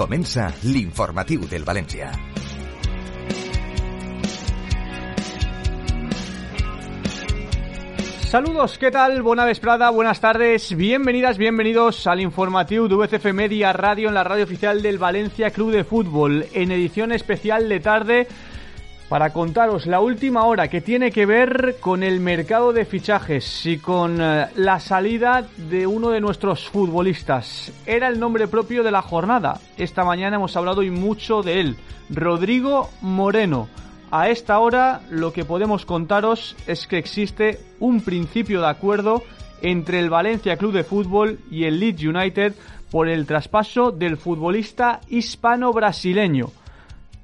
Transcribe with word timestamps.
Comença 0.00 0.46
l'informatiu 0.64 1.42
del 1.44 1.66
València. 1.68 2.08
Saludos, 8.30 8.78
¿qué 8.78 8.90
tal? 8.90 9.20
Buena 9.20 9.44
vesprada, 9.44 9.90
buenas 9.90 10.20
tardes, 10.20 10.74
bienvenidas, 10.74 11.36
bienvenidos 11.36 12.06
al 12.06 12.20
informativo 12.20 12.88
de 12.88 12.94
VCF 12.94 13.34
Media 13.34 13.74
Radio 13.74 14.08
en 14.08 14.14
la 14.14 14.24
radio 14.24 14.44
oficial 14.44 14.80
del 14.80 14.96
Valencia 14.96 15.50
Club 15.50 15.72
de 15.72 15.84
Fútbol, 15.84 16.46
en 16.54 16.72
edición 16.72 17.12
especial 17.12 17.68
de 17.68 17.80
tarde 17.80 18.28
para 19.10 19.32
contaros 19.32 19.86
la 19.86 19.98
última 19.98 20.44
hora 20.44 20.68
que 20.68 20.80
tiene 20.80 21.10
que 21.10 21.26
ver 21.26 21.78
con 21.80 22.04
el 22.04 22.20
mercado 22.20 22.72
de 22.72 22.84
fichajes 22.84 23.66
y 23.66 23.78
con 23.78 24.22
eh, 24.22 24.46
la 24.54 24.78
salida 24.78 25.48
de 25.56 25.84
uno 25.84 26.10
de 26.10 26.20
nuestros 26.20 26.68
futbolistas. 26.68 27.72
Era 27.86 28.06
el 28.06 28.20
nombre 28.20 28.46
propio 28.46 28.84
de 28.84 28.92
la 28.92 29.02
jornada. 29.02 29.58
Esta 29.76 30.04
mañana 30.04 30.36
hemos 30.36 30.56
hablado 30.56 30.84
y 30.84 30.92
mucho 30.92 31.42
de 31.42 31.58
él, 31.58 31.76
Rodrigo 32.08 32.88
Moreno. 33.00 33.68
A 34.12 34.28
esta 34.28 34.60
hora 34.60 35.00
lo 35.10 35.32
que 35.32 35.44
podemos 35.44 35.84
contaros 35.84 36.54
es 36.68 36.86
que 36.86 36.98
existe 36.98 37.58
un 37.80 38.02
principio 38.02 38.60
de 38.60 38.68
acuerdo 38.68 39.24
entre 39.60 39.98
el 39.98 40.08
Valencia 40.08 40.56
Club 40.56 40.72
de 40.72 40.84
Fútbol 40.84 41.40
y 41.50 41.64
el 41.64 41.80
Leeds 41.80 42.04
United 42.04 42.54
por 42.92 43.08
el 43.08 43.26
traspaso 43.26 43.90
del 43.90 44.16
futbolista 44.16 45.00
hispano-brasileño. 45.08 46.59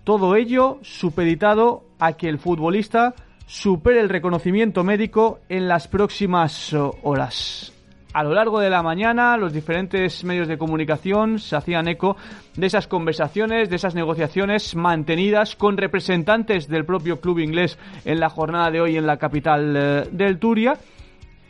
Todo 0.07 0.37
ello 0.37 0.79
supeditado 0.83 1.83
a 1.99 2.13
que 2.13 2.29
el 2.29 2.39
futbolista 2.39 3.17
supere 3.49 3.99
el 4.01 4.09
reconocimiento 4.09 4.85
médico 4.85 5.41
en 5.49 5.67
las 5.67 5.89
próximas 5.89 6.73
eh, 6.73 6.79
horas. 7.03 7.73
A 8.13 8.23
lo 8.23 8.33
largo 8.33 8.61
de 8.61 8.71
la 8.71 8.85
mañana, 8.85 9.37
los 9.37 9.53
diferentes 9.53 10.23
medios 10.23 10.47
de 10.47 10.59
comunicación 10.59 11.41
se 11.41 11.57
hacían 11.57 11.89
eco 11.89 12.17
de 12.55 12.69
esas 12.69 12.87
conversaciones, 12.87 13.69
de 13.69 13.75
esas 13.75 13.97
negociaciones 13.97 14.77
mantenidas 14.77 15.57
con 15.57 15.77
representantes 15.77 16.69
del 16.69 16.85
propio 16.85 17.21
club 17.21 17.41
inglés 17.41 17.77
en 18.05 18.21
la 18.21 18.29
jornada 18.29 18.71
de 18.71 18.81
hoy 18.81 18.97
en 18.97 19.09
la 19.09 19.17
capital 19.17 19.77
eh, 19.77 20.09
del 20.13 20.39
Turia. 20.39 20.79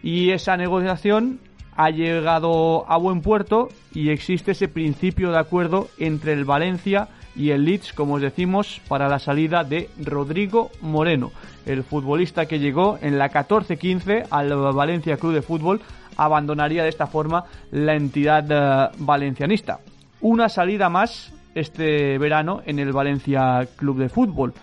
Y 0.02 0.30
esa 0.30 0.56
negociación 0.56 1.40
ha 1.76 1.90
llegado 1.90 2.90
a 2.90 2.96
buen 2.96 3.20
puerto 3.20 3.68
y 3.92 4.08
existe 4.08 4.52
ese 4.52 4.68
principio 4.68 5.30
de 5.30 5.40
acuerdo 5.40 5.88
entre 5.98 6.32
el 6.32 6.46
Valencia 6.46 7.08
y 7.08 7.16
el 7.36 7.64
Leeds, 7.64 7.92
como 7.92 8.14
os 8.14 8.22
decimos, 8.22 8.80
para 8.88 9.08
la 9.08 9.18
salida 9.18 9.62
de 9.62 9.90
Rodrigo 10.02 10.70
Moreno, 10.80 11.32
el 11.66 11.84
futbolista 11.84 12.46
que 12.46 12.58
llegó 12.58 12.98
en 13.02 13.18
la 13.18 13.30
14-15 13.30 14.26
al 14.30 14.54
Valencia 14.72 15.16
Club 15.16 15.34
de 15.34 15.42
Fútbol, 15.42 15.80
abandonaría 16.16 16.82
de 16.82 16.88
esta 16.88 17.06
forma 17.06 17.44
la 17.70 17.94
entidad 17.94 18.46
eh, 18.50 18.90
valencianista. 18.98 19.80
Una 20.20 20.48
salida 20.48 20.88
más 20.88 21.32
este 21.54 22.18
verano 22.18 22.62
en 22.64 22.78
el 22.78 22.92
Valencia 22.92 23.66
Club 23.76 23.98
de 23.98 24.08
Fútbol. 24.08 24.54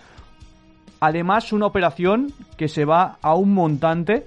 Además, 1.00 1.52
una 1.52 1.66
operación 1.66 2.32
que 2.56 2.68
se 2.68 2.84
va 2.84 3.18
a 3.20 3.34
un 3.34 3.52
montante 3.52 4.26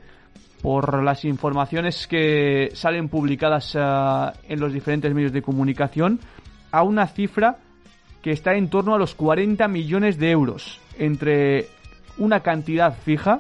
por 0.61 1.03
las 1.03 1.23
informaciones 1.25 2.07
que 2.07 2.71
salen 2.73 3.09
publicadas 3.09 3.75
eh, 3.75 3.79
en 4.49 4.59
los 4.59 4.73
diferentes 4.73 5.13
medios 5.13 5.31
de 5.31 5.41
comunicación 5.41 6.19
a 6.71 6.83
una 6.83 7.07
cifra 7.07 7.57
que 8.27 8.33
está 8.33 8.55
en 8.55 8.67
torno 8.67 8.93
a 8.93 8.97
los 8.97 9.15
40 9.15 9.69
millones 9.69 10.17
de 10.17 10.31
euros, 10.31 10.81
entre 10.99 11.69
una 12.17 12.41
cantidad 12.41 12.93
fija 12.93 13.39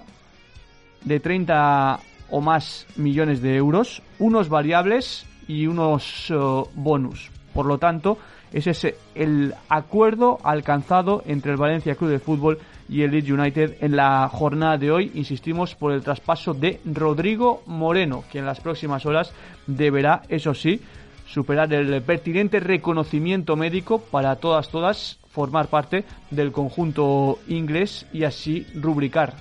de 1.03 1.19
30 1.19 1.99
o 2.29 2.39
más 2.39 2.87
millones 2.95 3.41
de 3.41 3.57
euros, 3.57 4.01
unos 4.17 4.47
variables 4.47 5.25
y 5.45 5.67
unos 5.67 6.29
uh, 6.29 6.69
bonus. 6.73 7.29
Por 7.53 7.65
lo 7.65 7.79
tanto, 7.79 8.17
ese 8.53 8.69
es 8.69 8.95
el 9.13 9.55
acuerdo 9.67 10.37
alcanzado 10.41 11.21
entre 11.25 11.51
el 11.51 11.57
Valencia 11.57 11.95
Club 11.95 12.11
de 12.11 12.19
Fútbol 12.19 12.59
y 12.87 13.01
el 13.01 13.11
Leeds 13.11 13.29
United 13.29 13.75
en 13.81 13.93
la 13.93 14.29
jornada 14.29 14.77
de 14.77 14.89
hoy. 14.89 15.11
Insistimos 15.15 15.75
por 15.75 15.91
el 15.91 16.01
traspaso 16.01 16.53
de 16.53 16.79
Rodrigo 16.85 17.61
Moreno, 17.65 18.23
que 18.31 18.39
en 18.39 18.45
las 18.45 18.61
próximas 18.61 19.05
horas 19.05 19.33
deberá, 19.67 20.21
eso 20.29 20.53
sí, 20.53 20.79
superar 21.27 21.71
el 21.73 22.01
pertinente 22.01 22.59
reconocimiento 22.59 23.55
médico 23.55 23.99
para 23.99 24.37
todas, 24.37 24.69
todas 24.69 25.19
formar 25.29 25.67
parte 25.67 26.03
del 26.31 26.51
conjunto 26.51 27.39
inglés 27.47 28.07
y 28.11 28.23
así 28.23 28.65
rubricar 28.73 29.35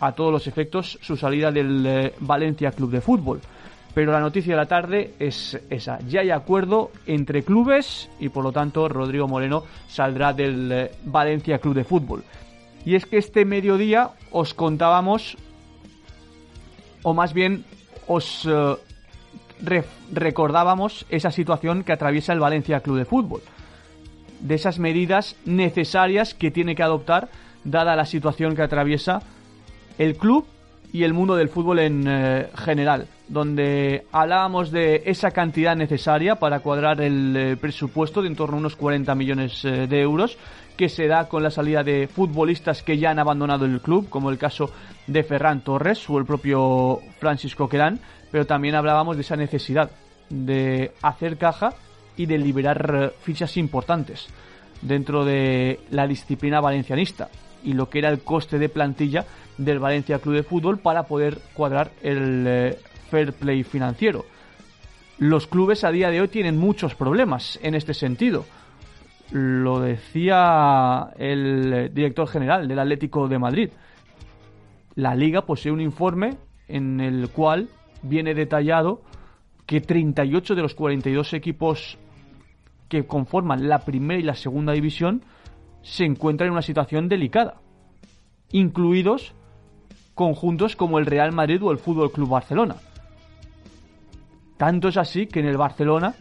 a 0.00 0.12
todos 0.12 0.32
los 0.32 0.46
efectos 0.46 0.98
su 1.02 1.16
salida 1.16 1.52
del 1.52 1.86
eh, 1.86 2.14
Valencia 2.20 2.70
Club 2.72 2.90
de 2.90 3.00
Fútbol. 3.00 3.40
Pero 3.92 4.12
la 4.12 4.20
noticia 4.20 4.52
de 4.52 4.56
la 4.56 4.66
tarde 4.66 5.14
es 5.18 5.60
esa. 5.68 5.98
Ya 6.08 6.20
hay 6.20 6.30
acuerdo 6.30 6.90
entre 7.06 7.42
clubes 7.42 8.08
y 8.20 8.28
por 8.28 8.44
lo 8.44 8.52
tanto 8.52 8.88
Rodrigo 8.88 9.26
Moreno 9.26 9.64
saldrá 9.88 10.32
del 10.32 10.72
eh, 10.72 10.90
Valencia 11.04 11.58
Club 11.58 11.74
de 11.74 11.84
Fútbol. 11.84 12.24
Y 12.84 12.94
es 12.94 13.04
que 13.04 13.18
este 13.18 13.44
mediodía 13.44 14.10
os 14.30 14.54
contábamos, 14.54 15.36
o 17.02 17.12
más 17.12 17.34
bien 17.34 17.64
os 18.06 18.48
eh, 18.50 18.76
recordábamos 20.12 21.06
esa 21.10 21.30
situación 21.30 21.84
que 21.84 21.92
atraviesa 21.92 22.32
el 22.32 22.40
Valencia 22.40 22.80
Club 22.80 22.98
de 22.98 23.04
Fútbol. 23.04 23.42
De 24.40 24.54
esas 24.54 24.78
medidas 24.78 25.36
necesarias 25.44 26.34
que 26.34 26.50
tiene 26.50 26.74
que 26.74 26.82
adoptar 26.82 27.28
dada 27.64 27.96
la 27.96 28.06
situación 28.06 28.56
que 28.56 28.62
atraviesa 28.62 29.22
el 29.98 30.16
club 30.16 30.46
y 30.92 31.04
el 31.04 31.12
mundo 31.12 31.36
del 31.36 31.48
fútbol 31.48 31.78
en 31.78 32.04
eh, 32.06 32.48
general, 32.56 33.06
donde 33.28 34.06
hablábamos 34.12 34.70
de 34.70 35.02
esa 35.06 35.30
cantidad 35.30 35.76
necesaria 35.76 36.36
para 36.36 36.60
cuadrar 36.60 37.00
el 37.00 37.36
eh, 37.36 37.56
presupuesto 37.56 38.22
de 38.22 38.28
en 38.28 38.36
torno 38.36 38.56
a 38.56 38.60
unos 38.60 38.76
40 38.76 39.14
millones 39.14 39.64
eh, 39.64 39.86
de 39.86 40.00
euros, 40.00 40.36
que 40.76 40.88
se 40.88 41.06
da 41.06 41.28
con 41.28 41.42
la 41.42 41.50
salida 41.50 41.84
de 41.84 42.08
futbolistas 42.08 42.82
que 42.82 42.98
ya 42.98 43.10
han 43.10 43.18
abandonado 43.18 43.66
el 43.66 43.80
club, 43.80 44.08
como 44.08 44.30
el 44.30 44.38
caso 44.38 44.70
de 45.06 45.22
Ferran 45.22 45.62
Torres 45.62 46.08
o 46.08 46.18
el 46.18 46.24
propio 46.24 47.00
Francisco 47.18 47.68
Querán, 47.68 48.00
pero 48.30 48.46
también 48.46 48.74
hablábamos 48.74 49.16
de 49.16 49.22
esa 49.22 49.36
necesidad 49.36 49.90
de 50.28 50.92
hacer 51.02 51.36
caja 51.36 51.74
y 52.16 52.26
de 52.26 52.38
liberar 52.38 52.94
eh, 52.94 53.10
fichas 53.22 53.56
importantes 53.56 54.28
dentro 54.82 55.24
de 55.24 55.80
la 55.90 56.06
disciplina 56.06 56.60
valencianista 56.60 57.28
y 57.62 57.74
lo 57.74 57.88
que 57.90 57.98
era 57.98 58.08
el 58.08 58.20
coste 58.20 58.58
de 58.58 58.68
plantilla 58.68 59.26
del 59.58 59.78
Valencia 59.78 60.18
Club 60.18 60.36
de 60.36 60.42
Fútbol 60.42 60.78
para 60.78 61.02
poder 61.04 61.38
cuadrar 61.54 61.90
el 62.02 62.44
eh, 62.46 62.78
fair 63.10 63.32
play 63.32 63.62
financiero. 63.64 64.24
Los 65.18 65.46
clubes 65.46 65.84
a 65.84 65.90
día 65.90 66.10
de 66.10 66.22
hoy 66.22 66.28
tienen 66.28 66.56
muchos 66.56 66.94
problemas 66.94 67.58
en 67.62 67.74
este 67.74 67.92
sentido. 67.92 68.46
Lo 69.32 69.80
decía 69.80 71.10
el 71.18 71.92
director 71.92 72.26
general 72.26 72.66
del 72.66 72.78
Atlético 72.78 73.28
de 73.28 73.38
Madrid. 73.38 73.70
La 74.94 75.14
liga 75.14 75.42
posee 75.42 75.70
un 75.70 75.80
informe 75.80 76.38
en 76.68 77.00
el 77.00 77.28
cual 77.28 77.68
viene 78.02 78.34
detallado 78.34 79.02
que 79.66 79.80
38 79.80 80.54
de 80.54 80.62
los 80.62 80.74
42 80.74 81.32
equipos 81.34 81.98
que 82.88 83.06
conforman 83.06 83.68
la 83.68 83.84
primera 83.84 84.20
y 84.20 84.24
la 84.24 84.34
segunda 84.34 84.72
división 84.72 85.22
se 85.82 86.04
encuentran 86.04 86.48
en 86.48 86.52
una 86.52 86.62
situación 86.62 87.08
delicada, 87.08 87.60
incluidos 88.50 89.34
conjuntos 90.14 90.76
como 90.76 90.98
el 90.98 91.06
Real 91.06 91.32
Madrid 91.32 91.62
o 91.62 91.70
el 91.70 91.78
Fútbol 91.78 92.12
Club 92.12 92.28
Barcelona. 92.28 92.76
Tanto 94.56 94.88
es 94.88 94.96
así 94.96 95.26
que 95.26 95.40
en 95.40 95.46
el 95.46 95.56
Barcelona, 95.56 96.14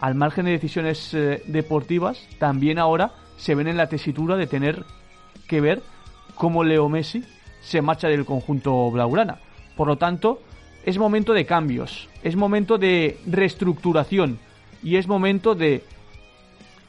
al 0.00 0.14
margen 0.14 0.46
de 0.46 0.52
decisiones 0.52 1.14
eh, 1.14 1.42
deportivas, 1.46 2.26
también 2.38 2.78
ahora 2.78 3.12
se 3.36 3.54
ven 3.54 3.68
en 3.68 3.76
la 3.76 3.88
tesitura 3.88 4.36
de 4.36 4.46
tener 4.46 4.84
que 5.46 5.60
ver 5.60 5.82
cómo 6.34 6.64
Leo 6.64 6.88
Messi 6.88 7.22
se 7.60 7.82
marcha 7.82 8.08
del 8.08 8.24
conjunto 8.24 8.90
blaugrana. 8.90 9.38
Por 9.76 9.86
lo 9.86 9.96
tanto, 9.98 10.40
es 10.86 10.98
momento 10.98 11.34
de 11.34 11.44
cambios, 11.44 12.08
es 12.22 12.36
momento 12.36 12.78
de 12.78 13.18
reestructuración 13.26 14.38
y 14.84 14.96
es 14.96 15.08
momento 15.08 15.56
de, 15.56 15.82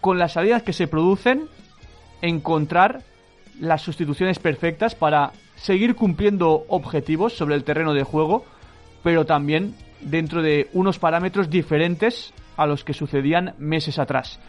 con 0.01 0.19
las 0.19 0.33
salidas 0.33 0.61
que 0.61 0.71
se 0.71 0.87
producen, 0.87 1.47
encontrar 2.21 3.01
las 3.59 3.81
sustituciones 3.81 4.37
perfectas 4.37 4.93
para 4.93 5.31
seguir 5.55 5.95
cumpliendo 5.95 6.63
objetivos 6.67 7.33
sobre 7.33 7.55
el 7.55 7.63
terreno 7.63 7.95
de 7.95 8.03
juego, 8.03 8.45
pero 9.01 9.25
también 9.25 9.75
dentro 10.01 10.43
de 10.43 10.69
unos 10.73 10.99
parámetros 10.99 11.49
diferentes 11.49 12.35
a 12.55 12.67
los 12.67 12.83
que 12.83 12.93
sucedían 12.93 13.55
meses 13.57 13.97
atrás. 13.97 14.39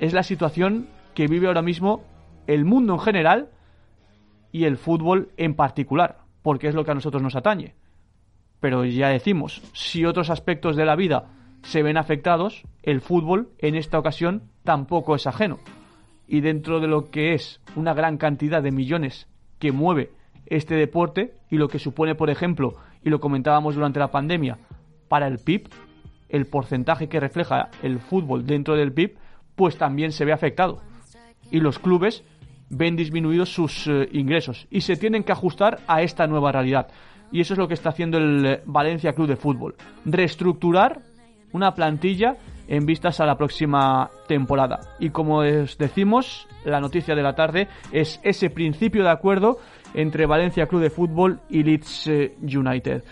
Es 0.00 0.12
la 0.12 0.24
situación 0.24 0.88
que 1.14 1.28
vive 1.28 1.46
ahora 1.46 1.62
mismo 1.62 2.02
el 2.48 2.64
mundo 2.64 2.94
en 2.94 3.00
general 3.00 3.50
y 4.50 4.64
el 4.64 4.76
fútbol 4.76 5.30
en 5.36 5.54
particular, 5.54 6.18
porque 6.42 6.66
es 6.66 6.74
lo 6.74 6.84
que 6.84 6.90
a 6.90 6.94
nosotros 6.94 7.22
nos 7.22 7.36
atañe. 7.36 7.74
Pero 8.60 8.84
ya 8.84 9.08
decimos, 9.08 9.62
si 9.72 10.04
otros 10.04 10.30
aspectos 10.30 10.76
de 10.76 10.84
la 10.84 10.96
vida 10.96 11.30
se 11.62 11.82
ven 11.82 11.96
afectados, 11.96 12.62
el 12.82 13.00
fútbol 13.00 13.50
en 13.58 13.74
esta 13.74 13.98
ocasión 13.98 14.42
tampoco 14.64 15.14
es 15.14 15.26
ajeno. 15.26 15.58
Y 16.26 16.40
dentro 16.40 16.80
de 16.80 16.86
lo 16.86 17.10
que 17.10 17.34
es 17.34 17.60
una 17.74 17.94
gran 17.94 18.16
cantidad 18.16 18.62
de 18.62 18.70
millones 18.70 19.28
que 19.58 19.72
mueve 19.72 20.10
este 20.46 20.74
deporte 20.74 21.34
y 21.50 21.56
lo 21.56 21.68
que 21.68 21.78
supone, 21.78 22.14
por 22.14 22.30
ejemplo, 22.30 22.74
y 23.02 23.10
lo 23.10 23.20
comentábamos 23.20 23.74
durante 23.74 23.98
la 23.98 24.10
pandemia, 24.10 24.58
para 25.08 25.26
el 25.26 25.38
PIB, 25.38 25.68
el 26.28 26.46
porcentaje 26.46 27.08
que 27.08 27.20
refleja 27.20 27.70
el 27.82 27.98
fútbol 27.98 28.46
dentro 28.46 28.76
del 28.76 28.92
PIB, 28.92 29.16
pues 29.56 29.76
también 29.76 30.12
se 30.12 30.24
ve 30.24 30.32
afectado. 30.32 30.80
Y 31.50 31.60
los 31.60 31.78
clubes 31.78 32.22
ven 32.68 32.94
disminuidos 32.94 33.52
sus 33.52 33.88
eh, 33.88 34.08
ingresos 34.12 34.68
y 34.70 34.82
se 34.82 34.96
tienen 34.96 35.24
que 35.24 35.32
ajustar 35.32 35.80
a 35.88 36.02
esta 36.02 36.26
nueva 36.26 36.52
realidad. 36.52 36.88
Y 37.32 37.40
eso 37.40 37.54
es 37.54 37.58
lo 37.58 37.68
que 37.68 37.74
está 37.74 37.90
haciendo 37.90 38.18
el 38.18 38.46
eh, 38.46 38.62
Valencia 38.66 39.12
Club 39.12 39.28
de 39.28 39.36
Fútbol. 39.36 39.74
Reestructurar 40.04 41.00
una 41.52 41.74
plantilla 41.74 42.36
en 42.68 42.86
vistas 42.86 43.20
a 43.20 43.26
la 43.26 43.36
próxima 43.36 44.08
temporada. 44.28 44.78
Y 45.00 45.10
como 45.10 45.38
os 45.38 45.76
decimos, 45.76 46.46
la 46.64 46.80
noticia 46.80 47.14
de 47.14 47.22
la 47.22 47.34
tarde 47.34 47.68
es 47.92 48.20
ese 48.22 48.50
principio 48.50 49.02
de 49.02 49.10
acuerdo 49.10 49.58
entre 49.92 50.26
Valencia 50.26 50.66
Club 50.66 50.82
de 50.82 50.90
Fútbol 50.90 51.40
y 51.48 51.64
Leeds 51.64 52.06
eh, 52.06 52.36
United. 52.42 53.02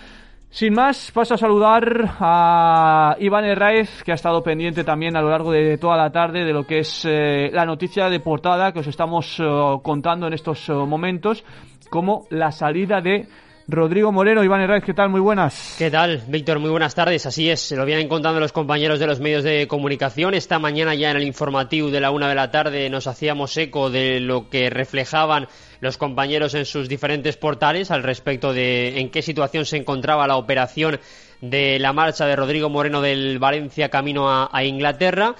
Sin 0.50 0.72
más, 0.72 1.10
paso 1.10 1.34
a 1.34 1.36
saludar 1.36 2.16
a 2.20 3.16
Iván 3.18 3.44
Herráez, 3.44 4.02
que 4.02 4.12
ha 4.12 4.14
estado 4.14 4.42
pendiente 4.42 4.82
también 4.82 5.14
a 5.16 5.20
lo 5.20 5.28
largo 5.28 5.52
de 5.52 5.76
toda 5.76 5.96
la 5.96 6.10
tarde 6.10 6.44
de 6.44 6.52
lo 6.54 6.64
que 6.64 6.78
es 6.78 7.04
eh, 7.04 7.50
la 7.52 7.66
noticia 7.66 8.08
de 8.08 8.20
portada 8.20 8.72
que 8.72 8.78
os 8.78 8.86
estamos 8.86 9.42
contando 9.82 10.26
en 10.26 10.32
estos 10.32 10.70
momentos, 10.70 11.44
como 11.90 12.26
la 12.30 12.50
salida 12.50 13.02
de 13.02 13.26
Rodrigo 13.70 14.10
Moreno, 14.12 14.42
Iván 14.42 14.62
Herrera, 14.62 14.80
¿qué 14.80 14.94
tal? 14.94 15.10
Muy 15.10 15.20
buenas. 15.20 15.74
¿Qué 15.76 15.90
tal, 15.90 16.22
Víctor? 16.26 16.58
Muy 16.58 16.70
buenas 16.70 16.94
tardes. 16.94 17.26
Así 17.26 17.50
es, 17.50 17.60
se 17.60 17.76
lo 17.76 17.84
vienen 17.84 18.08
contando 18.08 18.40
los 18.40 18.50
compañeros 18.50 18.98
de 18.98 19.06
los 19.06 19.20
medios 19.20 19.44
de 19.44 19.68
comunicación. 19.68 20.32
Esta 20.32 20.58
mañana 20.58 20.94
ya 20.94 21.10
en 21.10 21.18
el 21.18 21.24
informativo 21.24 21.90
de 21.90 22.00
la 22.00 22.10
una 22.10 22.30
de 22.30 22.34
la 22.34 22.50
tarde 22.50 22.88
nos 22.88 23.06
hacíamos 23.06 23.54
eco 23.58 23.90
de 23.90 24.20
lo 24.20 24.48
que 24.48 24.70
reflejaban 24.70 25.48
los 25.80 25.98
compañeros 25.98 26.54
en 26.54 26.64
sus 26.64 26.88
diferentes 26.88 27.36
portales 27.36 27.90
al 27.90 28.04
respecto 28.04 28.54
de 28.54 29.00
en 29.00 29.10
qué 29.10 29.20
situación 29.20 29.66
se 29.66 29.76
encontraba 29.76 30.26
la 30.26 30.38
operación 30.38 30.98
de 31.42 31.78
la 31.78 31.92
marcha 31.92 32.24
de 32.24 32.36
Rodrigo 32.36 32.70
Moreno 32.70 33.02
del 33.02 33.38
Valencia 33.38 33.90
camino 33.90 34.30
a 34.30 34.64
Inglaterra. 34.64 35.34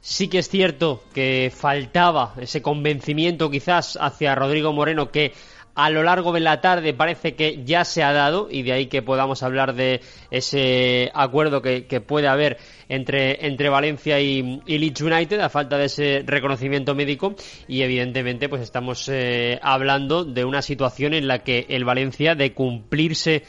Sí 0.00 0.28
que 0.28 0.38
es 0.38 0.48
cierto 0.48 1.02
que 1.14 1.52
faltaba 1.54 2.34
ese 2.38 2.62
convencimiento 2.62 3.50
quizás 3.50 3.98
hacia 4.00 4.34
Rodrigo 4.34 4.72
Moreno 4.72 5.10
que 5.10 5.32
a 5.74 5.90
lo 5.90 6.02
largo 6.02 6.32
de 6.32 6.40
la 6.40 6.60
tarde 6.60 6.94
parece 6.94 7.34
que 7.34 7.64
ya 7.64 7.84
se 7.84 8.02
ha 8.02 8.12
dado 8.12 8.48
y 8.50 8.62
de 8.62 8.72
ahí 8.72 8.86
que 8.86 9.02
podamos 9.02 9.42
hablar 9.42 9.74
de 9.74 10.00
ese 10.30 11.10
acuerdo 11.14 11.62
que, 11.62 11.82
puede 12.00 12.28
haber 12.28 12.58
entre, 12.88 13.46
entre 13.46 13.68
Valencia 13.68 14.20
y, 14.20 14.60
Leeds 14.66 15.00
United 15.00 15.40
a 15.40 15.48
falta 15.48 15.76
de 15.76 15.86
ese 15.86 16.22
reconocimiento 16.24 16.94
médico. 16.94 17.34
Y 17.66 17.82
evidentemente 17.82 18.48
pues 18.48 18.62
estamos 18.62 19.08
eh, 19.08 19.58
hablando 19.62 20.24
de 20.24 20.44
una 20.44 20.62
situación 20.62 21.14
en 21.14 21.26
la 21.26 21.40
que 21.40 21.66
el 21.68 21.84
Valencia 21.84 22.34
de 22.34 22.52
cumplirse 22.52 23.42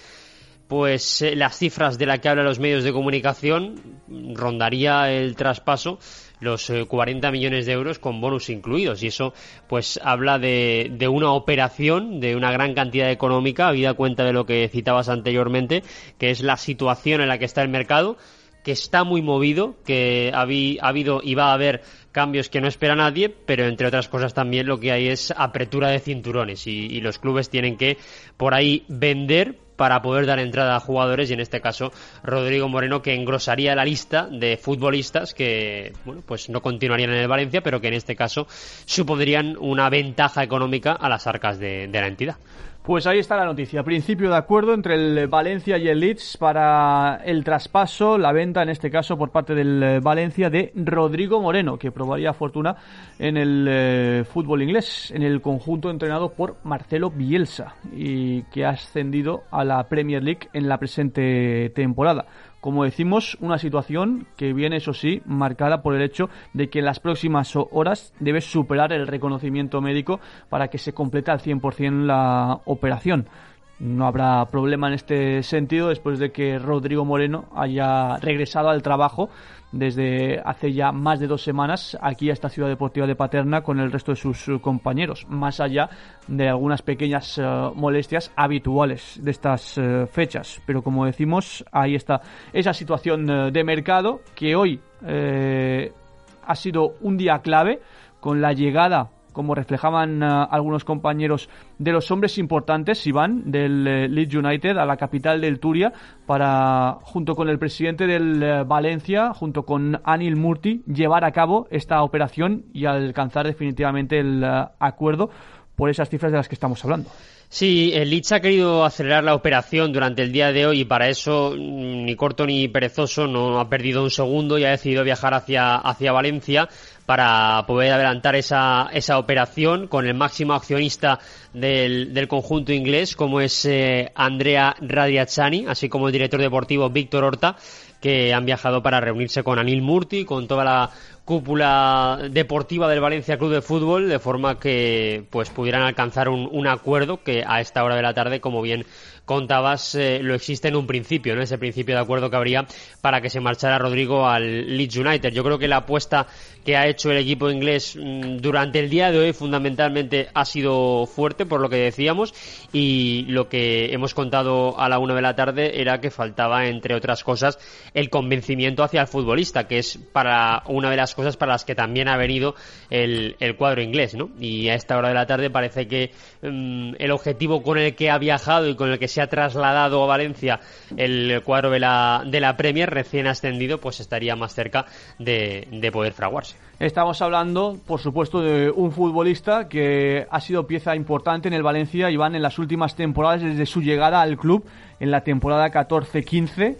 pues 0.67 1.21
eh, 1.21 1.35
las 1.35 1.57
cifras 1.57 1.97
de 1.97 2.07
las 2.07 2.19
que 2.19 2.29
hablan 2.29 2.45
los 2.45 2.59
medios 2.59 2.83
de 2.83 2.91
comunicación 2.91 4.01
rondaría 4.33 5.11
el 5.11 5.35
traspaso 5.35 5.99
los 6.39 6.71
40 6.87 7.27
eh, 7.27 7.31
millones 7.31 7.65
de 7.65 7.73
euros 7.73 7.99
con 7.99 8.21
bonus 8.21 8.49
incluidos. 8.49 9.03
Y 9.03 9.07
eso 9.07 9.33
pues 9.67 9.99
habla 10.03 10.39
de, 10.39 10.91
de 10.91 11.07
una 11.07 11.31
operación 11.31 12.19
de 12.19 12.35
una 12.35 12.51
gran 12.51 12.73
cantidad 12.73 13.11
económica 13.11 13.67
habida 13.67 13.93
cuenta 13.93 14.23
de 14.23 14.33
lo 14.33 14.45
que 14.45 14.67
citabas 14.69 15.09
anteriormente 15.09 15.83
que 16.17 16.29
es 16.29 16.41
la 16.41 16.57
situación 16.57 17.21
en 17.21 17.27
la 17.27 17.37
que 17.37 17.45
está 17.45 17.61
el 17.61 17.69
mercado 17.69 18.17
que 18.65 18.71
está 18.71 19.03
muy 19.03 19.21
movido, 19.21 19.75
que 19.85 20.31
ha, 20.33 20.41
habido 20.41 21.21
y 21.23 21.35
va 21.35 21.51
a 21.51 21.53
haber 21.53 21.83
cambios 22.11 22.49
que 22.49 22.61
no 22.61 22.67
espera 22.67 22.95
nadie, 22.95 23.29
pero 23.29 23.67
entre 23.67 23.85
otras 23.85 24.09
cosas 24.09 24.33
también 24.33 24.65
lo 24.65 24.79
que 24.79 24.91
hay 24.91 25.07
es 25.07 25.31
apertura 25.37 25.89
de 25.89 25.99
cinturones. 25.99 26.65
Y 26.65 26.99
los 26.99 27.19
clubes 27.19 27.51
tienen 27.51 27.77
que 27.77 27.99
por 28.37 28.55
ahí 28.55 28.83
vender 28.87 29.59
para 29.75 30.01
poder 30.01 30.25
dar 30.25 30.39
entrada 30.39 30.75
a 30.75 30.79
jugadores 30.79 31.29
y 31.29 31.33
en 31.33 31.39
este 31.39 31.61
caso 31.61 31.91
Rodrigo 32.23 32.67
Moreno 32.69 33.01
que 33.01 33.13
engrosaría 33.13 33.75
la 33.75 33.85
lista 33.85 34.27
de 34.31 34.57
futbolistas 34.57 35.33
que 35.33 35.93
bueno 36.05 36.21
pues 36.25 36.49
no 36.49 36.61
continuarían 36.61 37.11
en 37.11 37.17
el 37.17 37.27
Valencia 37.27 37.61
pero 37.61 37.81
que 37.81 37.87
en 37.87 37.93
este 37.95 38.15
caso 38.15 38.47
supondrían 38.85 39.57
una 39.59 39.89
ventaja 39.89 40.43
económica 40.43 40.93
a 40.93 41.09
las 41.09 41.27
arcas 41.27 41.59
de, 41.59 41.87
de 41.87 42.01
la 42.01 42.07
entidad. 42.07 42.37
Pues 42.85 43.07
ahí 43.07 43.17
está 43.17 43.35
la 43.35 43.45
noticia. 43.45 43.81
Principio 43.81 44.29
de 44.29 44.37
acuerdo 44.37 44.75
entre 44.75 44.93
el 44.93 45.27
Valencia 45.27 45.79
y 45.79 45.87
el 45.87 45.99
Leeds 45.99 46.37
para 46.37 47.19
el 47.25 47.43
traspaso, 47.43 48.19
la 48.19 48.31
venta 48.31 48.61
en 48.61 48.69
este 48.69 48.91
caso 48.91 49.17
por 49.17 49.31
parte 49.31 49.55
del 49.55 50.01
Valencia 50.01 50.51
de 50.51 50.71
Rodrigo 50.75 51.41
Moreno, 51.41 51.79
que 51.79 51.91
probaría 51.91 52.31
fortuna 52.33 52.75
en 53.17 53.37
el 53.37 53.67
eh, 53.67 54.23
fútbol 54.31 54.61
inglés, 54.61 55.09
en 55.09 55.23
el 55.23 55.41
conjunto 55.41 55.89
entrenado 55.89 56.33
por 56.33 56.57
Marcelo 56.63 57.09
Bielsa 57.09 57.73
y 57.91 58.43
que 58.43 58.65
ha 58.65 58.69
ascendido 58.69 59.45
a 59.49 59.63
la 59.63 59.89
Premier 59.89 60.21
League 60.21 60.47
en 60.53 60.69
la 60.69 60.77
presente 60.77 61.71
temporada. 61.73 62.27
Como 62.65 62.83
decimos, 62.83 63.37
una 63.41 63.59
situación 63.59 64.25
que 64.37 64.51
viene, 64.51 64.77
eso 64.77 64.91
sí, 64.91 65.21
marcada 65.27 65.83
por 65.83 65.93
el 65.93 66.01
hecho 66.01 66.31
de 66.53 66.67
que 66.67 66.79
en 66.79 66.85
las 66.85 66.99
próximas 66.99 67.55
horas 67.55 68.11
debe 68.19 68.41
superar 68.41 68.91
el 68.91 69.05
reconocimiento 69.05 69.81
médico 69.81 70.19
para 70.49 70.69
que 70.69 70.79
se 70.79 70.91
complete 70.91 71.29
al 71.29 71.41
100% 71.41 72.07
la 72.07 72.61
operación. 72.65 73.29
No 73.77 74.07
habrá 74.07 74.43
problema 74.45 74.87
en 74.87 74.95
este 74.95 75.43
sentido 75.43 75.89
después 75.89 76.17
de 76.17 76.31
que 76.31 76.57
Rodrigo 76.57 77.05
Moreno 77.05 77.45
haya 77.55 78.17
regresado 78.17 78.69
al 78.69 78.81
trabajo 78.81 79.29
desde 79.71 80.39
hace 80.39 80.73
ya 80.73 80.91
más 80.91 81.19
de 81.19 81.27
dos 81.27 81.43
semanas 81.43 81.97
aquí 82.01 82.29
a 82.29 82.33
esta 82.33 82.49
ciudad 82.49 82.69
deportiva 82.69 83.07
de 83.07 83.15
Paterna 83.15 83.61
con 83.61 83.79
el 83.79 83.91
resto 83.91 84.11
de 84.11 84.15
sus 84.15 84.47
eh, 84.47 84.59
compañeros, 84.61 85.25
más 85.29 85.59
allá 85.59 85.89
de 86.27 86.49
algunas 86.49 86.81
pequeñas 86.81 87.37
eh, 87.37 87.43
molestias 87.75 88.31
habituales 88.35 89.19
de 89.21 89.31
estas 89.31 89.77
eh, 89.77 90.05
fechas. 90.07 90.61
Pero 90.65 90.81
como 90.81 91.05
decimos, 91.05 91.65
ahí 91.71 91.95
está 91.95 92.21
esa 92.53 92.73
situación 92.73 93.25
de 93.25 93.63
mercado 93.63 94.21
que 94.35 94.55
hoy 94.55 94.79
ha 95.01 96.55
sido 96.55 96.95
un 97.01 97.17
día 97.17 97.39
clave 97.39 97.79
con 98.19 98.41
la 98.41 98.53
llegada 98.53 99.09
como 99.35 99.53
reflejaban 99.53 100.23
eh, 100.23 100.25
algunos 100.49 100.83
compañeros 100.83 101.49
de 101.77 101.91
los 101.91 102.09
hombres 102.09 102.39
importantes, 102.39 103.05
Iván, 103.05 103.51
del 103.51 103.85
eh, 103.85 104.07
Leeds 104.07 104.33
United, 104.33 104.77
a 104.77 104.85
la 104.85 104.97
capital 104.97 105.41
del 105.41 105.59
Turia, 105.59 105.93
para, 106.25 106.97
junto 107.03 107.35
con 107.35 107.49
el 107.49 107.59
presidente 107.59 108.07
del 108.07 108.41
eh, 108.41 108.63
Valencia, 108.63 109.33
junto 109.33 109.63
con 109.63 110.01
Anil 110.03 110.37
Murti, 110.37 110.81
llevar 110.87 111.25
a 111.25 111.31
cabo 111.31 111.67
esta 111.69 112.01
operación 112.01 112.65
y 112.73 112.85
alcanzar 112.85 113.45
definitivamente 113.45 114.19
el 114.19 114.43
acuerdo 114.79 115.29
por 115.75 115.89
esas 115.89 116.09
cifras 116.09 116.31
de 116.31 116.37
las 116.37 116.47
que 116.47 116.55
estamos 116.55 116.83
hablando. 116.83 117.09
Sí, 117.49 117.91
el 117.93 118.09
Leeds 118.09 118.31
ha 118.31 118.39
querido 118.39 118.83
acelerar 118.83 119.23
la 119.23 119.35
operación 119.35 119.93
durante 119.93 120.23
el 120.23 120.31
día 120.31 120.51
de 120.51 120.65
hoy 120.65 120.81
y 120.81 120.85
para 120.85 121.07
eso 121.07 121.53
mm, 121.55 122.05
ni 122.05 122.15
corto 122.15 122.45
ni 122.45 122.67
perezoso 122.67 123.27
no 123.27 123.59
ha 123.59 123.69
perdido 123.69 124.03
un 124.03 124.09
segundo 124.09 124.57
y 124.57 124.65
ha 124.65 124.71
decidido 124.71 125.03
viajar 125.03 125.33
hacia, 125.33 125.75
hacia 125.75 126.11
Valencia 126.11 126.67
para 127.05 127.63
poder 127.67 127.93
adelantar 127.93 128.35
esa, 128.35 128.89
esa 128.91 129.19
operación 129.19 129.87
con 129.87 130.07
el 130.07 130.13
máximo 130.15 130.53
accionista 130.53 131.19
del, 131.53 132.13
del 132.13 132.27
conjunto 132.27 132.73
inglés, 132.73 133.15
como 133.15 133.41
es 133.41 133.65
eh, 133.65 134.11
Andrea 134.15 134.75
Radiazzani, 134.81 135.65
así 135.67 135.87
como 135.87 136.07
el 136.07 136.13
director 136.13 136.41
deportivo 136.41 136.89
Víctor 136.89 137.23
Horta, 137.23 137.55
que 138.01 138.33
han 138.33 138.45
viajado 138.45 138.83
para 138.83 138.99
reunirse 138.99 139.43
con 139.43 139.59
Anil 139.59 139.81
Murti, 139.81 140.25
con 140.25 140.47
toda 140.47 140.63
la 140.63 140.91
cúpula 141.25 142.19
deportiva 142.29 142.87
del 142.87 142.99
Valencia 142.99 143.37
Club 143.37 143.51
de 143.51 143.61
Fútbol, 143.61 144.09
de 144.09 144.19
forma 144.19 144.59
que 144.59 145.25
pues 145.31 145.49
pudieran 145.49 145.81
alcanzar 145.81 146.29
un, 146.29 146.47
un 146.51 146.67
acuerdo 146.67 147.23
que 147.23 147.43
a 147.45 147.61
esta 147.61 147.83
hora 147.83 147.95
de 147.95 148.03
la 148.03 148.13
tarde, 148.13 148.41
como 148.41 148.61
bien 148.61 148.85
contabas, 149.25 149.95
eh, 149.95 150.19
lo 150.21 150.35
existe 150.35 150.67
en 150.67 150.75
un 150.75 150.87
principio, 150.87 151.35
¿no? 151.35 151.41
Ese 151.41 151.57
principio 151.57 151.95
de 151.95 152.01
acuerdo 152.01 152.29
que 152.29 152.35
habría 152.35 152.65
para 153.01 153.21
que 153.21 153.29
se 153.29 153.39
marchara 153.39 153.79
Rodrigo 153.79 154.27
al 154.27 154.77
Leeds 154.77 154.97
United. 154.97 155.33
Yo 155.33 155.43
creo 155.43 155.59
que 155.59 155.67
la 155.67 155.77
apuesta 155.77 156.27
que 156.63 156.75
ha 156.75 156.87
hecho 156.87 157.11
el 157.11 157.17
equipo 157.17 157.49
inglés 157.49 157.95
mm, 157.95 158.37
durante 158.37 158.79
el 158.79 158.89
día 158.89 159.11
de 159.11 159.19
hoy 159.19 159.33
fundamentalmente 159.33 160.29
ha 160.33 160.45
sido 160.45 161.05
fuerte, 161.05 161.45
por 161.45 161.61
lo 161.61 161.69
que 161.69 161.77
decíamos, 161.77 162.33
y 162.73 163.25
lo 163.27 163.49
que 163.49 163.93
hemos 163.93 164.13
contado 164.13 164.79
a 164.79 164.89
la 164.89 164.99
una 164.99 165.15
de 165.15 165.21
la 165.21 165.35
tarde 165.35 165.79
era 165.81 166.01
que 166.01 166.09
faltaba, 166.09 166.67
entre 166.67 166.95
otras 166.95 167.23
cosas, 167.23 167.59
el 167.93 168.09
convencimiento 168.09 168.83
hacia 168.83 169.01
el 169.01 169.07
futbolista, 169.07 169.67
que 169.67 169.79
es 169.79 169.97
para 170.11 170.63
una 170.67 170.89
de 170.89 170.97
las 170.97 171.13
cosas 171.13 171.37
para 171.37 171.53
las 171.53 171.65
que 171.65 171.75
también 171.75 172.07
ha 172.07 172.17
venido 172.17 172.55
el, 172.89 173.35
cuadro 173.57 173.81
inglés, 173.81 174.15
¿no? 174.15 174.29
Y 174.39 174.67
a 174.69 174.75
esta 174.75 174.97
hora 174.97 175.09
de 175.09 175.13
la 175.13 175.27
tarde 175.27 175.49
parece 175.49 175.87
que 175.87 176.11
mm, 176.41 176.95
el 176.97 177.11
objetivo 177.11 177.61
con 177.61 177.77
el 177.77 177.95
que 177.95 178.09
ha 178.09 178.17
viajado 178.17 178.67
y 178.67 178.75
con 178.75 178.91
el 178.91 178.99
que 178.99 179.07
se 179.15 179.21
ha 179.21 179.27
trasladado 179.27 180.03
a 180.03 180.07
Valencia 180.07 180.59
el 180.97 181.41
cuadro 181.45 181.71
de 181.71 181.79
la, 181.79 182.23
de 182.25 182.41
la 182.41 182.57
Premier 182.57 182.89
recién 182.89 183.27
ascendido, 183.27 183.79
pues 183.79 184.01
estaría 184.01 184.35
más 184.35 184.53
cerca 184.53 184.85
de, 185.19 185.69
de 185.71 185.91
poder 185.91 186.11
fraguarse. 186.11 186.57
Estamos 186.79 187.21
hablando, 187.21 187.77
por 187.87 188.01
supuesto, 188.01 188.41
de 188.41 188.69
un 188.69 188.91
futbolista 188.91 189.69
que 189.69 190.27
ha 190.29 190.41
sido 190.41 190.67
pieza 190.67 190.97
importante 190.97 191.47
en 191.47 191.53
el 191.53 191.63
Valencia 191.63 192.11
y 192.11 192.17
van 192.17 192.35
en 192.35 192.41
las 192.41 192.59
últimas 192.59 192.95
temporadas 192.95 193.41
desde 193.41 193.65
su 193.65 193.81
llegada 193.81 194.21
al 194.21 194.35
club 194.35 194.65
en 194.99 195.11
la 195.11 195.21
temporada 195.21 195.71
14-15 195.71 196.75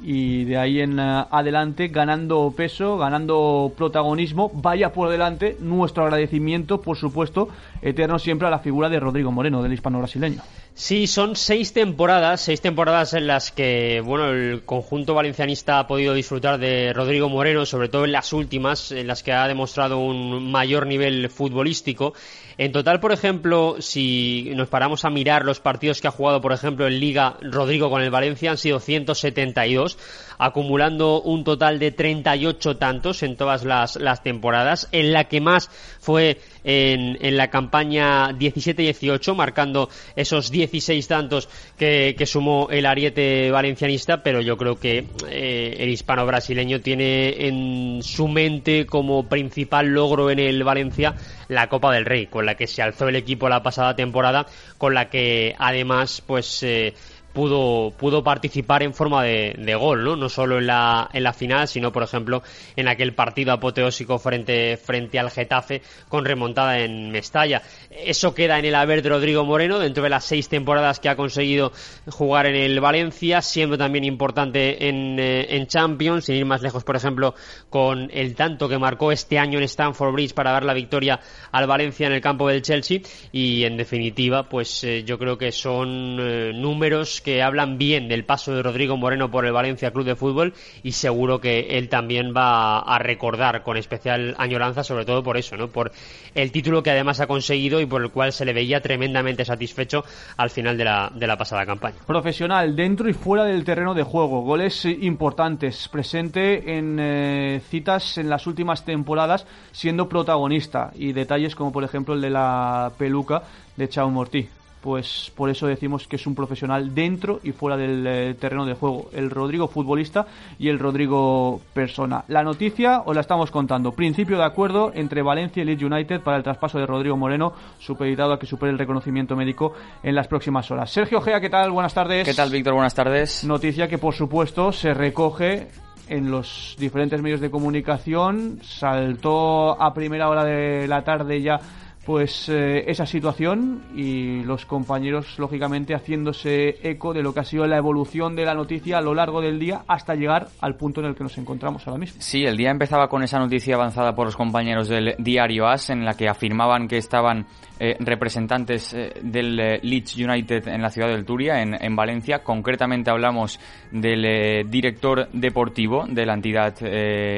y 0.00 0.44
de 0.44 0.56
ahí 0.56 0.80
en 0.80 0.98
uh, 0.98 1.26
adelante 1.30 1.88
ganando 1.88 2.52
peso, 2.56 2.98
ganando 2.98 3.72
protagonismo. 3.76 4.50
Vaya 4.54 4.92
por 4.92 5.08
delante 5.10 5.56
nuestro 5.60 6.04
agradecimiento, 6.04 6.80
por 6.80 6.96
supuesto, 6.96 7.48
eterno 7.82 8.18
siempre 8.18 8.46
a 8.46 8.50
la 8.50 8.58
figura 8.60 8.88
de 8.88 9.00
Rodrigo 9.00 9.32
Moreno, 9.32 9.62
del 9.62 9.72
hispano 9.72 9.98
brasileño. 9.98 10.42
Sí, 10.80 11.08
son 11.08 11.34
seis 11.34 11.72
temporadas, 11.72 12.40
seis 12.40 12.60
temporadas 12.60 13.12
en 13.12 13.26
las 13.26 13.50
que, 13.50 14.00
bueno, 14.00 14.28
el 14.28 14.62
conjunto 14.64 15.12
valencianista 15.12 15.80
ha 15.80 15.88
podido 15.88 16.14
disfrutar 16.14 16.56
de 16.60 16.92
Rodrigo 16.92 17.28
Moreno, 17.28 17.66
sobre 17.66 17.88
todo 17.88 18.04
en 18.04 18.12
las 18.12 18.32
últimas, 18.32 18.92
en 18.92 19.08
las 19.08 19.24
que 19.24 19.32
ha 19.32 19.48
demostrado 19.48 19.98
un 19.98 20.52
mayor 20.52 20.86
nivel 20.86 21.30
futbolístico. 21.30 22.14
En 22.58 22.70
total, 22.72 22.98
por 23.00 23.12
ejemplo, 23.12 23.76
si 23.80 24.50
nos 24.54 24.68
paramos 24.68 25.04
a 25.04 25.10
mirar 25.10 25.44
los 25.44 25.60
partidos 25.60 26.00
que 26.00 26.08
ha 26.08 26.12
jugado, 26.12 26.40
por 26.40 26.52
ejemplo, 26.52 26.86
en 26.86 26.98
Liga 26.98 27.36
Rodrigo 27.40 27.90
con 27.90 28.02
el 28.02 28.10
Valencia, 28.10 28.52
han 28.52 28.58
sido 28.58 28.80
172, 28.80 29.98
acumulando 30.38 31.20
un 31.22 31.44
total 31.44 31.78
de 31.78 31.92
38 31.92 32.76
tantos 32.76 33.22
en 33.22 33.36
todas 33.36 33.64
las, 33.64 34.22
temporadas, 34.22 34.88
en 34.90 35.12
la 35.12 35.24
que 35.24 35.40
más 35.40 35.70
fue 36.00 36.40
en, 36.64 37.18
en 37.20 37.36
la 37.36 37.48
campaña 37.48 38.30
17-18, 38.30 39.34
marcando 39.36 39.88
esos 40.16 40.50
16 40.70 41.08
tantos 41.08 41.48
que, 41.76 42.14
que, 42.16 42.26
sumó 42.26 42.68
el 42.70 42.86
ariete 42.86 43.50
valencianista, 43.50 44.22
pero 44.22 44.40
yo 44.40 44.56
creo 44.56 44.76
que 44.76 45.06
eh, 45.28 45.76
el 45.78 45.88
hispano 45.88 46.26
brasileño 46.26 46.80
tiene 46.80 47.46
en 47.46 48.02
su 48.02 48.28
mente 48.28 48.86
como 48.86 49.28
principal 49.28 49.88
logro 49.88 50.30
en 50.30 50.38
el 50.38 50.62
Valencia 50.64 51.14
la 51.48 51.68
Copa 51.68 51.92
del 51.92 52.04
Rey, 52.04 52.26
con 52.26 52.46
la 52.46 52.56
que 52.56 52.66
se 52.66 52.82
alzó 52.82 53.08
el 53.08 53.16
equipo 53.16 53.48
la 53.48 53.62
pasada 53.62 53.96
temporada, 53.96 54.46
con 54.76 54.94
la 54.94 55.08
que 55.08 55.54
además 55.58 56.22
pues 56.26 56.62
eh, 56.62 56.94
pudo, 57.38 57.92
pudo 57.92 58.24
participar 58.24 58.82
en 58.82 58.92
forma 58.92 59.22
de, 59.22 59.76
gol, 59.78 60.02
¿no? 60.02 60.16
No 60.16 60.28
solo 60.28 60.58
en 60.58 60.66
la, 60.66 61.08
en 61.12 61.22
la 61.22 61.32
final, 61.32 61.68
sino, 61.68 61.92
por 61.92 62.02
ejemplo, 62.02 62.42
en 62.74 62.88
aquel 62.88 63.14
partido 63.14 63.52
apoteósico 63.52 64.18
frente, 64.18 64.76
frente 64.76 65.20
al 65.20 65.30
Getafe 65.30 65.80
con 66.08 66.24
remontada 66.24 66.80
en 66.80 67.12
Mestalla. 67.12 67.62
Eso 67.92 68.34
queda 68.34 68.58
en 68.58 68.64
el 68.64 68.74
haber 68.74 69.02
de 69.02 69.10
Rodrigo 69.10 69.44
Moreno 69.44 69.78
dentro 69.78 70.02
de 70.02 70.10
las 70.10 70.24
seis 70.24 70.48
temporadas 70.48 70.98
que 70.98 71.10
ha 71.10 71.14
conseguido 71.14 71.70
jugar 72.10 72.46
en 72.46 72.56
el 72.56 72.80
Valencia, 72.80 73.40
siendo 73.40 73.78
también 73.78 74.02
importante 74.02 74.88
en, 74.88 75.20
eh, 75.20 75.46
en 75.50 75.68
Champions, 75.68 76.24
sin 76.24 76.34
ir 76.34 76.44
más 76.44 76.60
lejos, 76.60 76.82
por 76.82 76.96
ejemplo, 76.96 77.36
con 77.70 78.10
el 78.12 78.34
tanto 78.34 78.68
que 78.68 78.78
marcó 78.78 79.12
este 79.12 79.38
año 79.38 79.58
en 79.58 79.64
Stamford 79.64 80.12
Bridge 80.12 80.34
para 80.34 80.50
dar 80.50 80.64
la 80.64 80.74
victoria 80.74 81.20
al 81.52 81.68
Valencia 81.68 82.08
en 82.08 82.14
el 82.14 82.20
campo 82.20 82.48
del 82.48 82.62
Chelsea 82.62 82.98
y, 83.30 83.62
en 83.62 83.76
definitiva, 83.76 84.48
pues 84.48 84.82
eh, 84.82 85.04
yo 85.04 85.20
creo 85.20 85.38
que 85.38 85.52
son 85.52 86.18
eh, 86.20 86.52
números 86.52 87.20
que 87.20 87.27
hablan 87.42 87.78
bien 87.78 88.08
del 88.08 88.24
paso 88.24 88.54
de 88.54 88.62
Rodrigo 88.62 88.96
Moreno 88.96 89.30
por 89.30 89.46
el 89.46 89.52
Valencia 89.52 89.90
Club 89.90 90.04
de 90.04 90.16
Fútbol 90.16 90.54
y 90.82 90.92
seguro 90.92 91.40
que 91.40 91.78
él 91.78 91.88
también 91.88 92.32
va 92.36 92.80
a 92.80 92.98
recordar 92.98 93.62
con 93.62 93.76
especial 93.76 94.34
añoranza, 94.38 94.82
sobre 94.82 95.04
todo 95.04 95.22
por 95.22 95.36
eso, 95.36 95.56
¿no? 95.56 95.68
Por 95.68 95.92
el 96.34 96.52
título 96.52 96.82
que 96.82 96.90
además 96.90 97.20
ha 97.20 97.26
conseguido 97.26 97.80
y 97.80 97.86
por 97.86 98.02
el 98.02 98.10
cual 98.10 98.32
se 98.32 98.44
le 98.44 98.52
veía 98.52 98.80
tremendamente 98.80 99.44
satisfecho 99.44 100.04
al 100.36 100.50
final 100.50 100.76
de 100.76 100.84
la, 100.84 101.10
de 101.14 101.26
la 101.26 101.36
pasada 101.36 101.66
campaña. 101.66 101.98
Profesional, 102.06 102.74
dentro 102.74 103.08
y 103.08 103.12
fuera 103.12 103.44
del 103.44 103.64
terreno 103.64 103.94
de 103.94 104.02
juego, 104.02 104.42
goles 104.42 104.84
importantes, 104.84 105.88
presente 105.88 106.76
en 106.76 106.98
eh, 107.00 107.60
citas 107.68 108.18
en 108.18 108.28
las 108.28 108.46
últimas 108.46 108.84
temporadas 108.84 109.46
siendo 109.72 110.08
protagonista 110.08 110.90
y 110.94 111.12
detalles 111.12 111.54
como 111.54 111.72
por 111.72 111.84
ejemplo 111.84 112.14
el 112.14 112.20
de 112.20 112.30
la 112.30 112.92
peluca 112.98 113.42
de 113.76 113.88
Chao 113.88 114.10
Mortí 114.10 114.48
pues 114.80 115.32
por 115.34 115.50
eso 115.50 115.66
decimos 115.66 116.06
que 116.06 116.16
es 116.16 116.26
un 116.26 116.34
profesional 116.34 116.94
dentro 116.94 117.40
y 117.42 117.52
fuera 117.52 117.76
del 117.76 118.06
eh, 118.06 118.34
terreno 118.34 118.64
de 118.64 118.74
juego. 118.74 119.10
El 119.12 119.30
Rodrigo 119.30 119.68
futbolista 119.68 120.26
y 120.58 120.68
el 120.68 120.78
Rodrigo 120.78 121.60
persona. 121.72 122.24
La 122.28 122.42
noticia 122.42 123.02
os 123.04 123.14
la 123.14 123.20
estamos 123.20 123.50
contando. 123.50 123.92
Principio 123.92 124.38
de 124.38 124.44
acuerdo 124.44 124.92
entre 124.94 125.22
Valencia 125.22 125.62
y 125.62 125.66
Leeds 125.66 125.82
United 125.82 126.20
para 126.20 126.36
el 126.36 126.42
traspaso 126.42 126.78
de 126.78 126.86
Rodrigo 126.86 127.16
Moreno, 127.16 127.52
supeditado 127.78 128.32
a 128.32 128.38
que 128.38 128.46
supere 128.46 128.72
el 128.72 128.78
reconocimiento 128.78 129.36
médico 129.36 129.72
en 130.02 130.14
las 130.14 130.28
próximas 130.28 130.70
horas. 130.70 130.90
Sergio 130.90 131.20
Gea, 131.20 131.40
¿qué 131.40 131.50
tal? 131.50 131.70
Buenas 131.70 131.94
tardes. 131.94 132.26
¿Qué 132.26 132.34
tal, 132.34 132.50
Víctor? 132.50 132.74
Buenas 132.74 132.94
tardes. 132.94 133.44
Noticia 133.44 133.88
que 133.88 133.98
por 133.98 134.14
supuesto 134.14 134.72
se 134.72 134.94
recoge 134.94 135.68
en 136.08 136.30
los 136.30 136.76
diferentes 136.78 137.20
medios 137.20 137.40
de 137.40 137.50
comunicación. 137.50 138.60
Saltó 138.62 139.80
a 139.80 139.92
primera 139.92 140.28
hora 140.28 140.44
de 140.44 140.88
la 140.88 141.02
tarde 141.02 141.42
ya 141.42 141.60
pues 142.08 142.48
eh, 142.48 142.90
esa 142.90 143.04
situación 143.04 143.82
y 143.94 144.42
los 144.42 144.64
compañeros 144.64 145.38
lógicamente 145.38 145.94
haciéndose 145.94 146.78
eco 146.82 147.12
de 147.12 147.22
lo 147.22 147.34
que 147.34 147.40
ha 147.40 147.44
sido 147.44 147.66
la 147.66 147.76
evolución 147.76 148.34
de 148.34 148.46
la 148.46 148.54
noticia 148.54 148.96
a 148.96 149.02
lo 149.02 149.12
largo 149.12 149.42
del 149.42 149.58
día 149.58 149.82
hasta 149.86 150.14
llegar 150.14 150.48
al 150.62 150.74
punto 150.76 151.02
en 151.02 151.08
el 151.08 151.14
que 151.14 151.22
nos 151.22 151.36
encontramos 151.36 151.86
ahora 151.86 152.00
mismo. 152.00 152.22
Sí, 152.22 152.46
el 152.46 152.56
día 152.56 152.70
empezaba 152.70 153.10
con 153.10 153.22
esa 153.22 153.38
noticia 153.38 153.74
avanzada 153.74 154.14
por 154.14 154.24
los 154.24 154.36
compañeros 154.36 154.88
del 154.88 155.16
diario 155.18 155.66
AS 155.66 155.90
en 155.90 156.06
la 156.06 156.14
que 156.14 156.30
afirmaban 156.30 156.88
que 156.88 156.96
estaban 156.96 157.44
eh, 157.80 157.96
representantes 158.00 158.92
eh, 158.92 159.12
del 159.22 159.60
eh, 159.60 159.78
Leeds 159.82 160.16
United 160.16 160.66
en 160.66 160.82
la 160.82 160.90
ciudad 160.90 161.08
del 161.08 161.24
Turia, 161.24 161.62
en, 161.62 161.76
en 161.80 161.94
Valencia. 161.94 162.40
Concretamente 162.40 163.10
hablamos 163.10 163.60
del 163.92 164.68
director 164.68 165.28
deportivo 165.32 166.04
de 166.06 166.26
la 166.26 166.34
entidad 166.34 166.74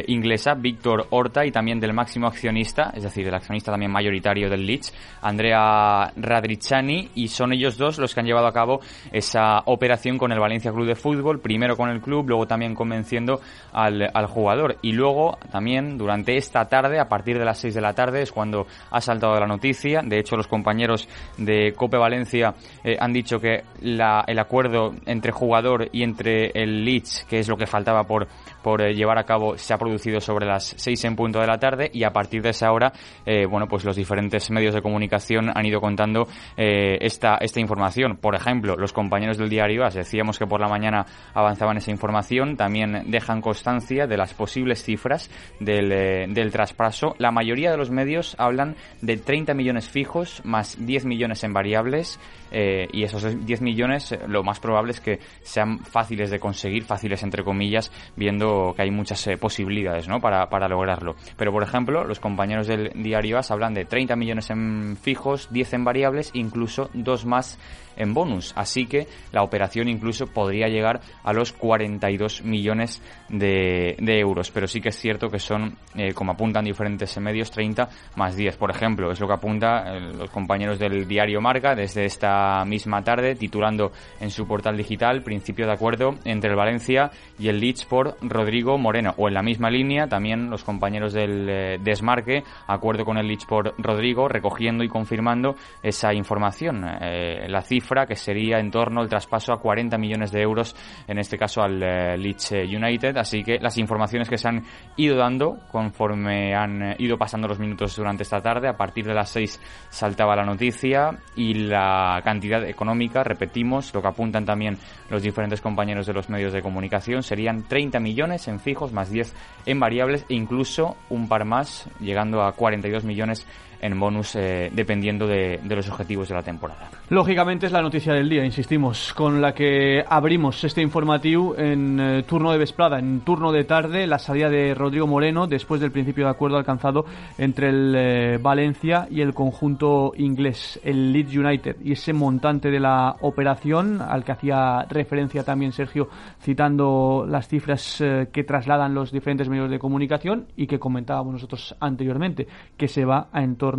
inglesa, 0.08 0.54
Víctor 0.54 1.06
Horta, 1.10 1.46
y 1.46 1.52
también 1.52 1.78
del 1.78 1.92
máximo 1.92 2.26
accionista, 2.26 2.90
es 2.94 3.04
decir, 3.04 3.26
el 3.26 3.34
accionista 3.34 3.70
también 3.70 3.92
mayoritario 3.92 4.48
del 4.50 4.66
Leeds, 4.66 4.92
Andrea 5.22 6.12
Radrichani, 6.16 7.10
y 7.14 7.28
son 7.28 7.52
ellos 7.52 7.76
dos 7.76 7.98
los 7.98 8.14
que 8.14 8.20
han 8.20 8.26
llevado 8.26 8.46
a 8.46 8.52
cabo 8.52 8.80
esa 9.12 9.60
operación 9.66 10.18
con 10.18 10.32
el 10.32 10.40
Valencia 10.40 10.72
Club 10.72 10.86
de 10.86 10.96
Fútbol, 10.96 11.40
primero 11.40 11.76
con 11.76 11.90
el 11.90 12.00
club, 12.00 12.28
luego 12.28 12.46
también 12.46 12.74
convenciendo 12.74 13.40
al, 13.72 14.10
al 14.12 14.26
jugador. 14.26 14.76
Y 14.82 14.92
luego 14.92 15.38
también 15.52 15.98
durante 15.98 16.36
esta 16.36 16.68
tarde, 16.68 16.98
a 16.98 17.08
partir 17.08 17.38
de 17.38 17.44
las 17.44 17.58
6 17.58 17.74
de 17.74 17.80
la 17.80 17.92
tarde, 17.92 18.22
es 18.22 18.32
cuando 18.32 18.66
ha 18.90 19.00
saltado 19.00 19.38
la 19.38 19.46
noticia. 19.46 20.02
De 20.02 20.18
hecho, 20.18 20.29
los 20.38 20.46
compañeros 20.46 21.08
de 21.36 21.72
Cope 21.76 21.96
Valencia 21.96 22.54
eh, 22.84 22.96
han 22.98 23.12
dicho 23.12 23.38
que 23.38 23.62
el 23.82 24.38
acuerdo 24.38 24.94
entre 25.06 25.32
jugador 25.32 25.88
y 25.92 26.02
entre 26.02 26.50
el 26.54 26.84
Leeds, 26.84 27.26
que 27.28 27.38
es 27.38 27.48
lo 27.48 27.56
que 27.56 27.66
faltaba 27.66 28.04
por, 28.04 28.28
por 28.62 28.82
eh, 28.82 28.94
llevar 28.94 29.18
a 29.18 29.24
cabo, 29.24 29.56
se 29.56 29.74
ha 29.74 29.78
producido 29.78 30.20
sobre 30.20 30.46
las 30.46 30.74
6 30.76 31.04
en 31.04 31.16
punto 31.16 31.40
de 31.40 31.46
la 31.46 31.58
tarde 31.58 31.90
y 31.92 32.04
a 32.04 32.10
partir 32.10 32.42
de 32.42 32.50
esa 32.50 32.72
hora, 32.72 32.92
eh, 33.26 33.46
bueno, 33.46 33.66
pues 33.66 33.84
los 33.84 33.96
diferentes 33.96 34.50
medios 34.50 34.74
de 34.74 34.82
comunicación 34.82 35.50
han 35.54 35.66
ido 35.66 35.80
contando 35.80 36.26
esta, 36.56 37.36
esta 37.36 37.60
información. 37.60 38.16
Por 38.16 38.34
ejemplo, 38.34 38.76
los 38.76 38.92
compañeros 38.92 39.38
del 39.38 39.48
diario 39.48 39.84
AS 39.84 39.94
decíamos 39.94 40.38
que 40.38 40.46
por 40.46 40.60
la 40.60 40.68
mañana 40.68 41.06
avanzaban 41.34 41.76
esa 41.76 41.90
información, 41.90 42.56
también 42.56 43.04
dejan 43.10 43.40
constancia 43.40 44.06
de 44.06 44.16
las 44.16 44.34
posibles 44.34 44.82
cifras 44.82 45.30
del, 45.58 45.88
del 46.32 46.52
traspaso. 46.52 47.14
La 47.18 47.30
mayoría 47.30 47.70
de 47.70 47.76
los 47.76 47.90
medios 47.90 48.34
hablan 48.38 48.76
de 49.00 49.16
30 49.16 49.54
millones 49.54 49.88
fijos 49.88 50.19
más 50.44 50.76
10 50.78 51.04
millones 51.04 51.44
en 51.44 51.52
variables 51.52 52.18
eh, 52.50 52.88
y 52.92 53.04
esos 53.04 53.44
10 53.44 53.60
millones 53.60 54.16
lo 54.26 54.42
más 54.42 54.60
probable 54.60 54.92
es 54.92 55.00
que 55.00 55.20
sean 55.42 55.78
fáciles 55.80 56.30
de 56.30 56.38
conseguir, 56.38 56.84
fáciles 56.84 57.22
entre 57.22 57.44
comillas, 57.44 57.90
viendo 58.16 58.72
que 58.74 58.82
hay 58.82 58.90
muchas 58.90 59.28
posibilidades 59.40 60.08
¿no? 60.08 60.20
para, 60.20 60.48
para 60.48 60.68
lograrlo. 60.68 61.16
Pero, 61.36 61.52
por 61.52 61.62
ejemplo, 61.62 62.04
los 62.04 62.20
compañeros 62.20 62.66
del 62.66 62.90
diario 62.94 63.38
AS 63.38 63.50
hablan 63.50 63.74
de 63.74 63.84
30 63.84 64.16
millones 64.16 64.50
en 64.50 64.96
fijos, 65.00 65.48
10 65.50 65.74
en 65.74 65.84
variables, 65.84 66.30
incluso 66.34 66.90
dos 66.94 67.24
más 67.26 67.58
en 68.00 68.14
bonus. 68.14 68.52
Así 68.56 68.86
que 68.86 69.06
la 69.32 69.42
operación 69.42 69.88
incluso 69.88 70.26
podría 70.26 70.68
llegar 70.68 71.00
a 71.22 71.32
los 71.32 71.52
42 71.52 72.42
millones 72.42 73.02
de, 73.28 73.96
euros. 73.98 74.50
Pero 74.50 74.66
sí 74.66 74.80
que 74.80 74.88
es 74.88 74.96
cierto 74.96 75.28
que 75.28 75.38
son, 75.38 75.76
eh, 75.94 76.12
como 76.12 76.32
apuntan 76.32 76.64
diferentes 76.64 77.16
medios, 77.18 77.50
30 77.50 77.88
más 78.16 78.36
10. 78.36 78.56
Por 78.56 78.70
ejemplo, 78.70 79.12
es 79.12 79.20
lo 79.20 79.26
que 79.26 79.34
apunta 79.34 79.96
eh, 79.96 80.00
los 80.16 80.30
compañeros 80.30 80.78
del 80.78 81.06
diario 81.06 81.40
Marca 81.40 81.74
desde 81.74 82.04
esta 82.04 82.64
misma 82.64 83.02
tarde, 83.02 83.34
titulando 83.34 83.92
en 84.20 84.30
su 84.30 84.46
portal 84.46 84.76
digital 84.76 85.22
Principio 85.22 85.66
de 85.66 85.72
acuerdo 85.72 86.14
entre 86.24 86.50
el 86.50 86.56
Valencia 86.56 87.10
y 87.38 87.48
el 87.48 87.60
Leeds 87.60 87.84
por 87.84 88.16
Rodrigo 88.22 88.78
Moreno. 88.78 89.14
O 89.18 89.28
en 89.28 89.34
la 89.34 89.42
misma 89.42 89.70
línea, 89.70 90.06
también 90.06 90.50
los 90.50 90.64
compañeros 90.64 91.12
del 91.12 91.48
eh, 91.48 91.78
Desmarque, 91.80 92.42
acuerdo 92.66 93.04
con 93.04 93.18
el 93.18 93.26
Leeds 93.26 93.44
por 93.44 93.74
Rodrigo, 93.78 94.28
recogiendo 94.28 94.82
y 94.82 94.88
confirmando 94.88 95.54
esa 95.82 96.14
información. 96.14 96.80
la 96.80 97.62
cifra 97.62 97.89
que 98.06 98.14
sería 98.14 98.58
en 98.58 98.70
torno 98.70 99.00
al 99.00 99.08
traspaso 99.08 99.52
a 99.52 99.60
40 99.60 99.98
millones 99.98 100.30
de 100.30 100.40
euros, 100.40 100.76
en 101.08 101.18
este 101.18 101.36
caso 101.36 101.60
al 101.60 101.82
eh, 101.82 102.16
Leeds 102.16 102.52
United. 102.52 103.16
Así 103.16 103.42
que 103.42 103.58
las 103.58 103.76
informaciones 103.78 104.28
que 104.28 104.38
se 104.38 104.48
han 104.48 104.64
ido 104.96 105.16
dando 105.16 105.58
conforme 105.70 106.54
han 106.54 106.82
eh, 106.82 106.96
ido 106.98 107.18
pasando 107.18 107.48
los 107.48 107.58
minutos 107.58 107.96
durante 107.96 108.22
esta 108.22 108.40
tarde, 108.40 108.68
a 108.68 108.76
partir 108.76 109.04
de 109.04 109.14
las 109.14 109.30
6 109.30 109.60
saltaba 109.88 110.36
la 110.36 110.44
noticia 110.44 111.18
y 111.34 111.54
la 111.54 112.20
cantidad 112.22 112.64
económica, 112.64 113.24
repetimos, 113.24 113.92
lo 113.92 114.00
que 114.00 114.08
apuntan 114.08 114.44
también 114.44 114.78
los 115.08 115.22
diferentes 115.22 115.60
compañeros 115.60 116.06
de 116.06 116.12
los 116.12 116.28
medios 116.28 116.52
de 116.52 116.62
comunicación, 116.62 117.22
serían 117.22 117.64
30 117.64 117.98
millones 117.98 118.46
en 118.46 118.60
fijos 118.60 118.92
más 118.92 119.10
10 119.10 119.34
en 119.66 119.80
variables 119.80 120.24
e 120.28 120.34
incluso 120.34 120.96
un 121.08 121.28
par 121.28 121.44
más, 121.44 121.88
llegando 121.98 122.42
a 122.42 122.52
42 122.52 123.04
millones 123.04 123.46
en 123.80 123.98
bonus 123.98 124.36
eh, 124.36 124.70
dependiendo 124.72 125.26
de, 125.26 125.60
los 125.64 125.88
objetivos 125.88 126.28
de 126.28 126.34
la 126.34 126.42
temporada. 126.42 126.88
Lógicamente 127.08 127.66
es 127.66 127.72
la 127.72 127.82
noticia 127.82 128.12
del 128.12 128.28
día, 128.28 128.44
insistimos, 128.44 129.12
con 129.14 129.40
la 129.40 129.52
que 129.52 130.04
abrimos 130.06 130.62
este 130.64 130.82
informativo 130.82 131.56
en 131.56 131.98
eh, 131.98 132.22
turno 132.24 132.52
de 132.52 132.58
vesprada, 132.58 132.98
en 132.98 133.20
turno 133.20 133.52
de 133.52 133.64
tarde, 133.64 134.06
la 134.06 134.18
salida 134.18 134.48
de 134.48 134.74
Rodrigo 134.74 135.06
Moreno 135.06 135.46
después 135.46 135.80
del 135.80 135.90
principio 135.90 136.24
de 136.24 136.30
acuerdo 136.30 136.56
alcanzado 136.56 137.04
entre 137.38 137.70
el 137.70 137.94
eh, 137.96 138.38
Valencia 138.40 139.06
y 139.10 139.20
el 139.20 139.34
conjunto 139.34 140.12
inglés, 140.16 140.80
el 140.84 141.12
Leeds 141.12 141.36
United, 141.36 141.76
y 141.82 141.92
ese 141.92 142.12
montante 142.12 142.70
de 142.70 142.80
la 142.80 143.16
operación 143.20 144.02
al 144.02 144.24
que 144.24 144.32
hacía 144.32 144.84
referencia 144.88 145.44
también 145.44 145.72
Sergio 145.72 146.08
citando 146.42 147.24
las 147.28 147.48
cifras 147.48 148.02
que 148.32 148.44
trasladan 148.44 148.94
los 148.94 149.12
diferentes 149.12 149.48
medios 149.48 149.70
de 149.70 149.78
comunicación 149.78 150.46
y 150.56 150.66
que 150.66 150.78
comentábamos 150.78 151.32
nosotros 151.32 151.74
anteriormente, 151.80 152.46
que 152.76 152.88
se 152.88 153.04
va 153.04 153.28
a 153.32 153.42
entorno 153.42 153.69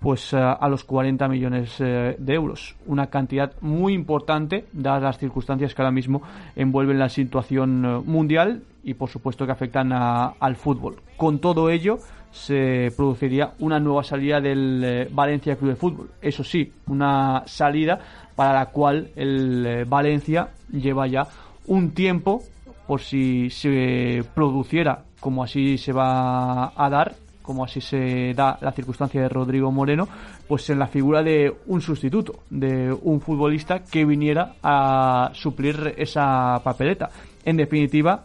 pues 0.00 0.32
eh, 0.32 0.36
a 0.36 0.68
los 0.68 0.84
40 0.84 1.28
millones 1.28 1.74
eh, 1.80 2.16
de 2.18 2.34
euros. 2.34 2.76
Una 2.86 3.08
cantidad 3.08 3.52
muy 3.60 3.94
importante, 3.94 4.66
dadas 4.72 5.02
las 5.02 5.18
circunstancias 5.18 5.74
que 5.74 5.82
ahora 5.82 5.92
mismo 5.92 6.22
envuelven 6.54 6.98
la 6.98 7.08
situación 7.08 7.84
eh, 7.84 8.02
mundial 8.04 8.62
y 8.84 8.94
por 8.94 9.08
supuesto 9.08 9.46
que 9.46 9.52
afectan 9.52 9.92
al 9.92 10.56
fútbol. 10.56 10.96
Con 11.16 11.40
todo 11.40 11.70
ello 11.70 11.98
se 12.30 12.92
produciría 12.96 13.54
una 13.58 13.80
nueva 13.80 14.04
salida 14.04 14.40
del 14.40 15.08
Valencia 15.10 15.56
Club 15.56 15.70
de 15.70 15.76
Fútbol. 15.76 16.10
Eso 16.20 16.44
sí, 16.44 16.72
una 16.86 17.42
salida 17.46 17.98
para 18.36 18.52
la 18.52 18.66
cual 18.66 19.08
el 19.16 19.86
Valencia 19.86 20.50
lleva 20.70 21.08
ya 21.08 21.26
un 21.66 21.92
tiempo 21.92 22.42
por 22.86 23.00
si 23.00 23.50
se 23.50 24.22
produciera 24.34 25.02
como 25.26 25.42
así 25.42 25.76
se 25.76 25.92
va 25.92 26.72
a 26.76 26.90
dar 26.90 27.16
como 27.46 27.64
así 27.64 27.80
se 27.80 28.34
da 28.34 28.58
la 28.60 28.72
circunstancia 28.72 29.22
de 29.22 29.28
Rodrigo 29.28 29.70
Moreno, 29.70 30.08
pues 30.46 30.68
en 30.68 30.78
la 30.78 30.88
figura 30.88 31.22
de 31.22 31.54
un 31.66 31.80
sustituto, 31.80 32.40
de 32.50 32.92
un 32.92 33.20
futbolista 33.20 33.84
que 33.84 34.04
viniera 34.04 34.56
a 34.62 35.30
suplir 35.32 35.94
esa 35.96 36.60
papeleta. 36.62 37.08
En 37.44 37.56
definitiva, 37.56 38.24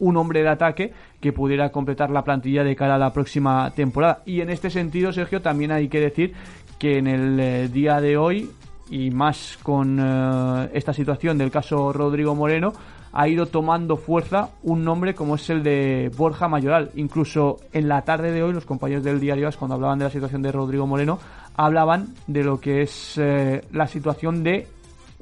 un 0.00 0.16
hombre 0.16 0.42
de 0.42 0.48
ataque 0.48 0.92
que 1.20 1.32
pudiera 1.32 1.70
completar 1.70 2.10
la 2.10 2.24
plantilla 2.24 2.64
de 2.64 2.74
cara 2.74 2.96
a 2.96 2.98
la 2.98 3.12
próxima 3.12 3.70
temporada. 3.70 4.22
Y 4.26 4.40
en 4.40 4.50
este 4.50 4.70
sentido, 4.70 5.12
Sergio, 5.12 5.40
también 5.40 5.70
hay 5.70 5.88
que 5.88 6.00
decir 6.00 6.32
que 6.78 6.98
en 6.98 7.06
el 7.06 7.40
eh, 7.40 7.68
día 7.68 8.00
de 8.00 8.16
hoy, 8.16 8.50
y 8.90 9.10
más 9.10 9.58
con 9.62 9.98
eh, 10.00 10.70
esta 10.74 10.92
situación 10.92 11.38
del 11.38 11.50
caso 11.50 11.92
Rodrigo 11.92 12.34
Moreno, 12.34 12.72
ha 13.16 13.28
ido 13.28 13.46
tomando 13.46 13.96
fuerza 13.96 14.50
un 14.64 14.84
nombre 14.84 15.14
como 15.14 15.36
es 15.36 15.48
el 15.48 15.62
de 15.62 16.10
Borja 16.16 16.48
Mayoral. 16.48 16.90
Incluso 16.96 17.60
en 17.72 17.88
la 17.88 18.02
tarde 18.02 18.32
de 18.32 18.42
hoy 18.42 18.52
los 18.52 18.66
compañeros 18.66 19.04
del 19.04 19.20
diario 19.20 19.46
AS, 19.46 19.56
cuando 19.56 19.76
hablaban 19.76 20.00
de 20.00 20.06
la 20.06 20.10
situación 20.10 20.42
de 20.42 20.50
Rodrigo 20.50 20.86
Moreno, 20.86 21.20
hablaban 21.56 22.08
de 22.26 22.42
lo 22.42 22.60
que 22.60 22.82
es 22.82 23.16
eh, 23.16 23.62
la 23.72 23.86
situación 23.86 24.42
de 24.42 24.66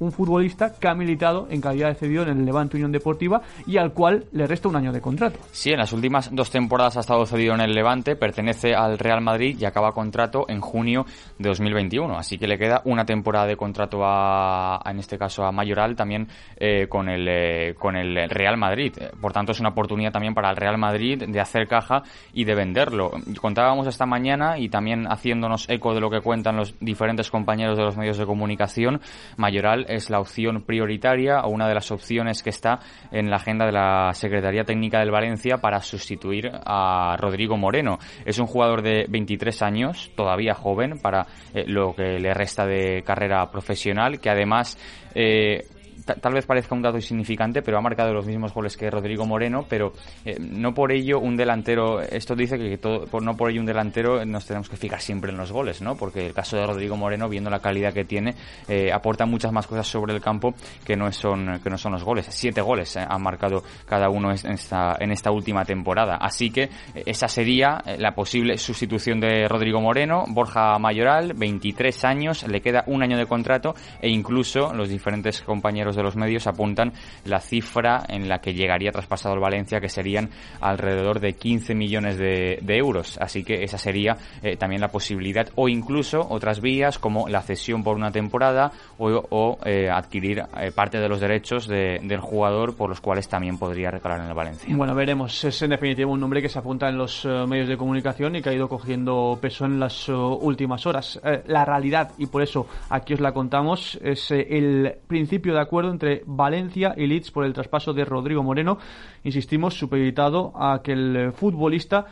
un 0.02 0.12
futbolista 0.12 0.74
que 0.78 0.88
ha 0.88 0.94
militado 0.94 1.46
en 1.50 1.60
calidad 1.60 1.88
de 1.88 1.94
cedido 1.94 2.22
en 2.24 2.40
el 2.40 2.44
Levante 2.44 2.76
Unión 2.76 2.92
Deportiva 2.92 3.42
y 3.66 3.76
al 3.76 3.92
cual 3.92 4.24
le 4.32 4.46
resta 4.46 4.68
un 4.68 4.76
año 4.76 4.92
de 4.92 5.00
contrato. 5.00 5.38
Sí, 5.50 5.70
en 5.70 5.78
las 5.78 5.92
últimas 5.92 6.34
dos 6.34 6.50
temporadas 6.50 6.96
ha 6.96 7.00
estado 7.00 7.24
cedido 7.26 7.54
en 7.54 7.60
el 7.60 7.74
Levante, 7.74 8.16
pertenece 8.16 8.74
al 8.74 8.98
Real 8.98 9.20
Madrid 9.20 9.56
y 9.58 9.64
acaba 9.64 9.92
contrato 9.92 10.44
en 10.48 10.60
junio 10.60 11.06
de 11.38 11.48
2021. 11.48 12.16
Así 12.16 12.38
que 12.38 12.46
le 12.46 12.58
queda 12.58 12.82
una 12.84 13.04
temporada 13.04 13.46
de 13.46 13.56
contrato 13.56 14.00
a, 14.02 14.80
en 14.84 14.98
este 14.98 15.18
caso 15.18 15.44
a 15.44 15.52
Mayoral, 15.52 15.94
también 15.94 16.28
eh, 16.56 16.86
con, 16.88 17.08
el, 17.08 17.26
eh, 17.28 17.74
con 17.78 17.96
el 17.96 18.28
Real 18.28 18.56
Madrid. 18.56 18.92
Por 19.20 19.32
tanto, 19.32 19.52
es 19.52 19.60
una 19.60 19.70
oportunidad 19.70 20.12
también 20.12 20.34
para 20.34 20.50
el 20.50 20.56
Real 20.56 20.78
Madrid 20.78 21.22
de 21.26 21.40
hacer 21.40 21.68
caja 21.68 22.02
y 22.32 22.44
de 22.44 22.54
venderlo. 22.54 23.10
Contábamos 23.40 23.86
esta 23.86 24.06
mañana 24.06 24.58
y 24.58 24.68
también 24.68 25.06
haciéndonos 25.06 25.68
eco 25.68 25.94
de 25.94 26.00
lo 26.00 26.10
que 26.10 26.20
cuentan 26.20 26.56
los 26.56 26.74
diferentes 26.80 27.30
compañeros 27.30 27.76
de 27.76 27.84
los 27.84 27.96
medios 27.96 28.18
de 28.18 28.26
comunicación, 28.26 29.00
Mayoral 29.36 29.86
es 29.94 30.10
la 30.10 30.20
opción 30.20 30.62
prioritaria 30.62 31.40
o 31.42 31.50
una 31.50 31.68
de 31.68 31.74
las 31.74 31.90
opciones 31.90 32.42
que 32.42 32.50
está 32.50 32.80
en 33.10 33.30
la 33.30 33.36
agenda 33.36 33.66
de 33.66 33.72
la 33.72 34.10
Secretaría 34.14 34.64
Técnica 34.64 34.98
del 34.98 35.10
Valencia 35.10 35.58
para 35.58 35.80
sustituir 35.80 36.50
a 36.52 37.16
Rodrigo 37.18 37.56
Moreno. 37.56 37.98
Es 38.24 38.38
un 38.38 38.46
jugador 38.46 38.82
de 38.82 39.06
23 39.08 39.62
años, 39.62 40.10
todavía 40.16 40.54
joven 40.54 40.98
para 40.98 41.26
eh, 41.54 41.64
lo 41.66 41.94
que 41.94 42.18
le 42.18 42.34
resta 42.34 42.66
de 42.66 43.02
carrera 43.02 43.50
profesional, 43.50 44.20
que 44.20 44.30
además 44.30 44.78
eh, 45.14 45.66
tal 46.04 46.34
vez 46.34 46.46
parezca 46.46 46.74
un 46.74 46.82
dato 46.82 46.96
insignificante, 46.96 47.62
pero 47.62 47.78
ha 47.78 47.80
marcado 47.80 48.12
los 48.12 48.26
mismos 48.26 48.52
goles 48.52 48.76
que 48.76 48.90
Rodrigo 48.90 49.26
Moreno, 49.26 49.64
pero 49.68 49.92
eh, 50.24 50.36
no 50.38 50.74
por 50.74 50.92
ello 50.92 51.20
un 51.20 51.36
delantero, 51.36 52.00
esto 52.00 52.34
dice 52.34 52.58
que 52.58 52.78
todo, 52.78 53.06
por, 53.06 53.22
no 53.22 53.36
por 53.36 53.50
ello 53.50 53.60
un 53.60 53.66
delantero 53.66 54.24
nos 54.24 54.46
tenemos 54.46 54.68
que 54.68 54.76
fijar 54.76 55.00
siempre 55.00 55.30
en 55.30 55.38
los 55.38 55.52
goles, 55.52 55.82
¿no? 55.82 55.96
Porque 55.96 56.26
el 56.26 56.32
caso 56.32 56.56
de 56.56 56.66
Rodrigo 56.66 56.96
Moreno, 56.96 57.28
viendo 57.28 57.50
la 57.50 57.60
calidad 57.60 57.92
que 57.92 58.04
tiene, 58.04 58.34
eh, 58.68 58.92
aporta 58.92 59.26
muchas 59.26 59.52
más 59.52 59.66
cosas 59.66 59.86
sobre 59.86 60.14
el 60.14 60.20
campo 60.20 60.54
que 60.84 60.96
no 60.96 61.10
son, 61.12 61.60
que 61.62 61.70
no 61.70 61.78
son 61.78 61.92
los 61.92 62.04
goles. 62.04 62.26
Siete 62.30 62.60
goles 62.60 62.96
eh, 62.96 63.04
han 63.08 63.22
marcado 63.22 63.62
cada 63.86 64.08
uno 64.08 64.30
en 64.30 64.52
esta, 64.52 64.96
en 64.98 65.12
esta 65.12 65.30
última 65.30 65.64
temporada. 65.64 66.16
Así 66.16 66.50
que 66.50 66.68
esa 66.94 67.28
sería 67.28 67.82
la 67.98 68.14
posible 68.14 68.58
sustitución 68.58 69.20
de 69.20 69.46
Rodrigo 69.48 69.80
Moreno, 69.80 70.24
Borja 70.28 70.78
Mayoral, 70.78 71.34
23 71.34 72.04
años, 72.04 72.46
le 72.48 72.60
queda 72.60 72.84
un 72.86 73.02
año 73.02 73.16
de 73.16 73.26
contrato 73.26 73.74
e 74.00 74.08
incluso 74.08 74.72
los 74.72 74.88
diferentes 74.88 75.42
compañeros 75.42 75.91
de 75.96 76.02
los 76.02 76.16
medios 76.16 76.46
apuntan 76.46 76.92
la 77.24 77.40
cifra 77.40 78.02
en 78.08 78.28
la 78.28 78.38
que 78.38 78.54
llegaría 78.54 78.90
traspasado 78.90 79.34
el 79.34 79.40
Valencia, 79.40 79.80
que 79.80 79.88
serían 79.88 80.30
alrededor 80.60 81.20
de 81.20 81.34
15 81.34 81.74
millones 81.74 82.18
de, 82.18 82.58
euros. 82.72 83.18
Así 83.20 83.44
que 83.44 83.62
esa 83.64 83.76
sería 83.76 84.16
eh, 84.42 84.56
también 84.56 84.80
la 84.80 84.88
posibilidad, 84.88 85.48
o 85.56 85.68
incluso 85.68 86.26
otras 86.30 86.60
vías 86.60 86.98
como 86.98 87.28
la 87.28 87.42
cesión 87.42 87.84
por 87.84 87.96
una 87.96 88.10
temporada 88.10 88.72
o, 88.98 89.58
eh, 89.64 89.90
adquirir 89.90 90.42
eh, 90.56 90.72
parte 90.72 90.98
de 90.98 91.08
los 91.08 91.20
derechos 91.20 91.68
del 91.68 92.20
jugador 92.20 92.74
por 92.76 92.88
los 92.88 93.00
cuales 93.00 93.28
también 93.28 93.58
podría 93.58 93.90
recalar 93.90 94.20
en 94.20 94.26
el 94.26 94.34
Valencia. 94.34 94.74
Bueno, 94.74 94.94
veremos. 94.94 95.44
Es 95.44 95.60
en 95.62 95.70
definitiva 95.70 96.10
un 96.10 96.20
nombre 96.20 96.40
que 96.40 96.48
se 96.48 96.58
apunta 96.58 96.88
en 96.88 96.96
los 96.96 97.26
medios 97.46 97.68
de 97.68 97.76
comunicación 97.76 98.36
y 98.36 98.42
que 98.42 98.48
ha 98.48 98.54
ido 98.54 98.68
cogiendo 98.68 99.38
peso 99.40 99.66
en 99.66 99.78
las 99.78 100.08
últimas 100.08 100.86
horas. 100.86 101.20
la 101.46 101.64
realidad, 101.64 102.12
y 102.18 102.26
por 102.26 102.42
eso 102.42 102.66
aquí 102.88 103.14
os 103.14 103.20
la 103.20 103.32
contamos, 103.32 103.98
es 104.02 104.30
el 104.30 104.94
principio 105.06 105.54
de 105.54 105.60
acuerdo 105.60 105.71
entre 105.80 106.22
Valencia 106.26 106.94
y 106.96 107.06
Leeds 107.06 107.30
por 107.30 107.44
el 107.44 107.52
traspaso 107.52 107.92
de 107.92 108.04
Rodrigo 108.04 108.42
Moreno. 108.42 108.78
Insistimos, 109.24 109.74
supeditado 109.74 110.52
a 110.54 110.82
que 110.82 110.92
el 110.92 111.32
futbolista 111.32 112.06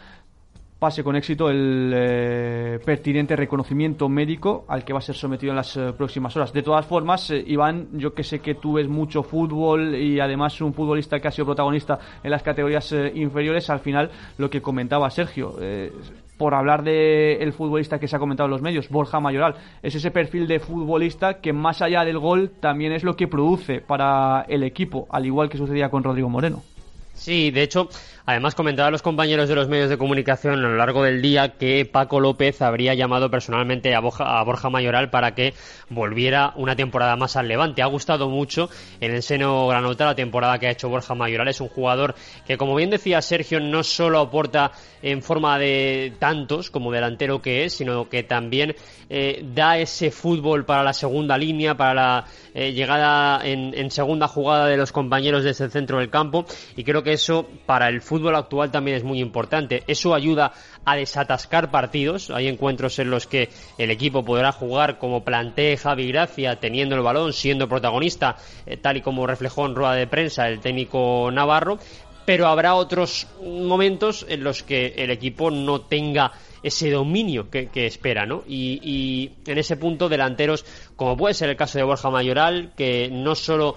pase 0.80 1.04
con 1.04 1.14
éxito 1.14 1.50
el 1.50 1.92
eh, 1.94 2.78
pertinente 2.82 3.36
reconocimiento 3.36 4.08
médico 4.08 4.64
al 4.66 4.82
que 4.82 4.94
va 4.94 5.00
a 5.00 5.02
ser 5.02 5.14
sometido 5.14 5.52
en 5.52 5.56
las 5.56 5.76
eh, 5.76 5.92
próximas 5.92 6.34
horas. 6.36 6.54
De 6.54 6.62
todas 6.62 6.86
formas, 6.86 7.30
eh, 7.30 7.44
Iván, 7.46 7.88
yo 7.92 8.14
que 8.14 8.24
sé 8.24 8.40
que 8.40 8.54
tú 8.54 8.72
ves 8.72 8.88
mucho 8.88 9.22
fútbol 9.22 9.94
y 9.94 10.18
además 10.20 10.58
un 10.62 10.72
futbolista 10.72 11.20
que 11.20 11.28
ha 11.28 11.30
sido 11.30 11.44
protagonista 11.44 11.98
en 12.22 12.30
las 12.30 12.42
categorías 12.42 12.94
inferiores, 13.14 13.68
al 13.68 13.80
final 13.80 14.10
lo 14.38 14.48
que 14.48 14.62
comentaba 14.62 15.10
Sergio, 15.10 15.54
por 16.40 16.54
hablar 16.54 16.82
del 16.82 17.42
el 17.42 17.52
futbolista 17.52 18.00
que 18.00 18.08
se 18.08 18.16
ha 18.16 18.18
comentado 18.18 18.46
en 18.46 18.52
los 18.52 18.62
medios, 18.62 18.88
Borja 18.88 19.20
Mayoral, 19.20 19.56
es 19.82 19.94
ese 19.94 20.10
perfil 20.10 20.48
de 20.48 20.58
futbolista 20.58 21.42
que 21.42 21.52
más 21.52 21.82
allá 21.82 22.02
del 22.02 22.18
gol 22.18 22.50
también 22.60 22.92
es 22.92 23.04
lo 23.04 23.14
que 23.14 23.28
produce 23.28 23.82
para 23.82 24.46
el 24.48 24.62
equipo, 24.62 25.06
al 25.10 25.26
igual 25.26 25.50
que 25.50 25.58
sucedía 25.58 25.90
con 25.90 26.02
Rodrigo 26.02 26.30
Moreno. 26.30 26.62
Sí, 27.12 27.50
de 27.50 27.62
hecho, 27.62 27.90
además 28.30 28.54
comentaba 28.54 28.88
a 28.88 28.90
los 28.90 29.02
compañeros 29.02 29.48
de 29.48 29.54
los 29.56 29.68
medios 29.68 29.90
de 29.90 29.98
comunicación 29.98 30.54
a 30.54 30.56
lo 30.56 30.76
largo 30.76 31.02
del 31.02 31.20
día 31.20 31.56
que 31.56 31.84
Paco 31.84 32.20
López 32.20 32.62
habría 32.62 32.94
llamado 32.94 33.30
personalmente 33.30 33.94
a 33.94 34.00
Borja, 34.00 34.70
Mayoral 34.70 35.10
para 35.10 35.34
que 35.34 35.52
volviera 35.88 36.52
una 36.56 36.76
temporada 36.76 37.16
más 37.16 37.36
al 37.36 37.48
Levante. 37.48 37.82
Ha 37.82 37.86
gustado 37.86 38.28
mucho 38.28 38.70
en 39.00 39.12
el 39.12 39.22
seno 39.22 39.66
granota 39.66 40.04
la 40.04 40.14
temporada 40.14 40.58
que 40.58 40.68
ha 40.68 40.70
hecho 40.70 40.88
Borja 40.88 41.14
Mayoral. 41.14 41.48
Es 41.48 41.60
un 41.60 41.68
jugador 41.68 42.14
que, 42.46 42.56
como 42.56 42.76
bien 42.76 42.90
decía 42.90 43.20
Sergio, 43.20 43.58
no 43.58 43.82
solo 43.82 44.20
aporta 44.20 44.70
en 45.02 45.22
forma 45.22 45.58
de 45.58 46.12
tantos 46.18 46.70
como 46.70 46.92
delantero 46.92 47.42
que 47.42 47.64
es, 47.64 47.72
sino 47.72 48.08
que 48.08 48.22
también 48.22 48.76
eh, 49.08 49.44
da 49.54 49.78
ese 49.78 50.12
fútbol 50.12 50.64
para 50.64 50.84
la 50.84 50.92
segunda 50.92 51.36
línea, 51.36 51.76
para 51.76 51.94
la 51.94 52.24
eh, 52.54 52.72
llegada 52.72 53.44
en, 53.44 53.74
en, 53.74 53.90
segunda 53.90 54.28
jugada 54.28 54.66
de 54.66 54.76
los 54.76 54.92
compañeros 54.92 55.42
desde 55.42 55.64
el 55.64 55.70
centro 55.70 55.98
del 55.98 56.10
campo 56.10 56.44
y 56.76 56.84
creo 56.84 57.02
que 57.02 57.12
eso 57.12 57.48
para 57.66 57.88
el 57.88 58.02
fútbol 58.02 58.19
actual 58.28 58.70
también 58.70 58.96
es 58.96 59.04
muy 59.04 59.20
importante. 59.20 59.82
Eso 59.86 60.14
ayuda 60.14 60.52
a 60.84 60.96
desatascar 60.96 61.70
partidos. 61.70 62.30
Hay 62.30 62.48
encuentros 62.48 62.98
en 62.98 63.10
los 63.10 63.26
que 63.26 63.48
el 63.78 63.90
equipo 63.90 64.24
podrá 64.24 64.52
jugar 64.52 64.98
como 64.98 65.24
plantee 65.24 65.76
Javi 65.76 66.08
Gracia, 66.08 66.56
teniendo 66.56 66.94
el 66.94 67.02
balón, 67.02 67.32
siendo 67.32 67.68
protagonista, 67.68 68.36
eh, 68.66 68.76
tal 68.76 68.98
y 68.98 69.00
como 69.00 69.26
reflejó 69.26 69.66
en 69.66 69.74
rueda 69.74 69.94
de 69.94 70.06
prensa 70.06 70.48
el 70.48 70.60
técnico 70.60 71.30
Navarro. 71.32 71.78
Pero 72.26 72.46
habrá 72.46 72.74
otros 72.74 73.26
momentos 73.42 74.24
en 74.28 74.44
los 74.44 74.62
que 74.62 74.94
el 74.98 75.10
equipo 75.10 75.50
no 75.50 75.80
tenga 75.80 76.32
ese 76.62 76.90
dominio 76.90 77.48
que, 77.50 77.68
espera, 77.86 78.26
¿no? 78.26 78.44
Y, 78.46 78.78
y, 78.82 79.50
en 79.50 79.58
ese 79.58 79.76
punto 79.76 80.08
delanteros, 80.08 80.64
como 80.96 81.16
puede 81.16 81.34
ser 81.34 81.48
el 81.48 81.56
caso 81.56 81.78
de 81.78 81.84
Borja 81.84 82.10
Mayoral, 82.10 82.72
que 82.76 83.08
no 83.10 83.34
solo 83.34 83.76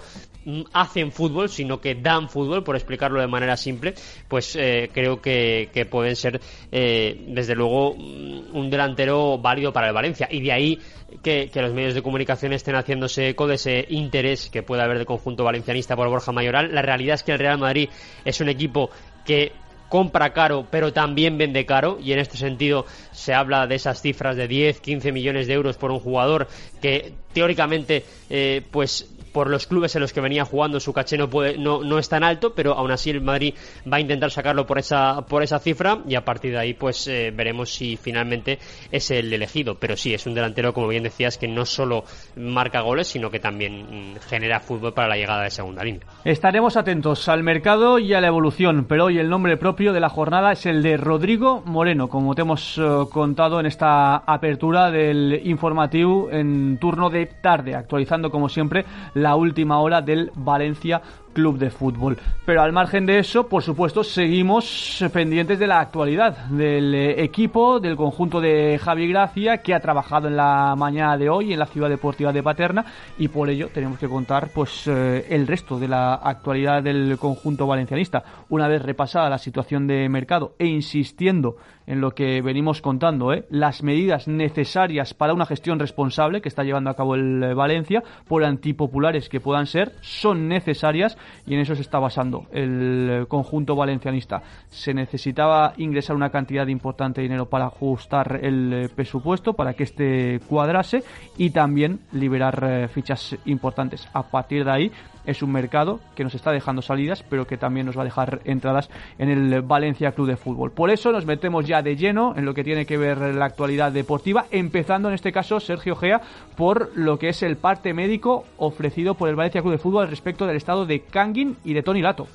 hacen 0.72 1.12
fútbol, 1.12 1.48
sino 1.48 1.80
que 1.80 1.94
dan 1.94 2.28
fútbol, 2.28 2.62
por 2.62 2.76
explicarlo 2.76 3.20
de 3.20 3.26
manera 3.26 3.56
simple, 3.56 3.94
pues 4.28 4.56
eh, 4.56 4.90
creo 4.92 5.20
que, 5.20 5.86
pueden 5.90 6.16
ser, 6.16 6.40
eh, 6.72 7.24
desde 7.28 7.54
luego, 7.54 7.94
mm, 7.94 8.56
un 8.56 8.70
delantero 8.70 9.38
válido 9.38 9.72
para 9.72 9.88
el 9.88 9.94
Valencia. 9.94 10.28
Y 10.30 10.40
de 10.40 10.52
ahí 10.52 10.78
que, 11.22 11.50
que, 11.52 11.62
los 11.62 11.72
medios 11.72 11.94
de 11.94 12.02
comunicación 12.02 12.52
estén 12.52 12.74
haciéndose 12.74 13.28
eco 13.28 13.46
de 13.46 13.54
ese 13.54 13.86
interés 13.90 14.50
que 14.50 14.62
puede 14.62 14.82
haber 14.82 14.98
de 14.98 15.06
conjunto 15.06 15.44
valencianista 15.44 15.96
por 15.96 16.08
Borja 16.08 16.32
Mayoral. 16.32 16.74
La 16.74 16.82
realidad 16.82 17.14
es 17.14 17.22
que 17.22 17.32
el 17.32 17.38
Real 17.38 17.58
Madrid 17.58 17.88
es 18.24 18.40
un 18.40 18.48
equipo 18.48 18.90
que 19.24 19.52
compra 19.94 20.32
caro, 20.32 20.66
pero 20.70 20.92
también 20.92 21.38
vende 21.38 21.64
caro, 21.66 21.98
y 22.02 22.12
en 22.12 22.18
este 22.18 22.36
sentido 22.36 22.84
se 23.12 23.32
habla 23.32 23.68
de 23.68 23.76
esas 23.76 24.00
cifras 24.02 24.36
de 24.36 24.48
10, 24.48 24.80
15 24.80 25.12
millones 25.12 25.46
de 25.46 25.54
euros 25.54 25.76
por 25.76 25.92
un 25.92 26.00
jugador 26.00 26.48
que 26.82 27.12
teóricamente 27.32 28.04
eh, 28.28 28.62
pues 28.72 29.13
por 29.34 29.50
los 29.50 29.66
clubes 29.66 29.94
en 29.96 30.00
los 30.00 30.12
que 30.12 30.20
venía 30.20 30.44
jugando 30.44 30.78
su 30.78 30.92
caché 30.92 31.18
no, 31.18 31.28
puede, 31.28 31.58
no, 31.58 31.82
no 31.82 31.98
es 31.98 32.08
tan 32.08 32.22
alto, 32.22 32.54
pero 32.54 32.72
aún 32.74 32.92
así 32.92 33.10
el 33.10 33.20
Madrid 33.20 33.54
va 33.92 33.96
a 33.96 34.00
intentar 34.00 34.30
sacarlo 34.30 34.64
por 34.64 34.78
esa, 34.78 35.22
por 35.26 35.42
esa 35.42 35.58
cifra 35.58 35.98
y 36.06 36.14
a 36.14 36.24
partir 36.24 36.52
de 36.52 36.58
ahí 36.58 36.74
pues 36.74 37.08
eh, 37.08 37.32
veremos 37.34 37.74
si 37.74 37.96
finalmente 37.96 38.60
es 38.92 39.10
el 39.10 39.32
elegido. 39.32 39.74
Pero 39.74 39.96
sí, 39.96 40.14
es 40.14 40.24
un 40.26 40.34
delantero, 40.34 40.72
como 40.72 40.86
bien 40.86 41.02
decías, 41.02 41.36
que 41.36 41.48
no 41.48 41.66
solo 41.66 42.04
marca 42.36 42.80
goles, 42.80 43.08
sino 43.08 43.28
que 43.28 43.40
también 43.40 44.14
mm, 44.14 44.20
genera 44.28 44.60
fútbol 44.60 44.94
para 44.94 45.08
la 45.08 45.16
llegada 45.16 45.42
de 45.42 45.50
segunda 45.50 45.82
línea. 45.82 46.02
Estaremos 46.24 46.76
atentos 46.76 47.28
al 47.28 47.42
mercado 47.42 47.98
y 47.98 48.14
a 48.14 48.20
la 48.20 48.28
evolución, 48.28 48.86
pero 48.88 49.06
hoy 49.06 49.18
el 49.18 49.28
nombre 49.28 49.56
propio 49.56 49.92
de 49.92 49.98
la 49.98 50.10
jornada 50.10 50.52
es 50.52 50.64
el 50.66 50.80
de 50.80 50.96
Rodrigo 50.96 51.60
Moreno, 51.66 52.08
como 52.08 52.36
te 52.36 52.42
hemos 52.42 52.78
eh, 52.78 52.82
contado 53.10 53.58
en 53.58 53.66
esta 53.66 54.18
apertura 54.18 54.92
del 54.92 55.40
informativo 55.44 56.30
en 56.30 56.78
turno 56.78 57.10
de 57.10 57.26
tarde, 57.26 57.74
actualizando 57.74 58.30
como 58.30 58.48
siempre 58.48 58.84
última 59.32 59.80
hora 59.80 60.02
del 60.02 60.30
Valencia 60.34 61.00
club 61.34 61.58
de 61.58 61.68
fútbol. 61.68 62.16
Pero 62.46 62.62
al 62.62 62.72
margen 62.72 63.04
de 63.04 63.18
eso, 63.18 63.48
por 63.48 63.62
supuesto, 63.62 64.02
seguimos 64.02 65.04
pendientes 65.12 65.58
de 65.58 65.66
la 65.66 65.80
actualidad 65.80 66.46
del 66.46 66.94
eh, 66.94 67.22
equipo, 67.22 67.80
del 67.80 67.96
conjunto 67.96 68.40
de 68.40 68.78
Javi 68.78 69.08
Gracia, 69.08 69.58
que 69.58 69.74
ha 69.74 69.80
trabajado 69.80 70.28
en 70.28 70.36
la 70.36 70.74
mañana 70.76 71.18
de 71.18 71.28
hoy 71.28 71.52
en 71.52 71.58
la 71.58 71.66
ciudad 71.66 71.90
deportiva 71.90 72.32
de 72.32 72.42
Paterna, 72.42 72.86
y 73.18 73.28
por 73.28 73.50
ello 73.50 73.68
tenemos 73.68 73.98
que 73.98 74.08
contar 74.08 74.48
pues 74.54 74.86
eh, 74.86 75.26
el 75.28 75.46
resto 75.46 75.78
de 75.78 75.88
la 75.88 76.14
actualidad 76.14 76.82
del 76.82 77.18
conjunto 77.18 77.66
valencianista. 77.66 78.24
Una 78.48 78.68
vez 78.68 78.80
repasada 78.80 79.28
la 79.28 79.38
situación 79.38 79.86
de 79.86 80.08
mercado 80.08 80.54
e 80.58 80.66
insistiendo 80.66 81.56
en 81.86 82.00
lo 82.00 82.12
que 82.12 82.40
venimos 82.40 82.80
contando, 82.80 83.32
¿eh? 83.32 83.44
las 83.50 83.82
medidas 83.82 84.26
necesarias 84.26 85.12
para 85.12 85.34
una 85.34 85.46
gestión 85.46 85.78
responsable 85.78 86.40
que 86.40 86.48
está 86.48 86.64
llevando 86.64 86.90
a 86.90 86.94
cabo 86.94 87.14
el 87.14 87.54
Valencia, 87.54 88.02
por 88.26 88.44
antipopulares 88.44 89.28
que 89.28 89.40
puedan 89.40 89.66
ser, 89.66 89.92
son 90.00 90.48
necesarias 90.48 91.18
y 91.46 91.54
en 91.54 91.60
eso 91.60 91.74
se 91.74 91.82
está 91.82 91.98
basando 91.98 92.46
el 92.52 93.26
conjunto 93.28 93.76
valencianista. 93.76 94.42
Se 94.68 94.94
necesitaba 94.94 95.74
ingresar 95.76 96.16
una 96.16 96.30
cantidad 96.30 96.66
importante 96.66 97.20
de 97.20 97.28
dinero 97.28 97.46
para 97.46 97.66
ajustar 97.66 98.40
el 98.42 98.72
eh, 98.72 98.88
presupuesto, 98.88 99.54
para 99.54 99.74
que 99.74 99.84
este 99.84 100.40
cuadrase 100.48 101.02
y 101.36 101.50
también 101.50 102.00
liberar 102.12 102.64
eh, 102.64 102.88
fichas 102.88 103.36
importantes. 103.44 104.08
A 104.12 104.22
partir 104.22 104.64
de 104.64 104.70
ahí 104.70 104.92
es 105.26 105.42
un 105.42 105.52
mercado 105.52 106.00
que 106.14 106.24
nos 106.24 106.34
está 106.34 106.52
dejando 106.52 106.82
salidas, 106.82 107.22
pero 107.22 107.46
que 107.46 107.56
también 107.56 107.86
nos 107.86 107.96
va 107.96 108.02
a 108.02 108.04
dejar 108.04 108.40
entradas 108.44 108.90
en 109.18 109.30
el 109.30 109.62
Valencia 109.62 110.12
Club 110.12 110.28
de 110.28 110.36
Fútbol. 110.36 110.72
Por 110.72 110.90
eso 110.90 111.12
nos 111.12 111.26
metemos 111.26 111.66
ya 111.66 111.82
de 111.82 111.96
lleno 111.96 112.34
en 112.36 112.44
lo 112.44 112.54
que 112.54 112.64
tiene 112.64 112.86
que 112.86 112.96
ver 112.96 113.18
la 113.34 113.44
actualidad 113.44 113.92
deportiva, 113.92 114.46
empezando 114.50 115.08
en 115.08 115.14
este 115.14 115.32
caso 115.32 115.60
Sergio 115.60 115.96
Gea 115.96 116.20
por 116.56 116.96
lo 116.96 117.18
que 117.18 117.28
es 117.28 117.42
el 117.42 117.56
parte 117.56 117.94
médico 117.94 118.44
ofrecido 118.56 119.14
por 119.14 119.28
el 119.28 119.36
Valencia 119.36 119.60
Club 119.60 119.72
de 119.72 119.78
Fútbol 119.78 120.08
respecto 120.08 120.46
del 120.46 120.56
estado 120.56 120.86
de 120.86 121.00
Kangin 121.00 121.56
y 121.64 121.74
de 121.74 121.82
Tony 121.82 122.02
Lato. 122.02 122.26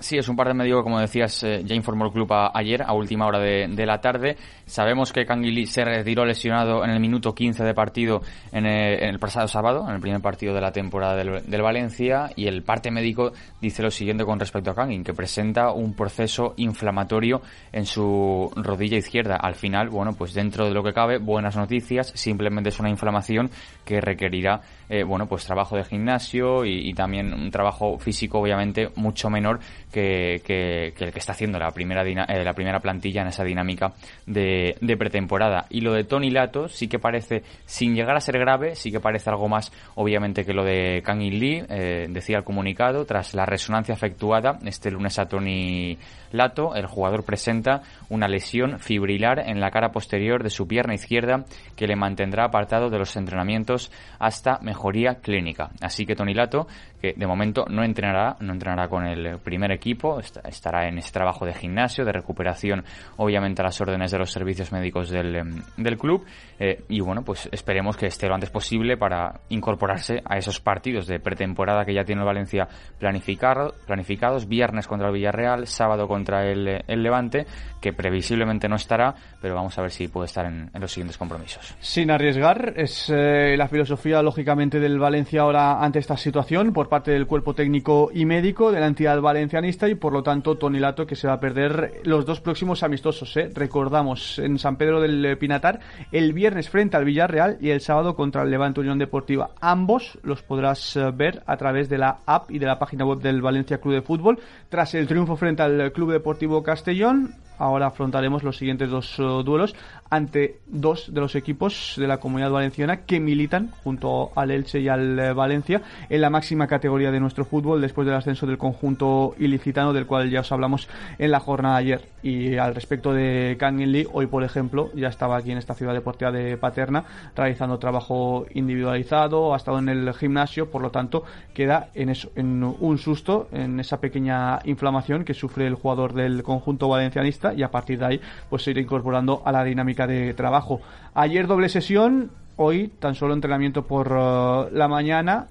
Sí, 0.00 0.16
es 0.16 0.28
un 0.28 0.36
par 0.36 0.54
de 0.54 0.72
como 0.74 1.00
decías, 1.00 1.42
eh, 1.42 1.62
ya 1.64 1.74
informó 1.74 2.04
el 2.04 2.12
club 2.12 2.32
ayer, 2.54 2.82
a 2.82 2.92
última 2.92 3.26
hora 3.26 3.40
de, 3.40 3.84
la 3.84 4.00
tarde. 4.00 4.36
Sabemos 4.64 5.12
que 5.12 5.26
Canguilí 5.26 5.66
se 5.66 5.84
retiró 5.84 6.24
lesionado 6.24 6.84
en 6.84 6.90
el 6.90 7.00
minuto 7.00 7.34
15 7.34 7.64
de 7.64 7.74
partido 7.74 8.22
en 8.52 8.64
el, 8.64 9.18
pasado 9.18 9.48
sábado, 9.48 9.84
en 9.88 9.96
el 9.96 10.00
primer 10.00 10.20
partido 10.20 10.54
de 10.54 10.60
la 10.60 10.70
temporada 10.70 11.16
del, 11.16 11.62
Valencia, 11.62 12.30
y 12.36 12.46
el 12.46 12.62
parte 12.62 12.92
médico 12.92 13.32
dice 13.60 13.82
lo 13.82 13.90
siguiente 13.90 14.24
con 14.24 14.38
respecto 14.38 14.70
a 14.70 14.74
Kangin, 14.76 15.02
que 15.02 15.14
presenta 15.14 15.72
un 15.72 15.94
proceso 15.94 16.54
inflamatorio 16.58 17.42
en 17.72 17.84
su 17.84 18.52
rodilla 18.54 18.98
izquierda. 18.98 19.34
Al 19.34 19.56
final, 19.56 19.88
bueno, 19.88 20.12
pues 20.12 20.32
dentro 20.32 20.66
de 20.66 20.74
lo 20.74 20.84
que 20.84 20.92
cabe, 20.92 21.18
buenas 21.18 21.56
noticias, 21.56 22.12
simplemente 22.14 22.68
es 22.68 22.78
una 22.78 22.88
inflamación 22.88 23.50
que 23.84 24.00
requerirá, 24.00 24.60
eh, 24.88 25.02
bueno, 25.02 25.26
pues 25.26 25.44
trabajo 25.44 25.76
de 25.76 25.82
gimnasio 25.82 26.64
y 26.64 26.94
también 26.94 27.34
un 27.34 27.50
trabajo 27.50 27.98
físico, 27.98 28.38
obviamente, 28.38 28.90
mucho 28.94 29.28
menor 29.28 29.58
que, 29.90 30.34
el 30.36 31.12
que 31.12 31.18
está 31.18 31.32
haciendo 31.32 31.58
la 31.58 31.70
primera, 31.70 32.02
eh, 32.02 32.44
la 32.44 32.52
primera 32.52 32.80
plantilla 32.80 33.22
en 33.22 33.28
esa 33.28 33.44
dinámica 33.44 33.92
de, 34.26 34.76
pretemporada. 34.98 35.66
Y 35.70 35.80
lo 35.80 35.92
de 35.92 36.04
Tony 36.04 36.30
Lato 36.30 36.68
sí 36.68 36.88
que 36.88 36.98
parece, 36.98 37.42
sin 37.64 37.94
llegar 37.94 38.16
a 38.16 38.20
ser 38.20 38.38
grave, 38.38 38.74
sí 38.74 38.90
que 38.90 39.00
parece 39.00 39.30
algo 39.30 39.48
más, 39.48 39.72
obviamente, 39.94 40.44
que 40.44 40.52
lo 40.52 40.64
de 40.64 41.02
Kang 41.04 41.22
In 41.22 41.38
Lee, 41.38 41.64
eh, 41.68 42.06
decía 42.08 42.38
el 42.38 42.44
comunicado, 42.44 43.04
tras 43.04 43.34
la 43.34 43.46
resonancia 43.46 43.94
efectuada 43.94 44.58
este 44.64 44.90
lunes 44.90 45.18
a 45.18 45.26
Tony 45.26 45.96
Lato, 46.32 46.74
el 46.74 46.86
jugador 46.86 47.24
presenta 47.24 47.82
una 48.08 48.28
lesión 48.28 48.78
fibrilar 48.78 49.40
en 49.40 49.60
la 49.60 49.70
cara 49.70 49.90
posterior 49.90 50.42
de 50.42 50.50
su 50.50 50.66
pierna 50.66 50.94
izquierda 50.94 51.44
que 51.76 51.86
le 51.86 51.96
mantendrá 51.96 52.44
apartado 52.44 52.90
de 52.90 52.98
los 52.98 53.16
entrenamientos 53.16 53.90
hasta 54.18 54.58
mejoría 54.60 55.16
clínica. 55.16 55.70
Así 55.80 56.06
que 56.06 56.14
Tony 56.14 56.34
Lato, 56.34 56.66
que 57.00 57.14
de 57.16 57.26
momento 57.26 57.64
no 57.68 57.84
entrenará, 57.84 58.36
no 58.40 58.52
entrenará 58.52 58.88
con 58.88 59.06
el 59.06 59.38
primer 59.38 59.72
equipo, 59.72 60.20
estará 60.20 60.88
en 60.88 60.98
ese 60.98 61.12
trabajo 61.12 61.46
de 61.46 61.54
gimnasio, 61.54 62.04
de 62.04 62.12
recuperación, 62.12 62.84
obviamente 63.16 63.62
a 63.62 63.66
las 63.66 63.80
órdenes 63.80 64.10
de 64.10 64.18
los 64.18 64.30
servicios 64.30 64.72
médicos 64.72 65.10
del, 65.10 65.36
em, 65.36 65.62
del 65.76 65.96
club. 65.96 66.24
Eh, 66.58 66.82
y 66.88 67.00
bueno, 67.00 67.22
pues 67.22 67.48
esperemos 67.52 67.96
que 67.96 68.06
esté 68.06 68.26
lo 68.28 68.34
antes 68.34 68.50
posible 68.50 68.96
para 68.96 69.40
incorporarse 69.48 70.22
a 70.24 70.36
esos 70.36 70.60
partidos 70.60 71.06
de 71.06 71.20
pretemporada 71.20 71.84
que 71.84 71.94
ya 71.94 72.04
tiene 72.04 72.22
el 72.22 72.26
Valencia 72.26 72.68
planificado, 72.98 73.74
planificados, 73.86 74.48
viernes 74.48 74.86
contra 74.86 75.08
el 75.08 75.14
Villarreal, 75.14 75.66
sábado 75.66 76.08
contra 76.08 76.17
el, 76.46 76.82
el 76.86 77.02
Levante, 77.02 77.46
que 77.80 77.92
previsiblemente 77.92 78.68
no 78.68 78.76
estará, 78.76 79.14
pero 79.40 79.54
vamos 79.54 79.76
a 79.78 79.82
ver 79.82 79.90
si 79.90 80.08
puede 80.08 80.26
estar 80.26 80.46
en, 80.46 80.70
los 80.78 80.92
siguientes 80.92 81.18
compromisos. 81.18 81.74
Sin 81.80 82.10
arriesgar, 82.10 82.74
es 82.76 83.10
eh, 83.10 83.56
la 83.56 83.68
filosofía 83.68 84.22
lógicamente 84.22 84.80
del 84.80 84.98
Valencia 84.98 85.42
ahora 85.42 85.82
ante 85.82 85.98
esta 85.98 86.16
situación, 86.16 86.72
por 86.72 86.88
parte 86.88 87.10
del 87.10 87.26
cuerpo 87.26 87.54
técnico 87.54 88.10
y 88.12 88.24
médico 88.24 88.72
de 88.72 88.80
la 88.80 88.86
entidad 88.86 89.20
valencianista 89.20 89.88
y 89.88 89.94
por 89.94 90.12
lo 90.12 90.22
tanto 90.22 90.56
Tony 90.56 90.78
Lato 90.78 91.06
que 91.06 91.16
se 91.16 91.26
va 91.26 91.34
a 91.34 91.40
perder 91.40 92.00
los 92.04 92.24
dos 92.26 92.40
próximos 92.40 92.82
amistosos. 92.82 93.36
¿eh? 93.36 93.50
Recordamos 93.54 94.38
en 94.38 94.58
San 94.58 94.76
Pedro 94.76 95.00
del 95.00 95.36
Pinatar 95.38 95.80
el 96.12 96.32
viernes 96.32 96.68
frente 96.68 96.96
al 96.96 97.04
Villarreal 97.04 97.58
y 97.60 97.70
el 97.70 97.80
sábado 97.80 98.14
contra 98.14 98.42
el 98.42 98.50
Levante 98.50 98.80
Unión 98.80 98.98
Deportiva. 98.98 99.50
Ambos 99.60 100.18
los 100.22 100.42
podrás 100.42 100.96
eh, 100.96 101.10
ver 101.12 101.42
a 101.46 101.56
través 101.56 101.88
de 101.88 101.98
la 101.98 102.18
app 102.26 102.50
y 102.50 102.58
de 102.58 102.66
la 102.66 102.78
página 102.78 103.04
web 103.04 103.20
del 103.20 103.42
Valencia 103.42 103.78
Club 103.78 103.94
de 103.94 104.02
Fútbol. 104.02 104.38
Tras 104.68 104.94
el 104.94 105.06
triunfo 105.06 105.36
frente 105.36 105.62
al 105.62 105.92
Club 105.92 106.12
Deportivo 106.12 106.62
Castellón, 106.62 107.34
ahora 107.58 107.86
afrontaremos 107.86 108.42
los 108.42 108.56
siguientes 108.56 108.90
dos 108.90 109.18
uh, 109.18 109.42
duelos 109.42 109.74
ante 110.10 110.60
dos 110.66 111.12
de 111.12 111.20
los 111.20 111.34
equipos 111.34 111.94
de 111.96 112.06
la 112.06 112.18
comunidad 112.18 112.50
valenciana 112.50 113.04
que 113.04 113.20
militan 113.20 113.70
junto 113.84 114.30
al 114.34 114.50
Elche 114.50 114.80
y 114.80 114.88
al 114.88 115.18
eh, 115.18 115.32
Valencia 115.32 115.82
en 116.08 116.20
la 116.20 116.30
máxima 116.30 116.66
categoría 116.66 117.10
de 117.10 117.20
nuestro 117.20 117.44
fútbol 117.44 117.80
después 117.80 118.06
del 118.06 118.16
ascenso 118.16 118.46
del 118.46 118.58
conjunto 118.58 119.34
ilicitano 119.38 119.92
del 119.92 120.06
cual 120.06 120.30
ya 120.30 120.40
os 120.40 120.52
hablamos 120.52 120.88
en 121.18 121.30
la 121.30 121.40
jornada 121.40 121.76
de 121.76 121.80
ayer. 121.80 122.08
Y 122.22 122.56
al 122.56 122.74
respecto 122.74 123.12
de 123.12 123.56
Kangin 123.58 123.92
Lee 123.92 124.06
hoy 124.12 124.26
por 124.26 124.44
ejemplo 124.44 124.90
ya 124.94 125.08
estaba 125.08 125.36
aquí 125.36 125.52
en 125.52 125.58
esta 125.58 125.74
ciudad 125.74 125.92
deportiva 125.92 126.32
de 126.32 126.56
Paterna 126.56 127.04
realizando 127.36 127.78
trabajo 127.78 128.46
individualizado 128.54 129.54
ha 129.54 129.56
estado 129.56 129.78
en 129.78 129.88
el 129.88 130.12
gimnasio 130.14 130.70
por 130.70 130.82
lo 130.82 130.90
tanto 130.90 131.24
queda 131.54 131.90
en 131.94 132.08
eso 132.08 132.30
en 132.34 132.62
un 132.64 132.98
susto 132.98 133.48
en 133.52 133.78
esa 133.78 134.00
pequeña 134.00 134.58
inflamación 134.64 135.24
que 135.24 135.34
sufre 135.34 135.66
el 135.66 135.74
jugador 135.74 136.14
del 136.14 136.42
conjunto 136.42 136.88
valencianista 136.88 137.47
y 137.54 137.62
a 137.62 137.70
partir 137.70 137.98
de 137.98 138.06
ahí 138.06 138.20
pues 138.48 138.62
se 138.62 138.70
irá 138.70 138.80
incorporando 138.80 139.42
a 139.44 139.52
la 139.52 139.64
dinámica 139.64 140.06
de 140.06 140.34
trabajo. 140.34 140.80
Ayer 141.14 141.46
doble 141.46 141.68
sesión, 141.68 142.30
hoy 142.56 142.88
tan 142.88 143.14
solo 143.14 143.34
entrenamiento 143.34 143.86
por 143.86 144.12
uh, 144.12 144.68
la 144.72 144.88
mañana 144.88 145.46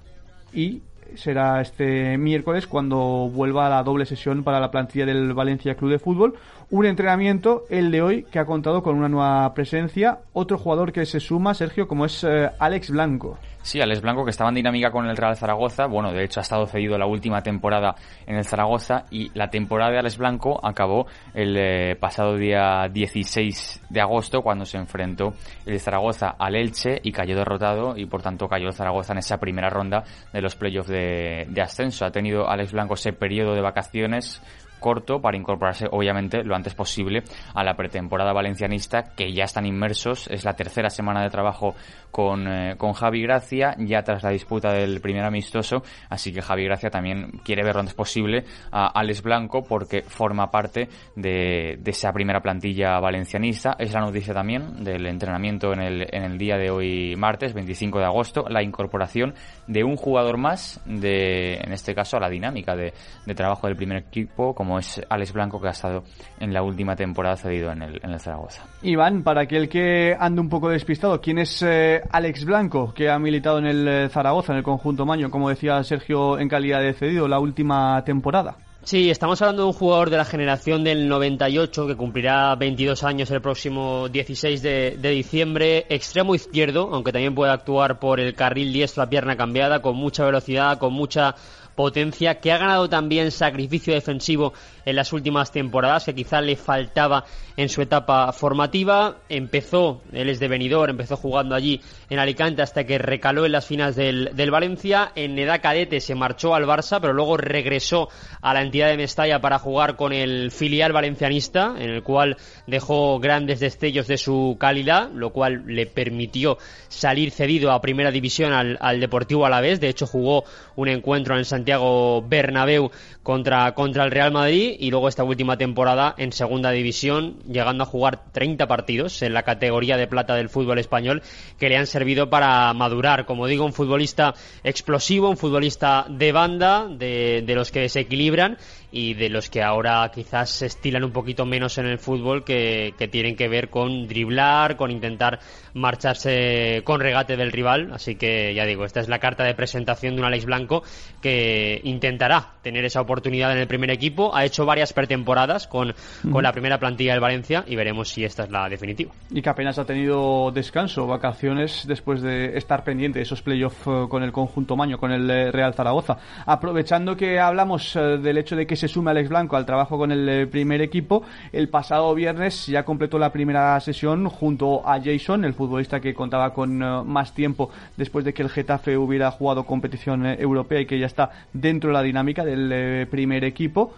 y 0.52 0.82
será 1.14 1.60
este 1.60 2.18
miércoles 2.18 2.66
cuando 2.66 3.30
vuelva 3.32 3.66
a 3.66 3.70
la 3.70 3.82
doble 3.82 4.06
sesión 4.06 4.44
para 4.44 4.60
la 4.60 4.70
plantilla 4.70 5.06
del 5.06 5.32
Valencia 5.32 5.74
Club 5.74 5.90
de 5.90 5.98
Fútbol. 5.98 6.34
Un 6.70 6.84
entrenamiento, 6.84 7.64
el 7.70 7.90
de 7.90 8.02
hoy, 8.02 8.22
que 8.24 8.38
ha 8.38 8.44
contado 8.44 8.82
con 8.82 8.94
una 8.94 9.08
nueva 9.08 9.54
presencia. 9.54 10.18
Otro 10.34 10.58
jugador 10.58 10.92
que 10.92 11.06
se 11.06 11.18
suma, 11.18 11.54
Sergio, 11.54 11.88
como 11.88 12.04
es 12.04 12.22
uh, 12.24 12.50
Alex 12.58 12.90
Blanco. 12.90 13.38
Sí, 13.62 13.80
Alex 13.80 14.02
Blanco, 14.02 14.22
que 14.22 14.30
estaba 14.30 14.50
en 14.50 14.56
dinámica 14.56 14.90
con 14.90 15.06
el 15.06 15.16
Real 15.16 15.34
Zaragoza. 15.34 15.86
Bueno, 15.86 16.12
de 16.12 16.24
hecho 16.24 16.40
ha 16.40 16.42
estado 16.42 16.66
cedido 16.66 16.98
la 16.98 17.06
última 17.06 17.42
temporada 17.42 17.94
en 18.26 18.36
el 18.36 18.44
Zaragoza 18.44 19.04
y 19.10 19.30
la 19.32 19.48
temporada 19.48 19.92
de 19.92 19.98
Alex 19.98 20.18
Blanco 20.18 20.60
acabó 20.62 21.06
el 21.32 21.56
eh, 21.56 21.96
pasado 21.96 22.36
día 22.36 22.86
16 22.92 23.84
de 23.88 24.00
agosto 24.02 24.42
cuando 24.42 24.66
se 24.66 24.76
enfrentó 24.76 25.32
el 25.64 25.80
Zaragoza 25.80 26.36
al 26.38 26.54
Elche 26.54 27.00
y 27.02 27.12
cayó 27.12 27.34
derrotado 27.34 27.96
y 27.96 28.04
por 28.04 28.22
tanto 28.22 28.46
cayó 28.46 28.68
el 28.68 28.74
Zaragoza 28.74 29.12
en 29.12 29.18
esa 29.18 29.38
primera 29.38 29.70
ronda 29.70 30.04
de 30.32 30.42
los 30.42 30.54
playoffs 30.54 30.88
de, 30.88 31.46
de 31.48 31.62
ascenso. 31.62 32.04
Ha 32.04 32.10
tenido 32.10 32.48
Alex 32.48 32.72
Blanco 32.72 32.94
ese 32.94 33.12
periodo 33.12 33.54
de 33.54 33.62
vacaciones 33.62 34.42
corto 34.78 35.20
para 35.20 35.36
incorporarse 35.36 35.86
obviamente 35.90 36.42
lo 36.44 36.54
antes 36.54 36.74
posible 36.74 37.22
a 37.54 37.64
la 37.64 37.74
pretemporada 37.74 38.32
valencianista 38.32 39.14
que 39.16 39.32
ya 39.32 39.44
están 39.44 39.66
inmersos. 39.66 40.28
Es 40.28 40.44
la 40.44 40.54
tercera 40.54 40.90
semana 40.90 41.22
de 41.22 41.30
trabajo 41.30 41.74
con, 42.10 42.46
eh, 42.48 42.74
con 42.76 42.92
Javi 42.92 43.22
Gracia 43.22 43.74
ya 43.78 44.02
tras 44.02 44.22
la 44.22 44.30
disputa 44.30 44.72
del 44.72 45.00
primer 45.00 45.24
amistoso. 45.24 45.82
Así 46.08 46.32
que 46.32 46.42
Javi 46.42 46.64
Gracia 46.64 46.90
también 46.90 47.40
quiere 47.44 47.62
ver 47.62 47.74
lo 47.74 47.80
antes 47.80 47.94
posible 47.94 48.44
a 48.70 48.88
Alex 48.88 49.22
Blanco 49.22 49.62
porque 49.62 50.02
forma 50.02 50.50
parte 50.50 50.88
de, 51.16 51.78
de 51.80 51.90
esa 51.90 52.12
primera 52.12 52.40
plantilla 52.40 52.98
valencianista. 53.00 53.76
Es 53.78 53.92
la 53.92 54.00
noticia 54.00 54.34
también 54.34 54.84
del 54.84 55.06
entrenamiento 55.06 55.72
en 55.72 55.80
el, 55.80 56.06
en 56.10 56.24
el 56.24 56.38
día 56.38 56.56
de 56.56 56.70
hoy 56.70 57.16
martes 57.16 57.54
25 57.54 57.98
de 57.98 58.04
agosto 58.04 58.44
la 58.48 58.62
incorporación 58.62 59.34
de 59.66 59.84
un 59.84 59.96
jugador 59.96 60.38
más 60.38 60.80
de 60.84 61.54
en 61.54 61.72
este 61.72 61.94
caso 61.94 62.16
a 62.16 62.20
la 62.20 62.28
dinámica 62.28 62.76
de, 62.76 62.92
de 63.26 63.34
trabajo 63.34 63.66
del 63.66 63.76
primer 63.76 63.98
equipo 63.98 64.54
como 64.68 64.80
es 64.80 65.00
Alex 65.08 65.32
Blanco 65.32 65.58
que 65.58 65.68
ha 65.68 65.70
estado 65.70 66.04
en 66.38 66.52
la 66.52 66.62
última 66.62 66.94
temporada 66.94 67.36
cedido 67.36 67.72
en 67.72 67.80
el, 67.80 68.00
en 68.02 68.10
el 68.10 68.20
Zaragoza. 68.20 68.66
Iván, 68.82 69.22
para 69.22 69.40
aquel 69.40 69.66
que 69.66 70.14
ande 70.20 70.42
un 70.42 70.50
poco 70.50 70.68
despistado, 70.68 71.22
¿quién 71.22 71.38
es 71.38 71.62
eh, 71.62 72.02
Alex 72.10 72.44
Blanco 72.44 72.92
que 72.92 73.08
ha 73.08 73.18
militado 73.18 73.60
en 73.60 73.64
el 73.64 73.88
eh, 73.88 74.08
Zaragoza, 74.10 74.52
en 74.52 74.58
el 74.58 74.64
conjunto 74.64 75.06
Maño, 75.06 75.30
como 75.30 75.48
decía 75.48 75.82
Sergio, 75.84 76.38
en 76.38 76.50
calidad 76.50 76.82
de 76.82 76.92
cedido 76.92 77.26
la 77.28 77.38
última 77.38 78.04
temporada? 78.04 78.58
Sí, 78.84 79.10
estamos 79.10 79.40
hablando 79.40 79.62
de 79.62 79.68
un 79.68 79.74
jugador 79.74 80.10
de 80.10 80.18
la 80.18 80.24
generación 80.26 80.84
del 80.84 81.08
98 81.08 81.86
que 81.86 81.96
cumplirá 81.96 82.54
22 82.54 83.04
años 83.04 83.30
el 83.30 83.40
próximo 83.40 84.08
16 84.08 84.62
de, 84.62 84.96
de, 84.98 85.10
diciembre. 85.10 85.86
Extremo 85.88 86.34
izquierdo, 86.34 86.90
aunque 86.92 87.12
también 87.12 87.34
puede 87.34 87.52
actuar 87.52 87.98
por 87.98 88.20
el 88.20 88.34
carril 88.34 88.72
diestro 88.72 89.02
a 89.02 89.08
pierna 89.08 89.36
cambiada, 89.36 89.80
con 89.80 89.96
mucha 89.96 90.24
velocidad, 90.24 90.78
con 90.78 90.92
mucha 90.92 91.34
potencia, 91.78 92.40
que 92.40 92.50
ha 92.50 92.58
ganado 92.58 92.88
también 92.88 93.30
sacrificio 93.30 93.94
defensivo 93.94 94.52
en 94.84 94.96
las 94.96 95.12
últimas 95.12 95.52
temporadas, 95.52 96.06
que 96.06 96.12
quizá 96.12 96.40
le 96.40 96.56
faltaba 96.56 97.24
en 97.56 97.68
su 97.68 97.82
etapa 97.82 98.32
formativa. 98.32 99.18
Empezó, 99.28 100.02
él 100.12 100.28
es 100.28 100.40
de 100.40 100.48
Benidorm, 100.48 100.90
empezó 100.90 101.16
jugando 101.16 101.54
allí 101.54 101.80
en 102.10 102.18
Alicante 102.18 102.62
hasta 102.62 102.82
que 102.82 102.98
recaló 102.98 103.46
en 103.46 103.52
las 103.52 103.64
finales 103.64 103.94
del, 103.94 104.30
del 104.34 104.50
Valencia. 104.50 105.12
En 105.14 105.38
edad 105.38 105.62
cadete 105.62 106.00
se 106.00 106.16
marchó 106.16 106.56
al 106.56 106.64
Barça, 106.64 107.00
pero 107.00 107.12
luego 107.12 107.36
regresó 107.36 108.08
a 108.42 108.52
la 108.54 108.62
entidad 108.62 108.88
de 108.88 108.96
Mestalla 108.96 109.40
para 109.40 109.60
jugar 109.60 109.94
con 109.94 110.12
el 110.12 110.50
filial 110.50 110.92
valencianista, 110.92 111.76
en 111.78 111.90
el 111.90 112.02
cual 112.02 112.38
dejó 112.66 113.20
grandes 113.20 113.60
destellos 113.60 114.08
de 114.08 114.18
su 114.18 114.56
calidad, 114.58 115.12
lo 115.12 115.30
cual 115.30 115.62
le 115.66 115.86
permitió 115.86 116.58
salir 116.88 117.30
cedido 117.30 117.70
a 117.70 117.80
primera 117.80 118.10
división 118.10 118.52
al, 118.52 118.78
al 118.80 118.98
Deportivo 118.98 119.46
Alavés. 119.46 119.78
De 119.78 119.88
hecho, 119.88 120.08
jugó 120.08 120.42
un 120.74 120.88
encuentro 120.88 121.38
en 121.38 121.44
Santiago 121.44 121.67
Santiago 121.68 122.22
Bernabéu 122.22 122.90
contra, 123.22 123.74
contra 123.74 124.04
el 124.04 124.10
Real 124.10 124.32
Madrid 124.32 124.74
y 124.78 124.90
luego 124.90 125.06
esta 125.06 125.22
última 125.22 125.58
temporada 125.58 126.14
en 126.16 126.32
segunda 126.32 126.70
división, 126.70 127.40
llegando 127.46 127.84
a 127.84 127.86
jugar 127.86 128.32
30 128.32 128.66
partidos 128.66 129.20
en 129.20 129.34
la 129.34 129.42
categoría 129.42 129.98
de 129.98 130.06
plata 130.06 130.34
del 130.34 130.48
fútbol 130.48 130.78
español 130.78 131.22
que 131.58 131.68
le 131.68 131.76
han 131.76 131.86
servido 131.86 132.30
para 132.30 132.72
madurar. 132.72 133.26
Como 133.26 133.46
digo, 133.46 133.66
un 133.66 133.74
futbolista 133.74 134.34
explosivo, 134.64 135.28
un 135.28 135.36
futbolista 135.36 136.06
de 136.08 136.32
banda, 136.32 136.86
de, 136.88 137.42
de 137.46 137.54
los 137.54 137.70
que 137.70 137.90
se 137.90 138.00
equilibran 138.00 138.56
y 138.90 139.14
de 139.14 139.28
los 139.28 139.50
que 139.50 139.62
ahora 139.62 140.10
quizás 140.14 140.50
se 140.50 140.66
estilan 140.66 141.04
un 141.04 141.12
poquito 141.12 141.44
menos 141.44 141.78
en 141.78 141.86
el 141.86 141.98
fútbol 141.98 142.44
que, 142.44 142.94
que, 142.98 143.08
tienen 143.08 143.36
que 143.36 143.48
ver 143.48 143.68
con 143.68 144.08
driblar, 144.08 144.76
con 144.76 144.90
intentar 144.90 145.40
marcharse 145.74 146.82
con 146.84 147.00
regate 147.00 147.36
del 147.36 147.52
rival. 147.52 147.92
Así 147.92 148.16
que 148.16 148.54
ya 148.54 148.64
digo, 148.64 148.84
esta 148.84 149.00
es 149.00 149.08
la 149.08 149.18
carta 149.18 149.44
de 149.44 149.54
presentación 149.54 150.14
de 150.14 150.20
un 150.20 150.26
Alex 150.26 150.46
Blanco 150.46 150.82
que 151.20 151.80
intentará 151.84 152.54
tener 152.62 152.84
esa 152.84 153.00
oportunidad 153.00 153.52
en 153.52 153.58
el 153.58 153.66
primer 153.66 153.90
equipo. 153.90 154.34
Ha 154.34 154.44
hecho 154.44 154.64
varias 154.64 154.92
pretemporadas 154.92 155.66
con, 155.66 155.94
con 156.30 156.42
la 156.42 156.52
primera 156.52 156.78
plantilla 156.78 157.12
del 157.12 157.20
Valencia 157.20 157.64
y 157.66 157.76
veremos 157.76 158.08
si 158.08 158.24
esta 158.24 158.44
es 158.44 158.50
la 158.50 158.68
definitiva. 158.68 159.12
Y 159.30 159.42
que 159.42 159.50
apenas 159.50 159.78
ha 159.78 159.84
tenido 159.84 160.50
descanso, 160.50 161.06
vacaciones 161.06 161.84
después 161.86 162.22
de 162.22 162.56
estar 162.56 162.84
pendiente 162.84 163.18
de 163.18 163.24
esos 163.24 163.42
playoffs 163.42 163.86
eh, 163.86 164.06
con 164.08 164.22
el 164.22 164.32
conjunto 164.32 164.76
Maño, 164.76 164.98
con 164.98 165.12
el 165.12 165.28
eh, 165.30 165.50
Real 165.50 165.74
Zaragoza. 165.74 166.16
Aprovechando 166.46 167.16
que 167.16 167.38
hablamos 167.38 167.94
eh, 167.96 168.18
del 168.18 168.38
hecho 168.38 168.56
de 168.56 168.66
que 168.66 168.76
se 168.78 168.88
sume 168.88 169.10
Alex 169.10 169.28
Blanco 169.28 169.56
al 169.56 169.66
trabajo 169.66 169.98
con 169.98 170.10
el 170.10 170.28
eh, 170.28 170.46
primer 170.46 170.80
equipo. 170.80 171.22
El 171.52 171.68
pasado 171.68 172.14
viernes 172.14 172.66
ya 172.66 172.84
completó 172.84 173.18
la 173.18 173.30
primera 173.30 173.78
sesión 173.80 174.28
junto 174.28 174.88
a 174.88 175.00
Jason, 175.00 175.44
el 175.44 175.52
futbolista 175.52 176.00
que 176.00 176.14
contaba 176.14 176.54
con 176.54 176.82
uh, 176.82 177.04
más 177.04 177.34
tiempo 177.34 177.70
después 177.96 178.24
de 178.24 178.32
que 178.32 178.42
el 178.42 178.48
Getafe 178.48 178.96
hubiera 178.96 179.30
jugado 179.30 179.64
competición 179.64 180.24
uh, 180.24 180.28
europea 180.30 180.80
y 180.80 180.86
que 180.86 180.98
ya 180.98 181.06
está 181.06 181.30
dentro 181.52 181.90
de 181.90 181.94
la 181.94 182.02
dinámica 182.02 182.44
del 182.44 183.06
primer 183.08 183.44
equipo 183.44 183.92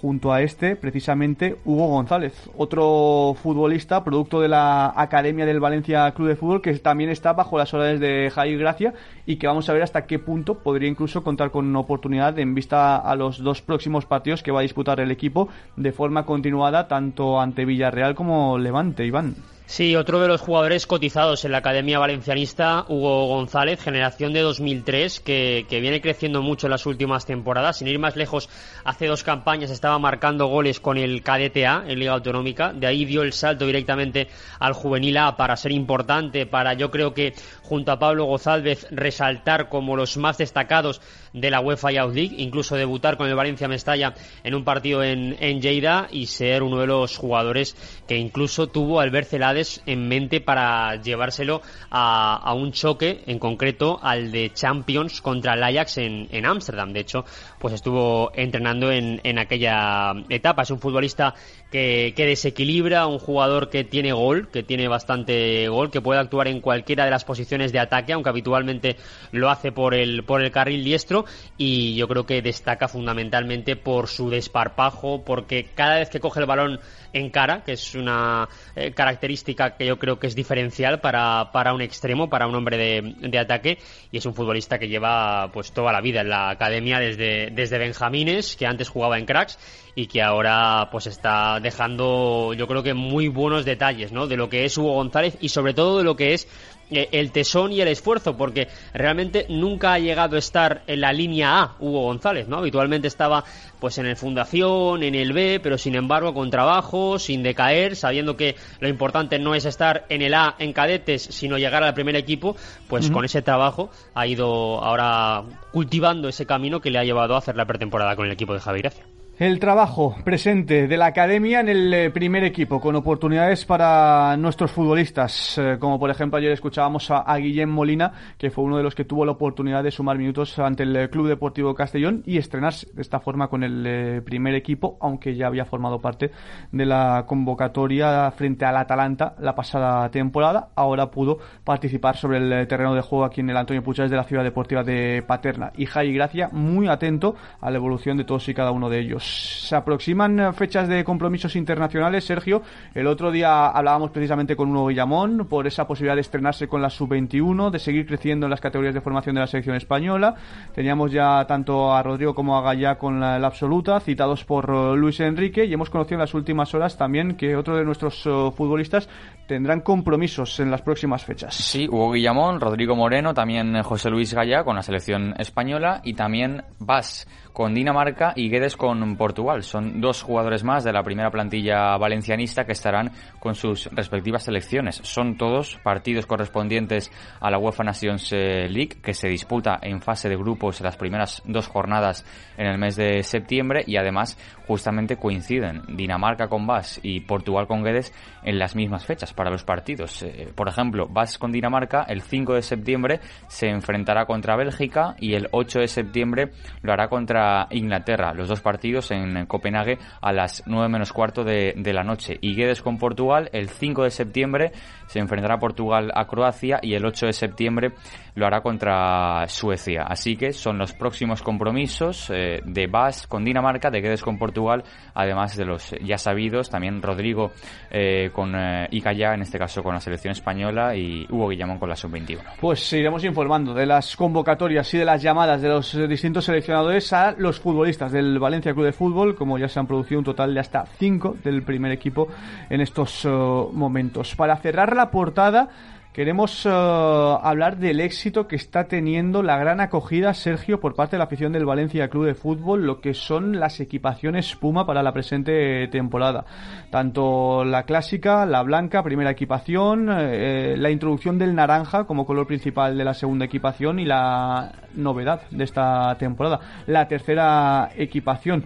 junto 0.00 0.32
a 0.32 0.42
este, 0.42 0.76
precisamente, 0.76 1.56
Hugo 1.64 1.88
González, 1.88 2.48
otro 2.56 3.34
futbolista, 3.42 4.04
producto 4.04 4.40
de 4.40 4.48
la 4.48 4.92
Academia 4.94 5.44
del 5.44 5.60
Valencia 5.60 6.10
Club 6.12 6.28
de 6.28 6.36
Fútbol, 6.36 6.62
que 6.62 6.72
también 6.74 7.10
está 7.10 7.32
bajo 7.32 7.58
las 7.58 7.74
órdenes 7.74 8.00
de 8.00 8.30
Jair 8.32 8.58
Gracia 8.58 8.94
y 9.26 9.36
que 9.36 9.46
vamos 9.46 9.68
a 9.68 9.72
ver 9.72 9.82
hasta 9.82 10.06
qué 10.06 10.18
punto 10.18 10.54
podría 10.60 10.88
incluso 10.88 11.22
contar 11.22 11.50
con 11.50 11.66
una 11.66 11.80
oportunidad 11.80 12.38
en 12.38 12.54
vista 12.54 12.96
a 12.96 13.14
los 13.16 13.38
dos 13.38 13.60
próximos 13.60 14.06
partidos 14.06 14.42
que 14.42 14.52
va 14.52 14.60
a 14.60 14.62
disputar 14.62 15.00
el 15.00 15.10
equipo 15.10 15.48
de 15.76 15.92
forma 15.92 16.24
continuada, 16.24 16.86
tanto 16.86 17.40
ante 17.40 17.64
Villarreal 17.64 18.14
como 18.14 18.58
Levante, 18.58 19.04
Iván. 19.04 19.34
Sí, 19.70 19.94
otro 19.96 20.18
de 20.18 20.28
los 20.28 20.40
jugadores 20.40 20.86
cotizados 20.86 21.44
en 21.44 21.52
la 21.52 21.58
Academia 21.58 21.98
Valencianista, 21.98 22.86
Hugo 22.88 23.26
González, 23.26 23.82
generación 23.82 24.32
de 24.32 24.40
2003, 24.40 25.20
que, 25.20 25.66
que, 25.68 25.80
viene 25.80 26.00
creciendo 26.00 26.40
mucho 26.40 26.66
en 26.66 26.70
las 26.70 26.86
últimas 26.86 27.26
temporadas. 27.26 27.76
Sin 27.76 27.86
ir 27.86 27.98
más 27.98 28.16
lejos, 28.16 28.48
hace 28.82 29.06
dos 29.06 29.22
campañas 29.24 29.70
estaba 29.70 29.98
marcando 29.98 30.46
goles 30.46 30.80
con 30.80 30.96
el 30.96 31.22
KDTA 31.22 31.84
en 31.86 31.98
Liga 31.98 32.14
Autonómica. 32.14 32.72
De 32.72 32.86
ahí 32.86 33.04
dio 33.04 33.20
el 33.20 33.34
salto 33.34 33.66
directamente 33.66 34.28
al 34.58 34.72
Juvenil 34.72 35.18
A 35.18 35.36
para 35.36 35.54
ser 35.54 35.72
importante, 35.72 36.46
para 36.46 36.72
yo 36.72 36.90
creo 36.90 37.12
que 37.12 37.34
junto 37.60 37.92
a 37.92 37.98
Pablo 37.98 38.24
González 38.24 38.86
resaltar 38.90 39.68
como 39.68 39.96
los 39.96 40.16
más 40.16 40.38
destacados 40.38 41.02
de 41.34 41.50
la 41.50 41.60
UEFA 41.60 41.92
Youth 41.92 42.14
League, 42.14 42.34
incluso 42.38 42.74
debutar 42.74 43.18
con 43.18 43.28
el 43.28 43.34
Valencia 43.34 43.68
Mestalla 43.68 44.14
en 44.42 44.54
un 44.54 44.64
partido 44.64 45.04
en, 45.04 45.36
en 45.40 45.60
Lleida 45.60 46.08
y 46.10 46.24
ser 46.24 46.62
uno 46.62 46.80
de 46.80 46.86
los 46.86 47.18
jugadores 47.18 47.76
que 48.08 48.16
incluso 48.16 48.68
tuvo 48.68 49.00
al 49.00 49.10
Bercelade 49.10 49.57
En 49.86 50.08
mente 50.08 50.40
para 50.40 51.00
llevárselo 51.02 51.62
a, 51.90 52.52
un 52.54 52.72
choque, 52.72 53.22
en 53.26 53.38
concreto 53.38 53.98
al 54.02 54.30
de 54.30 54.52
Champions 54.52 55.20
contra 55.20 55.54
el 55.54 55.62
Ajax 55.62 55.98
en 55.98 56.46
Ámsterdam. 56.46 56.92
de 56.92 57.00
hecho, 57.00 57.24
pues 57.58 57.74
estuvo 57.74 58.30
entrenando 58.34 58.90
en, 58.92 59.20
en 59.24 59.38
aquella 59.38 60.12
etapa. 60.28 60.62
Es 60.62 60.70
un 60.70 60.78
futbolista 60.78 61.34
que, 61.70 62.12
que, 62.16 62.26
desequilibra, 62.26 63.06
un 63.06 63.18
jugador 63.18 63.68
que 63.68 63.84
tiene 63.84 64.12
gol, 64.12 64.48
que 64.48 64.62
tiene 64.62 64.88
bastante 64.88 65.68
gol, 65.68 65.90
que 65.90 66.00
puede 66.00 66.20
actuar 66.20 66.48
en 66.48 66.60
cualquiera 66.60 67.04
de 67.04 67.10
las 67.10 67.24
posiciones 67.24 67.72
de 67.72 67.80
ataque, 67.80 68.12
aunque 68.12 68.30
habitualmente 68.30 68.96
lo 69.32 69.50
hace 69.50 69.72
por 69.72 69.94
el, 69.94 70.24
por 70.24 70.42
el 70.42 70.50
carril 70.50 70.84
diestro, 70.84 71.24
y 71.56 71.94
yo 71.96 72.08
creo 72.08 72.26
que 72.26 72.42
destaca 72.42 72.88
fundamentalmente 72.88 73.76
por 73.76 74.08
su 74.08 74.30
desparpajo, 74.30 75.24
porque 75.24 75.70
cada 75.74 75.98
vez 75.98 76.10
que 76.10 76.20
coge 76.20 76.40
el 76.40 76.46
balón 76.46 76.80
en 77.12 77.30
cara, 77.30 77.62
que 77.64 77.72
es 77.72 77.94
una 77.94 78.48
eh, 78.76 78.92
característica 78.92 79.76
que 79.76 79.86
yo 79.86 79.98
creo 79.98 80.18
que 80.18 80.26
es 80.26 80.34
diferencial 80.34 81.00
para, 81.00 81.50
para 81.52 81.74
un 81.74 81.80
extremo, 81.80 82.28
para 82.28 82.46
un 82.46 82.54
hombre 82.54 82.76
de, 82.76 83.14
de, 83.28 83.38
ataque, 83.38 83.78
y 84.10 84.18
es 84.18 84.26
un 84.26 84.34
futbolista 84.34 84.78
que 84.78 84.88
lleva 84.88 85.50
pues 85.52 85.72
toda 85.72 85.92
la 85.92 86.00
vida 86.00 86.20
en 86.20 86.28
la 86.28 86.50
academia 86.50 86.98
desde, 86.98 87.50
desde 87.50 87.78
Benjamines, 87.78 88.56
que 88.56 88.66
antes 88.66 88.88
jugaba 88.88 89.18
en 89.18 89.26
cracks, 89.26 89.58
y 89.94 90.06
que 90.06 90.22
ahora 90.22 90.88
pues 90.92 91.08
está 91.08 91.58
dejando 91.60 92.54
yo 92.54 92.68
creo 92.68 92.84
que 92.84 92.94
muy 92.94 93.26
buenos 93.26 93.64
detalles 93.64 94.12
¿no? 94.12 94.28
de 94.28 94.36
lo 94.36 94.48
que 94.48 94.64
es 94.64 94.78
Hugo 94.78 94.92
González 94.92 95.36
y 95.40 95.48
sobre 95.48 95.74
todo 95.74 95.98
de 95.98 96.04
lo 96.04 96.14
que 96.14 96.34
es 96.34 96.46
el 96.90 97.32
tesón 97.32 97.72
y 97.72 97.80
el 97.80 97.88
esfuerzo, 97.88 98.36
porque 98.36 98.68
realmente 98.94 99.46
nunca 99.48 99.92
ha 99.92 99.98
llegado 99.98 100.36
a 100.36 100.38
estar 100.38 100.82
en 100.86 101.00
la 101.00 101.12
línea 101.12 101.60
A 101.60 101.76
Hugo 101.80 102.02
González, 102.02 102.48
¿no? 102.48 102.58
Habitualmente 102.58 103.08
estaba 103.08 103.44
pues 103.80 103.98
en 103.98 104.06
el 104.06 104.16
Fundación, 104.16 105.02
en 105.02 105.14
el 105.14 105.32
B, 105.32 105.60
pero 105.62 105.78
sin 105.78 105.94
embargo 105.94 106.34
con 106.34 106.50
trabajo, 106.50 107.18
sin 107.18 107.42
decaer, 107.42 107.96
sabiendo 107.96 108.36
que 108.36 108.56
lo 108.80 108.88
importante 108.88 109.38
no 109.38 109.54
es 109.54 109.64
estar 109.64 110.04
en 110.08 110.22
el 110.22 110.34
A 110.34 110.56
en 110.58 110.72
cadetes, 110.72 111.22
sino 111.22 111.58
llegar 111.58 111.82
al 111.82 111.94
primer 111.94 112.16
equipo, 112.16 112.56
pues 112.88 113.10
con 113.10 113.24
ese 113.24 113.42
trabajo 113.42 113.90
ha 114.14 114.26
ido 114.26 114.82
ahora 114.82 115.44
cultivando 115.72 116.28
ese 116.28 116.46
camino 116.46 116.80
que 116.80 116.90
le 116.90 116.98
ha 116.98 117.04
llevado 117.04 117.34
a 117.34 117.38
hacer 117.38 117.56
la 117.56 117.66
pretemporada 117.66 118.16
con 118.16 118.26
el 118.26 118.32
equipo 118.32 118.54
de 118.54 118.60
Javi 118.60 118.80
Gracia. 118.80 119.04
El 119.38 119.60
trabajo 119.60 120.16
presente 120.24 120.88
de 120.88 120.96
la 120.96 121.06
academia 121.06 121.60
en 121.60 121.68
el 121.68 121.94
eh, 121.94 122.10
primer 122.10 122.42
equipo, 122.42 122.80
con 122.80 122.96
oportunidades 122.96 123.64
para 123.64 124.36
nuestros 124.36 124.72
futbolistas, 124.72 125.56
eh, 125.58 125.76
como 125.78 125.96
por 126.00 126.10
ejemplo 126.10 126.38
ayer 126.38 126.50
escuchábamos 126.50 127.08
a, 127.12 127.36
Guillem 127.36 127.70
Molina, 127.70 128.34
que 128.36 128.50
fue 128.50 128.64
uno 128.64 128.78
de 128.78 128.82
los 128.82 128.96
que 128.96 129.04
tuvo 129.04 129.24
la 129.24 129.30
oportunidad 129.30 129.84
de 129.84 129.92
sumar 129.92 130.18
minutos 130.18 130.58
ante 130.58 130.82
el 130.82 130.96
eh, 130.96 131.08
Club 131.08 131.28
Deportivo 131.28 131.72
Castellón 131.72 132.24
y 132.26 132.36
estrenarse 132.36 132.88
de 132.92 133.00
esta 133.00 133.20
forma 133.20 133.46
con 133.46 133.62
el 133.62 134.24
primer 134.24 134.56
equipo, 134.56 134.98
aunque 135.00 135.36
ya 135.36 135.46
había 135.46 135.64
formado 135.64 136.00
parte 136.00 136.32
de 136.72 136.84
la 136.84 137.24
convocatoria 137.24 138.32
frente 138.32 138.64
al 138.64 138.76
Atalanta 138.76 139.36
la 139.38 139.54
pasada 139.54 140.10
temporada. 140.10 140.70
Ahora 140.74 141.12
pudo 141.12 141.38
participar 141.62 142.16
sobre 142.16 142.38
el 142.38 142.66
terreno 142.66 142.92
de 142.92 143.02
juego 143.02 143.24
aquí 143.24 143.40
en 143.40 143.50
el 143.50 143.56
Antonio 143.56 143.84
Puchales 143.84 144.10
de 144.10 144.16
la 144.16 144.24
Ciudad 144.24 144.42
Deportiva 144.42 144.82
de 144.82 145.22
Paterna. 145.24 145.70
Y 145.76 145.86
Jai 145.86 146.12
Gracia, 146.12 146.48
muy 146.50 146.88
atento 146.88 147.36
a 147.60 147.70
la 147.70 147.76
evolución 147.76 148.16
de 148.16 148.24
todos 148.24 148.48
y 148.48 148.54
cada 148.54 148.72
uno 148.72 148.90
de 148.90 148.98
ellos 148.98 149.27
se 149.28 149.76
aproximan 149.76 150.40
eh, 150.40 150.52
fechas 150.52 150.88
de 150.88 151.04
compromisos 151.04 151.54
internacionales, 151.56 152.24
Sergio. 152.24 152.62
El 152.94 153.06
otro 153.06 153.30
día 153.30 153.68
hablábamos 153.68 154.10
precisamente 154.10 154.56
con 154.56 154.70
Uno 154.70 154.86
Guillamón 154.86 155.46
por 155.48 155.66
esa 155.66 155.86
posibilidad 155.86 156.14
de 156.14 156.22
estrenarse 156.22 156.68
con 156.68 156.82
la 156.82 156.90
sub-21, 156.90 157.70
de 157.70 157.78
seguir 157.78 158.06
creciendo 158.06 158.46
en 158.46 158.50
las 158.50 158.60
categorías 158.60 158.94
de 158.94 159.00
formación 159.00 159.34
de 159.34 159.42
la 159.42 159.46
selección 159.46 159.76
española. 159.76 160.34
Teníamos 160.74 161.12
ya 161.12 161.44
tanto 161.46 161.94
a 161.94 162.02
Rodrigo 162.02 162.34
como 162.34 162.56
a 162.56 162.62
Gallá 162.62 162.96
con 162.96 163.20
la, 163.20 163.36
absoluta, 163.36 164.00
citados 164.00 164.44
por 164.44 164.70
eh, 164.70 164.96
Luis 164.96 165.20
Enrique, 165.20 165.64
y 165.64 165.72
hemos 165.72 165.90
conocido 165.90 166.16
en 166.16 166.20
las 166.20 166.34
últimas 166.34 166.74
horas 166.74 166.96
también 166.96 167.36
que 167.36 167.56
otro 167.56 167.76
de 167.76 167.84
nuestros 167.84 168.24
eh, 168.26 168.30
futbolistas 168.56 169.08
tendrán 169.46 169.80
compromisos 169.80 170.60
en 170.60 170.70
las 170.70 170.82
próximas 170.82 171.24
fechas. 171.24 171.54
Sí, 171.54 171.88
Hugo 171.88 172.12
Guillamón, 172.12 172.60
Rodrigo 172.60 172.96
Moreno, 172.96 173.34
también 173.34 173.82
José 173.82 174.10
Luis 174.10 174.34
Gallá 174.34 174.64
con 174.64 174.76
la 174.76 174.82
selección 174.82 175.34
española 175.38 176.00
y 176.04 176.14
también 176.14 176.62
Vas 176.78 177.26
con 177.58 177.74
Dinamarca 177.74 178.34
y 178.36 178.50
Guedes 178.50 178.76
con 178.76 179.16
Portugal. 179.16 179.64
Son 179.64 180.00
dos 180.00 180.22
jugadores 180.22 180.62
más 180.62 180.84
de 180.84 180.92
la 180.92 181.02
primera 181.02 181.32
plantilla 181.32 181.96
valencianista 181.96 182.64
que 182.64 182.70
estarán 182.70 183.10
con 183.40 183.56
sus 183.56 183.86
respectivas 183.86 184.44
selecciones. 184.44 185.00
Son 185.02 185.36
todos 185.36 185.76
partidos 185.82 186.24
correspondientes 186.24 187.10
a 187.40 187.50
la 187.50 187.58
UEFA 187.58 187.82
Nations 187.82 188.32
eh, 188.32 188.68
League 188.68 189.00
que 189.02 189.12
se 189.12 189.26
disputa 189.26 189.76
en 189.82 190.00
fase 190.00 190.28
de 190.28 190.36
grupos 190.36 190.80
las 190.82 190.96
primeras 190.96 191.42
dos 191.46 191.66
jornadas 191.66 192.24
en 192.56 192.68
el 192.68 192.78
mes 192.78 192.94
de 192.94 193.24
septiembre 193.24 193.82
y 193.84 193.96
además 193.96 194.38
justamente 194.68 195.16
coinciden 195.16 195.82
Dinamarca 195.88 196.46
con 196.46 196.64
Bas 196.64 197.00
y 197.02 197.22
Portugal 197.22 197.66
con 197.66 197.82
Guedes 197.82 198.12
en 198.44 198.60
las 198.60 198.76
mismas 198.76 199.04
fechas 199.04 199.32
para 199.32 199.50
los 199.50 199.64
partidos. 199.64 200.22
Eh, 200.22 200.52
por 200.54 200.68
ejemplo, 200.68 201.08
Bas 201.08 201.38
con 201.38 201.50
Dinamarca 201.50 202.04
el 202.04 202.22
5 202.22 202.54
de 202.54 202.62
septiembre 202.62 203.20
se 203.48 203.68
enfrentará 203.68 204.26
contra 204.26 204.54
Bélgica 204.54 205.16
y 205.18 205.34
el 205.34 205.48
8 205.50 205.80
de 205.80 205.88
septiembre 205.88 206.50
lo 206.82 206.92
hará 206.92 207.08
contra 207.08 207.47
Inglaterra. 207.70 208.32
Los 208.34 208.48
dos 208.48 208.60
partidos 208.60 209.10
en 209.10 209.46
Copenhague 209.46 209.98
a 210.20 210.32
las 210.32 210.62
9 210.66 210.88
menos 210.88 211.12
cuarto 211.12 211.44
de, 211.44 211.74
la 211.92 212.04
noche. 212.04 212.38
Y 212.40 212.54
Guedes 212.54 212.82
con 212.82 212.98
Portugal 212.98 213.48
el 213.52 213.68
5 213.68 214.04
de 214.04 214.10
septiembre 214.10 214.72
se 215.06 215.18
enfrentará 215.20 215.58
Portugal 215.58 216.12
a 216.14 216.26
Croacia 216.26 216.80
y 216.82 216.94
el 216.94 217.04
8 217.04 217.26
de 217.26 217.32
septiembre 217.32 217.92
lo 218.34 218.46
hará 218.46 218.60
contra 218.60 219.46
Suecia. 219.48 220.02
Así 220.02 220.36
que 220.36 220.52
son 220.52 220.78
los 220.78 220.92
próximos 220.92 221.42
compromisos 221.42 222.30
eh, 222.30 222.60
de 222.64 222.86
Bas 222.86 223.26
con 223.26 223.44
Dinamarca, 223.44 223.90
de 223.90 224.00
Guedes 224.00 224.22
con 224.22 224.38
Portugal, 224.38 224.84
además 225.14 225.56
de 225.56 225.64
los 225.64 225.94
ya 226.02 226.18
sabidos, 226.18 226.70
también 226.70 227.02
Rodrigo 227.02 227.52
eh, 227.90 228.30
con 228.32 228.54
eh, 228.54 228.86
Icaya, 228.90 229.34
en 229.34 229.42
este 229.42 229.58
caso 229.58 229.82
con 229.82 229.94
la 229.94 230.00
selección 230.00 230.32
española, 230.32 230.94
y 230.94 231.26
Hugo 231.30 231.48
Guillamón 231.48 231.78
con 231.78 231.88
la 231.88 231.96
sub-21. 231.96 232.40
Pues 232.60 232.92
iremos 232.92 233.24
informando 233.24 233.74
de 233.74 233.86
las 233.86 234.16
convocatorias 234.16 234.92
y 234.94 234.98
de 234.98 235.04
las 235.04 235.22
llamadas 235.22 235.60
de 235.60 235.68
los 235.68 236.08
distintos 236.08 236.44
seleccionadores 236.44 237.12
a 237.12 237.27
los 237.36 237.60
futbolistas 237.60 238.12
del 238.12 238.38
Valencia 238.38 238.72
Club 238.72 238.86
de 238.86 238.92
Fútbol, 238.92 239.34
como 239.34 239.58
ya 239.58 239.68
se 239.68 239.78
han 239.78 239.86
producido 239.86 240.18
un 240.18 240.24
total 240.24 240.54
de 240.54 240.60
hasta 240.60 240.86
cinco 240.98 241.36
del 241.44 241.62
primer 241.62 241.92
equipo 241.92 242.28
en 242.70 242.80
estos 242.80 243.26
momentos. 243.26 244.34
Para 244.36 244.56
cerrar 244.56 244.96
la 244.96 245.10
portada, 245.10 245.68
Queremos 246.18 246.66
eh, 246.66 246.68
hablar 246.68 247.76
del 247.76 248.00
éxito 248.00 248.48
que 248.48 248.56
está 248.56 248.88
teniendo 248.88 249.40
la 249.40 249.56
gran 249.56 249.80
acogida, 249.80 250.34
Sergio, 250.34 250.80
por 250.80 250.96
parte 250.96 251.14
de 251.14 251.18
la 251.18 251.26
afición 251.26 251.52
del 251.52 251.64
Valencia 251.64 252.08
Club 252.08 252.26
de 252.26 252.34
Fútbol, 252.34 252.84
lo 252.84 253.00
que 253.00 253.14
son 253.14 253.60
las 253.60 253.78
equipaciones 253.78 254.56
Puma 254.56 254.84
para 254.84 255.04
la 255.04 255.12
presente 255.12 255.86
temporada. 255.86 256.44
Tanto 256.90 257.64
la 257.64 257.84
clásica, 257.84 258.46
la 258.46 258.64
blanca, 258.64 259.04
primera 259.04 259.30
equipación, 259.30 260.08
eh, 260.10 260.74
la 260.76 260.90
introducción 260.90 261.38
del 261.38 261.54
naranja 261.54 262.02
como 262.02 262.26
color 262.26 262.48
principal 262.48 262.98
de 262.98 263.04
la 263.04 263.14
segunda 263.14 263.44
equipación 263.44 264.00
y 264.00 264.04
la 264.04 264.72
novedad 264.94 265.42
de 265.52 265.62
esta 265.62 266.16
temporada, 266.18 266.58
la 266.88 267.06
tercera 267.06 267.90
equipación 267.94 268.64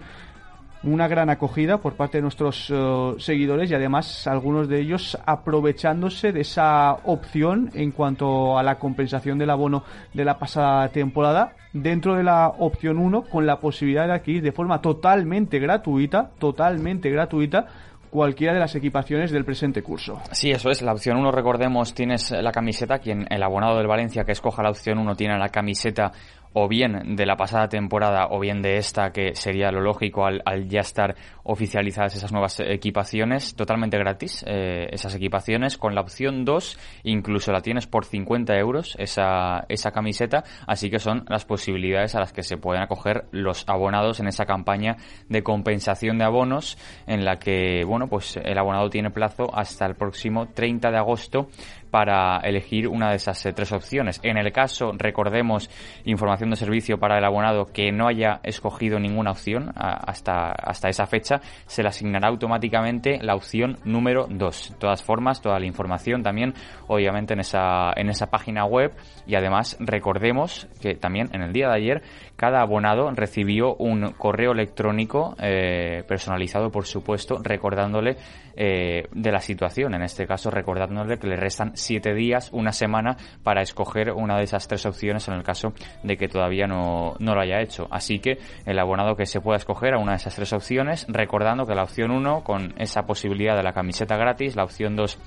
una 0.83 1.07
gran 1.07 1.29
acogida 1.29 1.77
por 1.77 1.95
parte 1.95 2.17
de 2.17 2.23
nuestros 2.23 2.69
eh, 2.69 3.13
seguidores 3.17 3.71
y 3.71 3.75
además 3.75 4.27
algunos 4.27 4.67
de 4.67 4.81
ellos 4.81 5.17
aprovechándose 5.25 6.31
de 6.31 6.41
esa 6.41 6.93
opción 7.05 7.71
en 7.73 7.91
cuanto 7.91 8.57
a 8.57 8.63
la 8.63 8.75
compensación 8.75 9.37
del 9.37 9.49
abono 9.49 9.83
de 10.13 10.25
la 10.25 10.37
pasada 10.37 10.89
temporada 10.89 11.53
dentro 11.71 12.15
de 12.15 12.23
la 12.23 12.47
opción 12.47 12.97
1 12.97 13.23
con 13.23 13.45
la 13.45 13.59
posibilidad 13.59 14.07
de 14.07 14.13
adquirir 14.13 14.43
de 14.43 14.51
forma 14.51 14.81
totalmente 14.81 15.59
gratuita, 15.59 16.31
totalmente 16.37 17.09
gratuita 17.09 17.67
cualquiera 18.13 18.53
de 18.53 18.59
las 18.59 18.75
equipaciones 18.75 19.31
del 19.31 19.43
presente 19.43 19.81
curso. 19.81 20.21
Sí, 20.31 20.51
eso 20.51 20.69
es. 20.69 20.83
La 20.83 20.93
opción 20.93 21.17
1, 21.17 21.31
recordemos, 21.31 21.95
tienes 21.95 22.29
la 22.29 22.51
camiseta. 22.51 22.99
Quien 22.99 23.25
el 23.27 23.41
abonado 23.41 23.75
del 23.77 23.87
Valencia 23.87 24.23
que 24.23 24.33
escoja 24.33 24.61
la 24.61 24.69
opción 24.69 24.99
1 24.99 25.15
tiene 25.15 25.39
la 25.39 25.49
camiseta 25.49 26.11
o 26.53 26.67
bien 26.67 27.15
de 27.15 27.25
la 27.25 27.35
pasada 27.35 27.67
temporada 27.67 28.27
o 28.29 28.39
bien 28.39 28.61
de 28.61 28.77
esta, 28.77 29.11
que 29.11 29.35
sería 29.35 29.71
lo 29.71 29.81
lógico 29.81 30.25
al, 30.25 30.41
ya 30.67 30.81
estar 30.81 31.15
oficializadas 31.43 32.15
esas 32.15 32.31
nuevas 32.31 32.59
equipaciones, 32.59 33.55
totalmente 33.55 33.97
gratis, 33.97 34.43
eh, 34.47 34.87
esas 34.91 35.15
equipaciones, 35.15 35.77
con 35.77 35.95
la 35.95 36.01
opción 36.01 36.45
2 36.45 36.79
incluso 37.03 37.51
la 37.51 37.61
tienes 37.61 37.87
por 37.87 38.05
50 38.05 38.55
euros 38.57 38.95
esa, 38.97 39.65
esa 39.67 39.91
camiseta, 39.91 40.43
así 40.67 40.89
que 40.89 40.99
son 40.99 41.25
las 41.27 41.45
posibilidades 41.45 42.15
a 42.15 42.19
las 42.19 42.33
que 42.33 42.43
se 42.43 42.57
pueden 42.57 42.83
acoger 42.83 43.25
los 43.31 43.67
abonados 43.67 44.19
en 44.19 44.27
esa 44.27 44.45
campaña 44.45 44.97
de 45.29 45.43
compensación 45.43 46.17
de 46.17 46.25
abonos, 46.25 46.77
en 47.07 47.25
la 47.25 47.39
que, 47.39 47.83
bueno, 47.85 48.07
pues 48.07 48.37
el 48.37 48.57
abonado 48.57 48.89
tiene 48.89 49.09
plazo 49.09 49.53
hasta 49.53 49.85
el 49.85 49.95
próximo 49.95 50.47
30 50.47 50.91
de 50.91 50.97
agosto 50.97 51.47
para 51.93 52.39
elegir 52.39 52.87
una 52.87 53.11
de 53.11 53.17
esas 53.17 53.47
tres 53.53 53.71
opciones. 53.71 54.19
En 54.23 54.37
el 54.37 54.51
caso, 54.51 54.93
recordemos, 54.97 55.69
información 56.05 56.49
de 56.49 56.55
servicio 56.55 56.97
para 56.97 57.19
el 57.19 57.23
abonado 57.23 57.67
que 57.67 57.91
no 57.91 58.07
haya 58.07 58.39
escogido 58.41 58.97
ninguna 58.97 59.29
opción 59.29 59.71
hasta, 59.75 60.53
hasta 60.53 60.89
esa 60.89 61.05
fecha, 61.05 61.39
se 61.67 61.83
le 61.83 61.89
asignará 61.89 62.29
automáticamente 62.29 63.19
la 63.21 63.35
opción 63.35 63.77
número 63.85 64.25
2. 64.27 64.71
De 64.71 64.77
todas 64.77 65.03
formas, 65.03 65.39
toda 65.39 65.59
la 65.59 65.67
información 65.67 66.23
también, 66.23 66.55
obviamente, 66.87 67.35
en 67.35 67.41
esa, 67.41 67.93
en 67.95 68.09
esa 68.09 68.25
página 68.25 68.65
web 68.65 68.91
y 69.27 69.35
además 69.35 69.77
recordemos 69.79 70.67
que 70.81 70.95
también 70.95 71.29
en 71.31 71.43
el 71.43 71.53
día 71.53 71.67
de 71.67 71.75
ayer 71.75 72.01
cada 72.35 72.61
abonado 72.61 73.11
recibió 73.11 73.75
un 73.75 74.13
correo 74.13 74.53
electrónico 74.53 75.35
eh, 75.39 76.03
personalizado, 76.07 76.71
por 76.71 76.87
supuesto, 76.87 77.39
recordándole 77.43 78.17
eh, 78.55 79.07
de 79.11 79.31
la 79.31 79.39
situación. 79.39 79.93
En 79.93 80.01
este 80.01 80.25
caso, 80.25 80.49
recordándole 80.49 81.17
que 81.17 81.27
le 81.27 81.35
restan 81.35 81.77
siete 81.83 82.13
días, 82.13 82.49
una 82.51 82.71
semana, 82.71 83.17
para 83.43 83.61
escoger 83.61 84.11
una 84.11 84.37
de 84.37 84.43
esas 84.43 84.67
tres 84.67 84.85
opciones 84.85 85.27
en 85.27 85.35
el 85.35 85.43
caso 85.43 85.73
de 86.03 86.17
que 86.17 86.27
todavía 86.27 86.67
no, 86.67 87.15
no 87.19 87.35
lo 87.35 87.41
haya 87.41 87.61
hecho. 87.61 87.87
Así 87.91 88.19
que 88.19 88.37
el 88.65 88.79
abonado 88.79 89.15
que 89.15 89.25
se 89.25 89.41
pueda 89.41 89.57
escoger 89.57 89.93
a 89.93 89.99
una 89.99 90.11
de 90.11 90.17
esas 90.17 90.35
tres 90.35 90.53
opciones, 90.53 91.05
recordando 91.09 91.65
que 91.65 91.75
la 91.75 91.83
opción 91.83 92.11
1, 92.11 92.43
con 92.43 92.73
esa 92.77 93.05
posibilidad 93.05 93.55
de 93.55 93.63
la 93.63 93.73
camiseta 93.73 94.17
gratis, 94.17 94.55
la 94.55 94.63
opción 94.63 94.95
2 94.95 95.19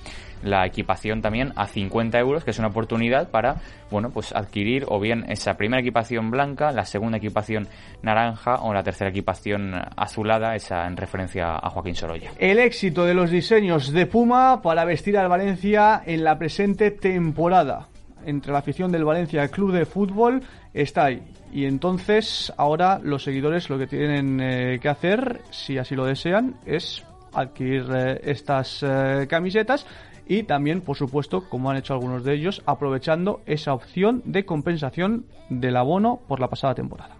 la 0.42 0.66
equipación 0.66 1.22
también 1.22 1.52
a 1.56 1.66
50 1.66 2.18
euros, 2.18 2.44
que 2.44 2.50
es 2.50 2.58
una 2.58 2.68
oportunidad 2.68 3.30
para, 3.30 3.56
bueno, 3.90 4.10
pues 4.10 4.34
adquirir 4.34 4.84
o 4.88 5.00
bien 5.00 5.24
esa 5.28 5.56
primera 5.56 5.80
equipación 5.80 6.30
blanca, 6.30 6.72
la 6.72 6.84
segunda 6.84 7.18
equipación 7.18 7.68
naranja 8.02 8.56
o 8.62 8.72
la 8.72 8.82
tercera 8.82 9.10
equipación 9.10 9.72
azulada, 9.96 10.54
esa 10.54 10.86
en 10.86 10.96
referencia 10.96 11.56
a 11.56 11.70
Joaquín 11.70 11.94
Sorolla. 11.94 12.30
El 12.38 12.58
éxito 12.58 13.04
de 13.04 13.14
los 13.14 13.30
diseños 13.30 13.92
de 13.92 14.06
Puma 14.06 14.62
para 14.62 14.84
vestir 14.84 15.16
al 15.18 15.28
Valencia 15.28 16.02
en 16.04 16.24
la 16.24 16.38
presente 16.38 16.90
temporada 16.90 17.88
entre 18.26 18.52
la 18.52 18.58
afición 18.58 18.92
del 18.92 19.04
Valencia 19.04 19.48
Club 19.48 19.72
de 19.72 19.86
Fútbol 19.86 20.42
está 20.74 21.06
ahí. 21.06 21.22
Y 21.52 21.64
entonces 21.64 22.52
ahora 22.56 22.98
los 23.02 23.22
seguidores 23.22 23.70
lo 23.70 23.78
que 23.78 23.86
tienen 23.86 24.40
eh, 24.40 24.78
que 24.80 24.88
hacer, 24.88 25.40
si 25.50 25.78
así 25.78 25.94
lo 25.94 26.04
desean, 26.04 26.56
es 26.66 27.04
adquirir 27.32 27.86
eh, 27.94 28.20
estas 28.24 28.82
eh, 28.82 29.26
camisetas 29.28 29.86
y 30.26 30.42
también, 30.42 30.80
por 30.80 30.96
supuesto, 30.96 31.48
como 31.48 31.70
han 31.70 31.76
hecho 31.76 31.94
algunos 31.94 32.24
de 32.24 32.34
ellos, 32.34 32.62
aprovechando 32.66 33.40
esa 33.46 33.72
opción 33.72 34.22
de 34.24 34.44
compensación 34.44 35.26
del 35.48 35.76
abono 35.76 36.20
por 36.26 36.40
la 36.40 36.48
pasada 36.48 36.74
temporada. 36.74 37.16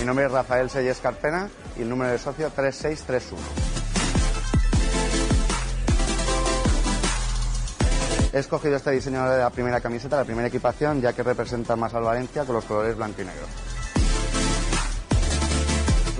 Mi 0.00 0.06
nombre 0.06 0.26
es 0.26 0.32
Rafael 0.32 0.68
Selles 0.68 0.98
Carpena 0.98 1.48
y 1.78 1.82
el 1.82 1.88
número 1.88 2.10
de 2.10 2.18
socio 2.18 2.50
3631. 2.50 3.40
He 8.32 8.38
escogido 8.38 8.76
este 8.76 8.90
diseño 8.90 9.28
de 9.30 9.38
la 9.38 9.50
primera 9.50 9.80
camiseta, 9.80 10.16
la 10.16 10.24
primera 10.24 10.48
equipación, 10.48 11.00
ya 11.00 11.12
que 11.12 11.22
representa 11.22 11.76
más 11.76 11.94
al 11.94 12.02
Valencia 12.02 12.44
con 12.44 12.56
los 12.56 12.64
colores 12.64 12.96
blanco 12.96 13.22
y 13.22 13.26
negro. 13.26 13.46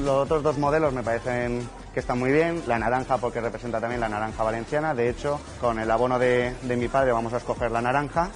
Los 0.05 0.25
otros 0.25 0.43
dos 0.43 0.59
modelos 0.59 0.93
me 0.93 1.03
parecen 1.03 1.67
que 1.93 2.01
están 2.01 2.19
muy 2.19 2.33
bien. 2.33 2.63
La 2.67 2.79
naranja 2.79 3.19
porque 3.19 3.41
representa 3.41 3.81
también 3.81 4.01
la 4.01 4.09
naranja 4.09 4.43
valenciana. 4.43 4.95
De 4.95 5.09
hecho, 5.09 5.41
con 5.61 5.79
el 5.79 5.91
abono 5.91 6.19
de, 6.19 6.55
mi 6.63 6.89
padre 6.89 7.13
vamos 7.13 7.33
a 7.33 7.39
escoger 7.39 7.71
la 7.71 7.81
naranja. 7.81 8.31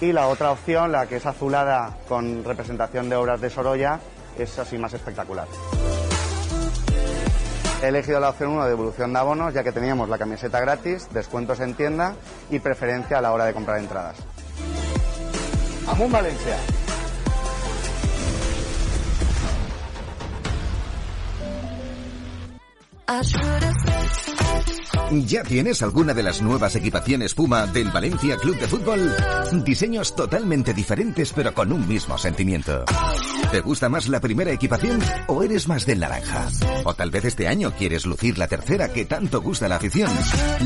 Y 0.00 0.12
la 0.12 0.28
otra 0.28 0.52
opción, 0.52 0.92
la 0.92 1.06
que 1.06 1.16
es 1.16 1.26
azulada 1.26 1.98
con 2.08 2.44
representación 2.44 3.08
de 3.08 3.16
obras 3.16 3.40
de 3.40 3.50
Sorolla, 3.50 3.98
es 4.38 4.58
así 4.58 4.78
más 4.78 4.92
espectacular. 4.94 5.48
He 7.82 7.88
elegido 7.88 8.18
la 8.20 8.30
opción 8.30 8.50
1 8.50 8.64
de 8.66 8.72
evolución 8.72 9.12
de 9.12 9.18
abonos, 9.18 9.54
ya 9.54 9.62
que 9.62 9.72
teníamos 9.72 10.08
la 10.08 10.18
camiseta 10.18 10.60
gratis, 10.60 11.08
descuentos 11.12 11.60
en 11.60 11.74
tienda 11.74 12.14
y 12.50 12.58
preferencia 12.58 13.18
a 13.18 13.20
la 13.20 13.32
hora 13.32 13.44
de 13.44 13.54
comprar 13.54 13.78
entradas. 13.78 14.16
Amun 15.86 16.10
Valencia. 16.10 16.56
¿Ya 25.24 25.42
tienes 25.42 25.82
alguna 25.82 26.12
de 26.12 26.22
las 26.22 26.42
nuevas 26.42 26.76
equipaciones 26.76 27.34
Puma 27.34 27.66
del 27.66 27.90
Valencia 27.90 28.36
Club 28.36 28.58
de 28.58 28.68
Fútbol? 28.68 29.14
Diseños 29.64 30.14
totalmente 30.14 30.74
diferentes 30.74 31.32
pero 31.32 31.54
con 31.54 31.72
un 31.72 31.88
mismo 31.88 32.18
sentimiento. 32.18 32.84
¿Te 33.50 33.60
gusta 33.62 33.88
más 33.88 34.08
la 34.08 34.20
primera 34.20 34.52
equipación 34.52 35.00
o 35.26 35.42
eres 35.42 35.68
más 35.68 35.86
del 35.86 36.00
naranja? 36.00 36.48
O 36.84 36.92
tal 36.92 37.10
vez 37.10 37.24
este 37.24 37.48
año 37.48 37.72
quieres 37.72 38.04
lucir 38.04 38.36
la 38.36 38.46
tercera 38.46 38.92
que 38.92 39.06
tanto 39.06 39.40
gusta 39.40 39.68
la 39.68 39.76
afición. 39.76 40.10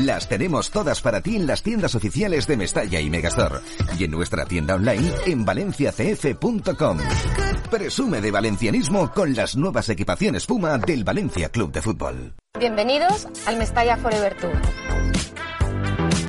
Las 0.01 0.27
tenemos 0.27 0.69
todas 0.69 1.01
para 1.01 1.21
ti 1.21 1.37
en 1.37 1.47
las 1.47 1.63
tiendas 1.63 1.95
oficiales 1.95 2.45
de 2.45 2.57
Mestalla 2.57 2.99
y 2.99 3.09
Megastore 3.09 3.59
y 3.97 4.03
en 4.03 4.11
nuestra 4.11 4.45
tienda 4.45 4.75
online 4.75 5.13
en 5.25 5.45
valenciacf.com. 5.45 6.97
Presume 7.71 8.19
de 8.19 8.31
valencianismo 8.31 9.11
con 9.11 9.33
las 9.33 9.55
nuevas 9.55 9.87
equipaciones 9.87 10.45
Puma 10.45 10.77
del 10.77 11.05
Valencia 11.05 11.47
Club 11.49 11.71
de 11.71 11.81
Fútbol. 11.81 12.33
Bienvenidos 12.59 13.27
al 13.45 13.57
Mestalla 13.57 13.95
Forever 13.95 14.35
Tour. 14.37 14.61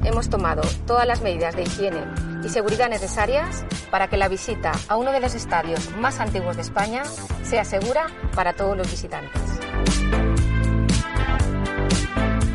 Hemos 0.04 0.28
tomado 0.28 0.62
todas 0.86 1.06
las 1.06 1.22
medidas 1.22 1.56
de 1.56 1.62
higiene 1.62 2.04
y 2.44 2.48
seguridad 2.48 2.88
necesarias 2.88 3.64
para 3.90 4.08
que 4.08 4.16
la 4.16 4.28
visita 4.28 4.72
a 4.88 4.96
uno 4.96 5.12
de 5.12 5.20
los 5.20 5.34
estadios 5.34 5.90
más 5.96 6.20
antiguos 6.20 6.56
de 6.56 6.62
España 6.62 7.02
sea 7.42 7.64
segura 7.64 8.06
para 8.34 8.54
todos 8.54 8.76
los 8.76 8.90
visitantes. 8.90 9.42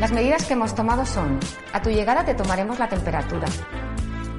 Las 0.00 0.12
medidas 0.12 0.46
que 0.46 0.54
hemos 0.54 0.74
tomado 0.74 1.04
son, 1.04 1.38
a 1.72 1.82
tu 1.82 1.90
llegada 1.90 2.24
te 2.24 2.34
tomaremos 2.34 2.78
la 2.78 2.88
temperatura. 2.88 3.46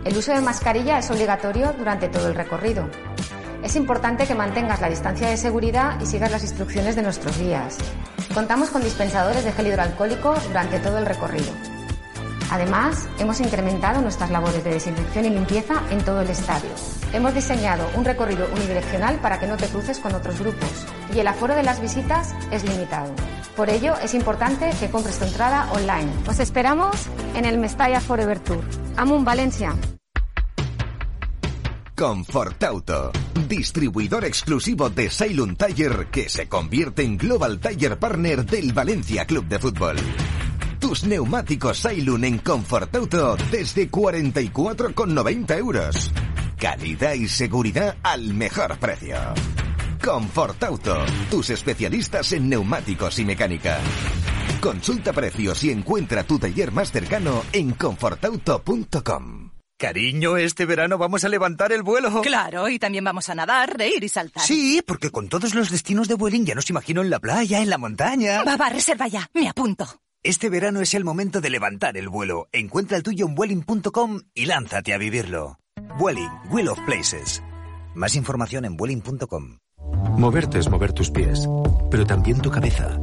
El 0.04 0.18
uso 0.18 0.34
de 0.34 0.42
mascarilla 0.42 0.98
es 0.98 1.12
obligatorio 1.12 1.74
durante 1.78 2.08
todo 2.08 2.28
el 2.28 2.36
recorrido. 2.36 2.90
Es 3.64 3.76
importante 3.76 4.26
que 4.26 4.34
mantengas 4.34 4.82
la 4.82 4.90
distancia 4.90 5.30
de 5.30 5.38
seguridad 5.38 6.00
y 6.02 6.08
sigas 6.08 6.32
las 6.32 6.42
instrucciones 6.42 6.96
de 6.96 7.04
nuestros 7.04 7.38
guías. 7.38 7.78
Contamos 8.34 8.72
con 8.72 8.84
dispensadores 8.84 9.44
de 9.44 9.52
gel 9.52 9.68
hidroalcohólico 9.68 10.34
durante 10.48 10.80
todo 10.80 10.98
el 10.98 11.06
recorrido. 11.06 11.52
Además, 12.52 13.08
hemos 13.18 13.40
incrementado 13.40 14.02
nuestras 14.02 14.30
labores 14.30 14.62
de 14.66 14.72
desinfección 14.74 15.24
y 15.24 15.30
limpieza 15.30 15.82
en 15.90 16.04
todo 16.04 16.20
el 16.20 16.30
estadio. 16.30 16.70
Hemos 17.14 17.34
diseñado 17.34 17.90
un 17.96 18.04
recorrido 18.04 18.46
unidireccional 18.54 19.20
para 19.22 19.40
que 19.40 19.48
no 19.48 19.56
te 19.56 19.68
cruces 19.68 20.00
con 20.00 20.14
otros 20.14 20.38
grupos 20.38 20.70
y 21.16 21.20
el 21.20 21.28
aforo 21.28 21.56
de 21.56 21.64
las 21.64 21.80
visitas 21.80 22.36
es 22.52 22.66
limitado. 22.66 23.14
Por 23.56 23.70
ello, 23.70 23.96
es 24.04 24.14
importante 24.14 24.70
que 24.82 24.90
compres 24.90 25.18
tu 25.18 25.26
entrada 25.26 25.72
online. 25.72 26.12
Os 26.28 26.40
esperamos 26.40 26.94
en 27.36 27.46
el 27.46 27.58
Mestalla 27.58 28.02
Forever 28.02 28.40
Tour. 28.40 28.64
Amun 28.98 29.24
Valencia. 29.24 29.74
Confortauto, 31.96 33.14
distribuidor 33.48 34.26
exclusivo 34.26 34.90
de 34.90 35.10
Sailun 35.10 35.56
Tire 35.56 36.08
que 36.12 36.28
se 36.28 36.50
convierte 36.50 37.04
en 37.04 37.18
Global 37.18 37.60
Tire 37.62 37.96
Partner 37.96 38.46
del 38.46 38.74
Valencia 38.74 39.26
Club 39.26 39.46
de 39.48 39.60
Fútbol. 39.60 39.96
Tus 40.82 41.06
neumáticos 41.06 41.78
Sailun 41.78 42.26
en 42.26 42.40
Confortauto 42.40 43.38
desde 43.52 43.90
44,90 43.90 45.58
euros. 45.60 46.12
Calidad 46.58 47.14
y 47.14 47.28
seguridad 47.28 47.96
al 48.02 48.34
mejor 48.34 48.80
precio. 48.80 49.16
Confortauto, 50.04 51.06
tus 51.30 51.52
especialistas 51.52 52.34
en 52.34 52.50
neumáticos 52.50 53.20
y 53.20 53.26
mecánica. 53.26 53.78
Consulta 54.60 55.14
precios 55.14 55.64
y 55.64 55.70
encuentra 55.70 56.24
tu 56.24 56.40
taller 56.40 56.72
más 56.72 56.92
cercano 56.92 57.44
en 57.54 57.74
confortauto.com. 57.74 59.52
Cariño, 59.78 60.38
este 60.38 60.66
verano 60.66 60.98
vamos 60.98 61.24
a 61.24 61.30
levantar 61.30 61.72
el 61.72 61.84
vuelo. 61.84 62.22
Claro, 62.22 62.70
y 62.70 62.80
también 62.80 63.04
vamos 63.04 63.30
a 63.30 63.36
nadar, 63.36 63.78
reír 63.78 64.04
y 64.04 64.10
saltar. 64.10 64.44
Sí, 64.44 64.82
porque 64.86 65.12
con 65.12 65.30
todos 65.30 65.54
los 65.54 65.70
destinos 65.70 66.08
de 66.08 66.16
Vueling 66.16 66.46
ya 66.46 66.56
nos 66.56 66.70
imagino 66.72 67.02
en 67.04 67.12
la 67.12 67.20
playa, 67.20 67.62
en 67.62 67.70
la 67.70 67.78
montaña. 67.78 68.44
Va, 68.44 68.58
va, 68.58 68.70
reserva 68.70 69.08
ya, 69.08 69.30
me 69.34 69.48
apunto. 69.48 70.02
Este 70.24 70.50
verano 70.50 70.82
es 70.82 70.94
el 70.94 71.04
momento 71.04 71.42
de 71.42 71.50
levantar 71.50 71.98
el 71.98 72.08
vuelo. 72.10 72.48
Encuentra 72.52 72.98
el 72.98 73.04
tuyo 73.04 73.26
en 73.26 73.36
Vueling.com 73.36 74.22
y 74.36 74.46
lánzate 74.46 74.94
a 74.94 74.98
vivirlo. 74.98 75.60
Vueling, 75.98 76.32
Wheel 76.50 76.70
of 76.70 76.80
Places. 76.86 77.44
Más 77.96 78.16
información 78.16 78.66
en 78.66 78.78
Vueling.com. 78.78 79.58
Moverte 80.18 80.60
es 80.60 80.70
mover 80.70 80.94
tus 80.94 81.10
pies, 81.10 81.48
pero 81.90 82.06
también 82.06 82.40
tu 82.40 82.52
cabeza. 82.52 83.00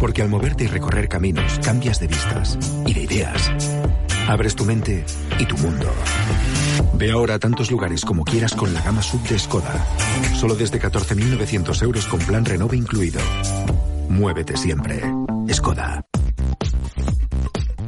Porque 0.00 0.22
al 0.22 0.28
moverte 0.28 0.64
y 0.64 0.66
recorrer 0.66 1.08
caminos, 1.08 1.58
cambias 1.60 2.00
de 2.00 2.06
vistas 2.08 2.58
y 2.86 2.94
de 2.94 3.02
ideas 3.02 3.50
Abres 4.30 4.54
tu 4.54 4.64
mente 4.64 5.04
y 5.40 5.44
tu 5.44 5.56
mundo. 5.56 5.86
Ve 6.94 7.10
ahora 7.10 7.34
a 7.34 7.38
tantos 7.40 7.70
lugares 7.70 8.04
como 8.04 8.24
quieras 8.24 8.54
con 8.54 8.72
la 8.72 8.80
gama 8.80 9.02
sub 9.02 9.20
de 9.28 9.36
Skoda. 9.36 9.84
Solo 10.36 10.54
desde 10.54 10.80
14.900 10.80 11.82
euros 11.82 12.06
con 12.06 12.20
plan 12.20 12.44
Renove 12.44 12.76
incluido. 12.76 13.20
Muévete 14.08 14.56
siempre. 14.56 15.02
Skoda. 15.52 16.04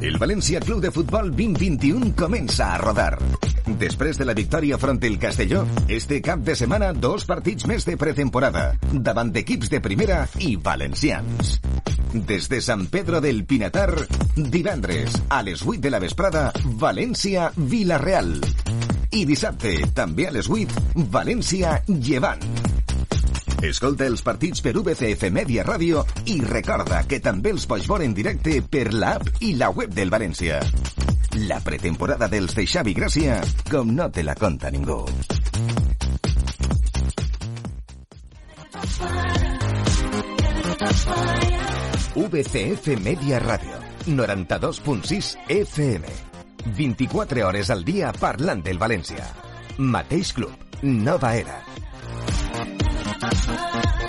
El 0.03 0.17
Valencia 0.17 0.59
Club 0.59 0.81
de 0.81 0.91
Futbol 0.91 1.29
2021 1.31 2.09
comença 2.19 2.73
a 2.73 2.77
rodar. 2.77 3.13
Després 3.79 4.17
de 4.19 4.25
la 4.27 4.33
victòria 4.35 4.75
front 4.75 4.99
el 5.07 5.15
Castelló, 5.15 5.61
este 5.87 6.17
cap 6.21 6.43
de 6.43 6.57
setmana 6.59 6.89
dos 6.91 7.23
partits 7.23 7.63
més 7.71 7.87
de 7.87 7.95
pretemporada, 7.95 8.65
davant 8.91 9.31
d'equips 9.31 9.71
de 9.71 9.79
primera 9.79 10.25
i 10.43 10.57
valencians. 10.59 11.55
Des 12.11 12.51
de 12.51 12.59
Sant 12.59 12.83
Pedro 12.91 13.23
del 13.23 13.45
Pinatar, 13.47 13.95
divendres 14.35 15.15
a 15.29 15.39
les 15.41 15.63
8 15.63 15.79
de 15.87 15.95
la 15.95 16.03
vesprada, 16.03 16.49
València-Vila-real. 16.83 18.35
I 19.15 19.23
dissabte, 19.23 19.77
també 19.95 20.27
a 20.27 20.35
les 20.35 20.51
8, 20.51 20.99
València-Llevant. 21.15 22.82
Escolta 23.63 24.03
els 24.11 24.19
partits 24.19 24.59
per 24.59 24.73
VCF 24.75 25.29
Media 25.31 25.63
Ràdio 25.63 26.01
i 26.27 26.41
recorda 26.43 27.05
que 27.07 27.21
també 27.23 27.53
els 27.55 27.63
pots 27.65 27.87
en 28.03 28.13
directe 28.13 28.57
per 28.61 28.89
l'app 28.91 29.39
i 29.39 29.53
la 29.55 29.69
web 29.71 29.93
del 29.95 30.11
València. 30.11 30.59
La 31.47 31.61
pretemporada 31.63 32.27
dels 32.27 32.53
de 32.55 32.65
Xavi 32.67 32.93
Gràcia, 32.93 33.39
com 33.71 33.95
no 33.95 34.09
te 34.11 34.23
la 34.23 34.35
conta 34.35 34.69
ningú. 34.69 34.99
VCF 42.33 42.99
Media 42.99 43.39
Ràdio, 43.39 43.79
92.6 44.07 45.37
FM. 45.47 46.09
24 46.75 47.47
hores 47.47 47.69
al 47.69 47.85
dia 47.85 48.11
parlant 48.17 48.63
del 48.65 48.81
València. 48.81 49.27
Mateix 49.77 50.33
club, 50.33 50.51
nova 50.81 51.35
era. 51.37 51.61
Bye. 53.23 54.02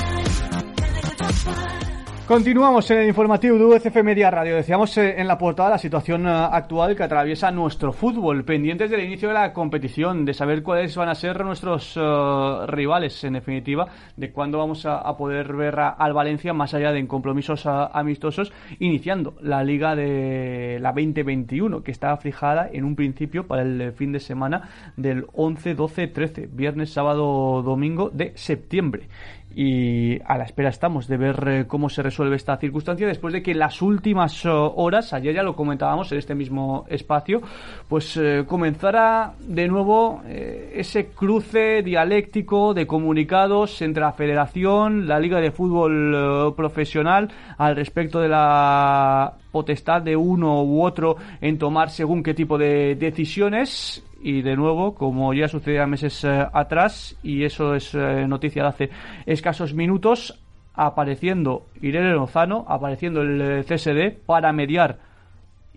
Continuamos 2.27 2.91
en 2.91 3.01
el 3.01 3.09
informativo 3.09 3.59
de 3.59 3.65
UCF 3.67 4.03
Media 4.03 4.31
Radio. 4.31 4.57
Decíamos 4.57 4.97
eh, 4.97 5.21
en 5.21 5.29
la 5.29 5.37
portada 5.37 5.69
la 5.69 5.79
situación 5.79 6.27
eh, 6.27 6.31
actual 6.31 6.97
que 6.97 7.03
atraviesa 7.03 7.51
nuestro 7.51 7.93
fútbol, 7.93 8.47
pendientes 8.47 8.91
del 8.91 9.05
inicio 9.05 9.29
de 9.29 9.35
la 9.35 9.53
competición, 9.53 10.25
de 10.25 10.33
saber 10.33 10.63
cuáles 10.63 10.97
van 10.97 11.11
a 11.11 11.15
ser 11.15 11.45
nuestros 11.45 11.95
uh, 11.99 12.67
rivales, 12.67 13.23
en 13.25 13.35
definitiva, 13.35 13.89
de 14.17 14.33
cuándo 14.33 14.57
vamos 14.57 14.87
a, 14.87 15.01
a 15.01 15.19
poder 15.19 15.53
ver 15.53 15.79
a, 15.79 15.91
al 15.91 16.15
Valencia 16.15 16.55
más 16.55 16.73
allá 16.73 16.93
de 16.93 17.07
compromisos 17.07 17.67
a, 17.67 17.89
amistosos, 17.89 18.55
iniciando 18.79 19.35
la 19.43 19.63
liga 19.63 19.95
de 19.95 20.79
la 20.81 20.93
2021, 20.93 21.83
que 21.83 21.91
está 21.91 22.17
fijada 22.17 22.71
en 22.73 22.85
un 22.85 22.97
principio 22.97 23.47
para 23.47 23.61
el 23.61 23.93
fin 23.93 24.13
de 24.13 24.21
semana 24.21 24.71
del 24.97 25.27
11, 25.35 25.75
12, 25.75 26.07
13, 26.07 26.49
viernes, 26.51 26.91
sábado, 26.91 27.61
domingo 27.61 28.09
de 28.09 28.33
septiembre 28.35 29.09
y 29.55 30.21
a 30.25 30.37
la 30.37 30.45
espera 30.45 30.69
estamos 30.69 31.07
de 31.07 31.17
ver 31.17 31.49
eh, 31.49 31.65
cómo 31.67 31.89
se 31.89 32.03
resuelve 32.03 32.37
esta 32.37 32.57
circunstancia 32.57 33.07
después 33.07 33.33
de 33.33 33.43
que 33.43 33.55
las 33.55 33.83
últimas 33.83 34.45
uh, 34.45 34.73
horas, 34.77 35.13
ayer 35.13 35.35
ya 35.35 35.43
lo 35.43 35.55
comentábamos 35.55 36.11
en 36.13 36.19
este 36.19 36.35
mismo 36.35 36.85
espacio, 36.89 37.41
pues 37.89 38.17
eh, 38.17 38.45
comenzara 38.47 39.35
de 39.41 39.69
nuevo 39.69 40.23
eh, 40.27 40.73
ese 40.77 41.07
cruce 41.07 41.83
dialéctico 41.83 42.75
de 42.75 42.87
comunicados 42.87 43.81
entre 43.83 44.03
la 44.03 44.13
Federación, 44.13 45.07
la 45.07 45.21
Liga 45.21 45.41
de 45.41 45.51
Fútbol 45.51 46.55
Profesional 46.57 47.31
al 47.59 47.77
respecto 47.77 48.21
de 48.21 48.29
la 48.29 49.35
potestad 49.53 50.03
de 50.03 50.17
uno 50.17 50.65
u 50.65 50.83
otro 50.83 51.17
en 51.41 51.59
tomar 51.59 51.91
según 51.91 52.23
qué 52.23 52.35
tipo 52.35 52.59
de 52.59 52.97
decisiones 52.97 54.03
y 54.25 54.41
de 54.41 54.57
nuevo, 54.57 54.95
como 54.95 55.35
ya 55.35 55.49
sucedía 55.49 55.87
meses 55.87 56.25
eh, 56.25 56.47
atrás, 56.51 57.15
y 57.23 57.45
eso 57.45 57.75
es 57.75 57.95
eh, 57.95 58.27
noticia 58.27 58.63
de 58.63 58.69
hace 58.69 58.91
escasos 59.27 59.75
minutos, 59.75 60.41
apareciendo 60.73 61.67
Irene 61.83 62.13
Lozano, 62.13 62.65
apareciendo 62.67 63.21
el 63.21 63.41
eh, 63.43 63.65
CSD 63.65 64.17
para 64.25 64.51
mediar 64.55 64.99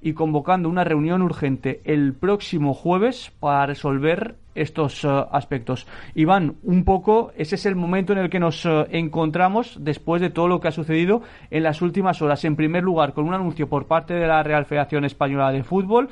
y 0.01 0.13
convocando 0.13 0.69
una 0.69 0.85
reunión 0.85 1.23
urgente 1.23 1.81
el 1.83 2.13
próximo 2.13 2.73
jueves 2.73 3.33
para 3.41 3.65
resolver 3.65 4.35
estos 4.55 5.03
aspectos. 5.05 5.85
Iván, 6.15 6.55
un 6.63 6.85
poco, 6.85 7.31
ese 7.35 7.55
es 7.55 7.65
el 7.65 7.75
momento 7.75 8.13
en 8.13 8.19
el 8.19 8.29
que 8.29 8.39
nos 8.39 8.65
encontramos 8.89 9.77
después 9.81 10.21
de 10.21 10.29
todo 10.29 10.47
lo 10.47 10.59
que 10.59 10.69
ha 10.69 10.71
sucedido 10.71 11.21
en 11.51 11.63
las 11.63 11.81
últimas 11.81 12.21
horas. 12.21 12.45
En 12.45 12.55
primer 12.55 12.83
lugar, 12.83 13.13
con 13.13 13.25
un 13.25 13.33
anuncio 13.33 13.67
por 13.67 13.87
parte 13.87 14.13
de 14.13 14.27
la 14.27 14.41
Real 14.41 14.65
Federación 14.65 15.03
Española 15.03 15.51
de 15.51 15.63
Fútbol 15.63 16.09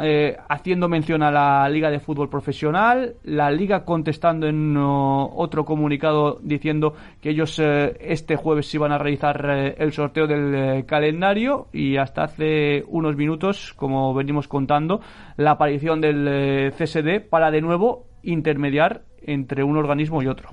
eh, 0.00 0.36
haciendo 0.48 0.88
mención 0.88 1.22
a 1.22 1.30
la 1.30 1.68
Liga 1.68 1.90
de 1.90 1.98
Fútbol 1.98 2.28
Profesional, 2.28 3.14
la 3.24 3.50
Liga 3.50 3.84
contestando 3.84 4.46
en 4.46 4.76
otro 4.76 5.64
comunicado 5.64 6.38
diciendo 6.42 6.94
que 7.20 7.30
ellos 7.30 7.58
uh, 7.58 7.92
este 7.98 8.36
jueves 8.36 8.72
iban 8.74 8.92
a 8.92 8.98
realizar 8.98 9.44
uh, 9.44 9.82
el 9.82 9.92
sorteo 9.92 10.26
del 10.26 10.84
calendario 10.86 11.68
y 11.72 11.96
hasta 11.96 12.24
hace 12.24 12.84
unos 12.86 13.16
minutos, 13.16 13.72
como 13.74 14.14
venimos 14.14 14.46
contando, 14.46 15.00
la 15.36 15.52
aparición 15.52 16.00
del 16.00 16.72
CSD 16.76 17.20
para 17.28 17.50
de 17.50 17.60
nuevo 17.60 18.06
intermediar 18.22 19.02
entre 19.22 19.64
un 19.64 19.76
organismo 19.76 20.22
y 20.22 20.26
otro. 20.26 20.50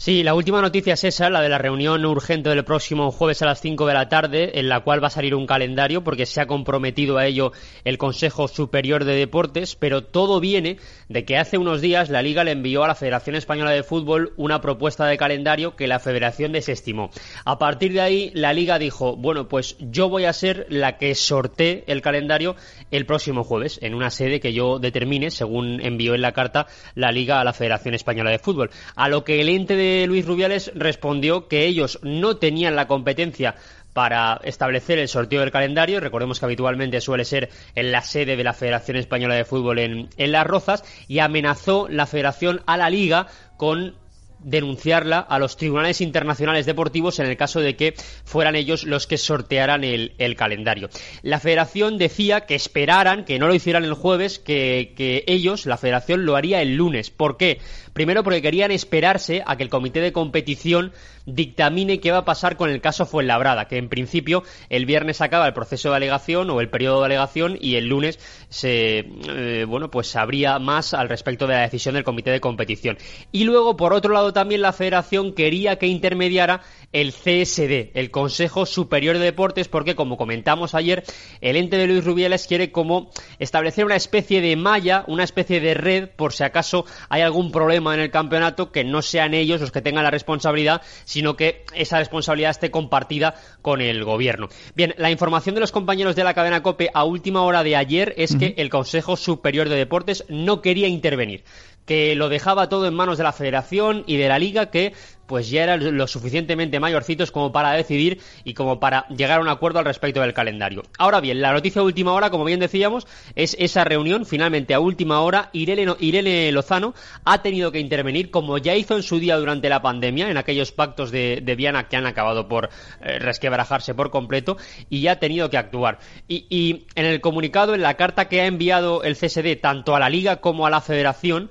Sí, 0.00 0.22
la 0.22 0.34
última 0.34 0.62
noticia 0.62 0.94
es 0.94 1.02
esa, 1.02 1.28
la 1.28 1.40
de 1.40 1.48
la 1.48 1.58
reunión 1.58 2.04
urgente 2.06 2.50
del 2.50 2.64
próximo 2.64 3.10
jueves 3.10 3.42
a 3.42 3.46
las 3.46 3.60
5 3.60 3.84
de 3.84 3.94
la 3.94 4.08
tarde, 4.08 4.60
en 4.60 4.68
la 4.68 4.84
cual 4.84 5.02
va 5.02 5.08
a 5.08 5.10
salir 5.10 5.34
un 5.34 5.44
calendario, 5.44 6.04
porque 6.04 6.24
se 6.24 6.40
ha 6.40 6.46
comprometido 6.46 7.18
a 7.18 7.26
ello 7.26 7.50
el 7.82 7.98
Consejo 7.98 8.46
Superior 8.46 9.04
de 9.04 9.16
Deportes, 9.16 9.74
pero 9.74 10.04
todo 10.04 10.38
viene 10.38 10.78
de 11.08 11.24
que 11.24 11.36
hace 11.36 11.58
unos 11.58 11.80
días 11.80 12.10
la 12.10 12.22
Liga 12.22 12.44
le 12.44 12.52
envió 12.52 12.84
a 12.84 12.86
la 12.86 12.94
Federación 12.94 13.34
Española 13.34 13.72
de 13.72 13.82
Fútbol 13.82 14.34
una 14.36 14.60
propuesta 14.60 15.04
de 15.04 15.18
calendario 15.18 15.74
que 15.74 15.88
la 15.88 15.98
Federación 15.98 16.52
desestimó. 16.52 17.10
A 17.44 17.58
partir 17.58 17.92
de 17.92 18.00
ahí, 18.00 18.30
la 18.34 18.52
Liga 18.52 18.78
dijo, 18.78 19.16
bueno, 19.16 19.48
pues 19.48 19.74
yo 19.80 20.08
voy 20.08 20.26
a 20.26 20.32
ser 20.32 20.68
la 20.68 20.96
que 20.96 21.16
sortee 21.16 21.82
el 21.88 22.02
calendario 22.02 22.54
el 22.90 23.06
próximo 23.06 23.44
jueves, 23.44 23.78
en 23.82 23.94
una 23.94 24.10
sede 24.10 24.40
que 24.40 24.52
yo 24.52 24.78
determine, 24.78 25.30
según 25.30 25.80
envió 25.80 26.14
en 26.14 26.22
la 26.22 26.32
carta 26.32 26.66
la 26.94 27.12
Liga 27.12 27.40
a 27.40 27.44
la 27.44 27.52
Federación 27.52 27.94
Española 27.94 28.30
de 28.30 28.38
Fútbol. 28.38 28.70
A 28.94 29.08
lo 29.08 29.24
que 29.24 29.40
el 29.40 29.48
ente 29.48 29.76
de 29.76 30.06
Luis 30.06 30.26
Rubiales 30.26 30.72
respondió 30.74 31.48
que 31.48 31.66
ellos 31.66 31.98
no 32.02 32.36
tenían 32.36 32.76
la 32.76 32.86
competencia 32.88 33.54
para 33.92 34.40
establecer 34.44 34.98
el 34.98 35.08
sorteo 35.08 35.40
del 35.40 35.50
calendario. 35.50 36.00
Recordemos 36.00 36.38
que 36.38 36.44
habitualmente 36.44 37.00
suele 37.00 37.24
ser 37.24 37.50
en 37.74 37.90
la 37.90 38.02
sede 38.02 38.36
de 38.36 38.44
la 38.44 38.52
Federación 38.52 38.96
Española 38.96 39.34
de 39.34 39.44
Fútbol 39.44 39.78
en, 39.80 40.08
en 40.16 40.32
Las 40.32 40.46
Rozas 40.46 40.84
y 41.08 41.18
amenazó 41.18 41.88
la 41.88 42.06
Federación 42.06 42.60
a 42.66 42.76
la 42.76 42.90
Liga 42.90 43.26
con 43.56 43.96
denunciarla 44.40 45.18
a 45.18 45.38
los 45.38 45.56
tribunales 45.56 46.00
internacionales 46.00 46.66
deportivos 46.66 47.18
en 47.18 47.26
el 47.26 47.36
caso 47.36 47.60
de 47.60 47.76
que 47.76 47.94
fueran 48.24 48.56
ellos 48.56 48.84
los 48.84 49.06
que 49.06 49.18
sortearan 49.18 49.84
el, 49.84 50.12
calendario. 50.36 50.88
La 51.22 51.40
federación 51.40 51.98
decía 51.98 52.42
que 52.42 52.54
esperaran, 52.54 53.24
que 53.24 53.38
no 53.38 53.48
lo 53.48 53.54
hicieran 53.54 53.84
el 53.84 53.94
jueves, 53.94 54.38
que, 54.38 54.92
que, 54.96 55.24
ellos, 55.26 55.66
la 55.66 55.76
federación, 55.76 56.24
lo 56.24 56.36
haría 56.36 56.62
el 56.62 56.76
lunes. 56.76 57.10
¿Por 57.10 57.36
qué? 57.36 57.58
Primero 57.98 58.22
porque 58.22 58.40
querían 58.40 58.70
esperarse 58.70 59.42
a 59.44 59.56
que 59.56 59.64
el 59.64 59.70
comité 59.70 60.00
de 60.00 60.12
competición 60.12 60.92
dictamine 61.26 61.98
qué 61.98 62.12
va 62.12 62.18
a 62.18 62.24
pasar 62.24 62.56
con 62.56 62.70
el 62.70 62.80
caso 62.80 63.06
Fuenlabrada, 63.06 63.66
que 63.66 63.76
en 63.76 63.88
principio 63.88 64.44
el 64.70 64.86
viernes 64.86 65.20
acaba 65.20 65.48
el 65.48 65.52
proceso 65.52 65.90
de 65.90 65.96
alegación 65.96 66.48
o 66.50 66.60
el 66.60 66.70
periodo 66.70 67.00
de 67.00 67.06
alegación 67.06 67.58
y 67.60 67.74
el 67.74 67.88
lunes 67.88 68.20
se 68.50 69.00
eh, 69.00 69.66
bueno 69.68 69.90
pues 69.90 70.06
sabría 70.06 70.60
más 70.60 70.94
al 70.94 71.08
respecto 71.08 71.48
de 71.48 71.54
la 71.54 71.62
decisión 71.62 71.96
del 71.96 72.04
comité 72.04 72.30
de 72.30 72.40
competición. 72.40 72.98
Y 73.32 73.42
luego 73.42 73.76
por 73.76 73.92
otro 73.92 74.12
lado 74.12 74.32
también 74.32 74.62
la 74.62 74.72
federación 74.72 75.32
quería 75.32 75.76
que 75.80 75.88
intermediara 75.88 76.62
el 76.92 77.12
CSD, 77.12 77.90
el 77.94 78.10
Consejo 78.10 78.64
Superior 78.64 79.18
de 79.18 79.24
Deportes, 79.24 79.68
porque 79.68 79.94
como 79.94 80.16
comentamos 80.16 80.74
ayer, 80.74 81.04
el 81.40 81.56
ente 81.56 81.76
de 81.76 81.86
Luis 81.86 82.04
Rubiales 82.04 82.46
quiere 82.46 82.72
como 82.72 83.10
establecer 83.38 83.84
una 83.84 83.96
especie 83.96 84.40
de 84.40 84.56
malla, 84.56 85.04
una 85.06 85.24
especie 85.24 85.60
de 85.60 85.74
red, 85.74 86.08
por 86.08 86.32
si 86.32 86.44
acaso 86.44 86.86
hay 87.08 87.22
algún 87.22 87.52
problema 87.52 87.94
en 87.94 88.00
el 88.00 88.10
campeonato, 88.10 88.72
que 88.72 88.84
no 88.84 89.02
sean 89.02 89.34
ellos 89.34 89.60
los 89.60 89.70
que 89.70 89.82
tengan 89.82 90.04
la 90.04 90.10
responsabilidad, 90.10 90.82
sino 91.04 91.36
que 91.36 91.64
esa 91.74 91.98
responsabilidad 91.98 92.50
esté 92.50 92.70
compartida 92.70 93.34
con 93.60 93.80
el 93.80 94.04
gobierno. 94.04 94.48
Bien, 94.74 94.94
la 94.96 95.10
información 95.10 95.54
de 95.54 95.60
los 95.60 95.72
compañeros 95.72 96.16
de 96.16 96.24
la 96.24 96.34
cadena 96.34 96.62
COPE 96.62 96.90
a 96.94 97.04
última 97.04 97.42
hora 97.42 97.62
de 97.62 97.76
ayer 97.76 98.14
es 98.16 98.32
uh 98.32 98.34
-huh. 98.34 98.38
que 98.38 98.54
el 98.56 98.70
Consejo 98.70 99.16
Superior 99.16 99.68
de 99.68 99.76
Deportes 99.76 100.24
no 100.28 100.62
quería 100.62 100.88
intervenir 100.88 101.44
que 101.88 102.14
lo 102.14 102.28
dejaba 102.28 102.68
todo 102.68 102.86
en 102.86 102.94
manos 102.94 103.16
de 103.16 103.24
la 103.24 103.32
federación 103.32 104.04
y 104.06 104.18
de 104.18 104.28
la 104.28 104.38
liga 104.38 104.70
que 104.70 104.92
pues 105.28 105.50
ya 105.50 105.62
eran 105.62 105.96
lo 105.96 106.06
suficientemente 106.06 106.80
mayorcitos 106.80 107.30
como 107.30 107.52
para 107.52 107.72
decidir 107.72 108.20
y 108.44 108.54
como 108.54 108.80
para 108.80 109.06
llegar 109.08 109.38
a 109.38 109.42
un 109.42 109.48
acuerdo 109.48 109.78
al 109.78 109.84
respecto 109.84 110.22
del 110.22 110.32
calendario. 110.32 110.82
Ahora 110.98 111.20
bien, 111.20 111.42
la 111.42 111.52
noticia 111.52 111.82
de 111.82 111.86
última 111.86 112.12
hora, 112.14 112.30
como 112.30 112.44
bien 112.44 112.58
decíamos, 112.58 113.06
es 113.36 113.54
esa 113.60 113.84
reunión. 113.84 114.24
Finalmente, 114.24 114.72
a 114.72 114.80
última 114.80 115.20
hora, 115.20 115.50
Irene, 115.52 115.94
Irene 116.00 116.50
Lozano 116.50 116.94
ha 117.24 117.42
tenido 117.42 117.70
que 117.70 117.78
intervenir, 117.78 118.30
como 118.30 118.56
ya 118.56 118.74
hizo 118.74 118.96
en 118.96 119.02
su 119.02 119.20
día 119.20 119.36
durante 119.36 119.68
la 119.68 119.82
pandemia, 119.82 120.30
en 120.30 120.38
aquellos 120.38 120.72
pactos 120.72 121.10
de, 121.10 121.42
de 121.42 121.54
Viana 121.56 121.88
que 121.88 121.96
han 121.96 122.06
acabado 122.06 122.48
por 122.48 122.70
eh, 123.02 123.18
resquebrajarse 123.18 123.94
por 123.94 124.10
completo, 124.10 124.56
y 124.88 125.02
ya 125.02 125.12
ha 125.12 125.18
tenido 125.20 125.50
que 125.50 125.58
actuar. 125.58 125.98
Y, 126.26 126.46
y 126.48 126.86
en 126.94 127.04
el 127.04 127.20
comunicado, 127.20 127.74
en 127.74 127.82
la 127.82 127.98
carta 127.98 128.28
que 128.28 128.40
ha 128.40 128.46
enviado 128.46 129.02
el 129.02 129.14
CSD 129.14 129.60
tanto 129.60 129.94
a 129.94 130.00
la 130.00 130.08
Liga 130.08 130.36
como 130.36 130.66
a 130.66 130.70
la 130.70 130.80
Federación, 130.80 131.50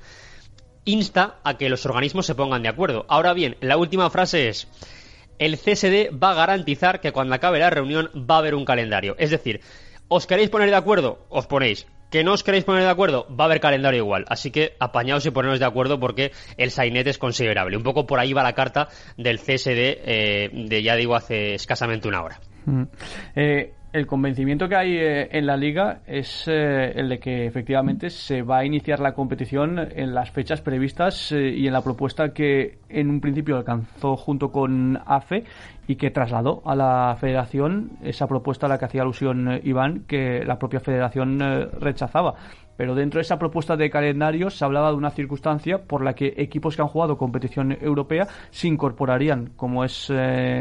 insta 0.87 1.35
a 1.43 1.57
que 1.57 1.69
los 1.69 1.85
organismos 1.85 2.25
se 2.25 2.33
pongan 2.33 2.63
de 2.63 2.69
acuerdo. 2.69 3.05
Ahora 3.07 3.33
bien, 3.33 3.57
la 3.61 3.77
última 3.77 4.09
frase 4.09 4.49
es 4.49 4.67
el 5.37 5.57
CSD 5.57 6.17
va 6.17 6.31
a 6.31 6.35
garantizar 6.35 6.99
que 6.99 7.11
cuando 7.11 7.35
acabe 7.35 7.59
la 7.59 7.69
reunión 7.69 8.09
va 8.15 8.35
a 8.35 8.39
haber 8.39 8.55
un 8.55 8.65
calendario. 8.65 9.15
Es 9.19 9.29
decir, 9.29 9.61
¿os 10.07 10.25
queréis 10.25 10.49
poner 10.49 10.69
de 10.69 10.75
acuerdo? 10.75 11.25
Os 11.29 11.45
ponéis. 11.45 11.85
¿Que 12.09 12.23
no 12.23 12.31
os 12.33 12.43
queréis 12.43 12.63
poner 12.63 12.83
de 12.83 12.89
acuerdo? 12.89 13.27
Va 13.29 13.43
a 13.43 13.47
haber 13.47 13.59
calendario 13.59 13.99
igual. 13.99 14.25
Así 14.29 14.49
que 14.49 14.75
apañaos 14.79 15.25
y 15.25 15.31
poneros 15.31 15.59
de 15.59 15.65
acuerdo 15.65 15.99
porque 15.99 16.31
el 16.55 16.71
sainete 16.71 17.09
es 17.09 17.17
considerable. 17.17 17.75
Un 17.75 17.83
poco 17.83 18.07
por 18.07 18.19
ahí 18.19 18.31
va 18.31 18.43
la 18.43 18.53
carta 18.53 18.87
del 19.17 19.39
CSD 19.39 19.67
eh, 19.67 20.49
de, 20.53 20.83
ya 20.83 20.95
digo, 20.95 21.15
hace 21.15 21.55
escasamente 21.55 22.07
una 22.07 22.23
hora. 22.23 22.39
Mm. 22.65 22.83
Eh, 23.35 23.73
el 23.93 24.05
convencimiento 24.05 24.67
que 24.67 24.75
hay 24.75 24.97
eh, 24.97 25.29
en 25.31 25.45
la 25.45 25.55
liga 25.55 26.01
es 26.05 26.47
eh, 26.47 26.91
el 26.95 27.09
de 27.09 27.19
que 27.19 27.45
efectivamente 27.45 28.09
se 28.09 28.41
va 28.41 28.59
a 28.59 28.65
iniciar 28.65 28.99
la 28.99 29.13
competición 29.13 29.79
en 29.79 30.13
las 30.13 30.29
fechas 30.31 30.61
previstas 30.61 31.31
eh, 31.31 31.53
y 31.55 31.67
en 31.67 31.73
la 31.73 31.81
propuesta 31.81 32.33
que 32.33 32.79
en 32.89 33.09
un 33.09 33.21
principio 33.21 33.55
alcanzó 33.55 34.17
junto 34.17 34.51
con 34.51 34.99
AFE 35.05 35.45
y 35.87 35.95
que 35.95 36.11
trasladó 36.11 36.61
a 36.65 36.75
la 36.75 37.15
federación 37.19 37.91
esa 38.03 38.27
propuesta 38.27 38.65
a 38.65 38.69
la 38.69 38.77
que 38.77 38.85
hacía 38.85 39.03
alusión 39.03 39.61
Iván 39.63 40.03
que 40.05 40.43
la 40.45 40.59
propia 40.59 40.81
federación 40.81 41.39
rechazaba. 41.79 42.35
Pero 42.75 42.93
dentro 42.93 43.19
de 43.19 43.23
esa 43.23 43.39
propuesta 43.39 43.77
de 43.77 43.89
calendario 43.89 44.49
se 44.49 44.65
hablaba 44.65 44.89
de 44.89 44.97
una 44.97 45.11
circunstancia 45.11 45.79
por 45.79 46.03
la 46.03 46.13
que 46.13 46.33
equipos 46.37 46.75
que 46.75 46.81
han 46.81 46.89
jugado 46.89 47.17
competición 47.17 47.71
europea 47.71 48.27
se 48.49 48.67
incorporarían, 48.67 49.51
como 49.55 49.85
es 49.85 50.11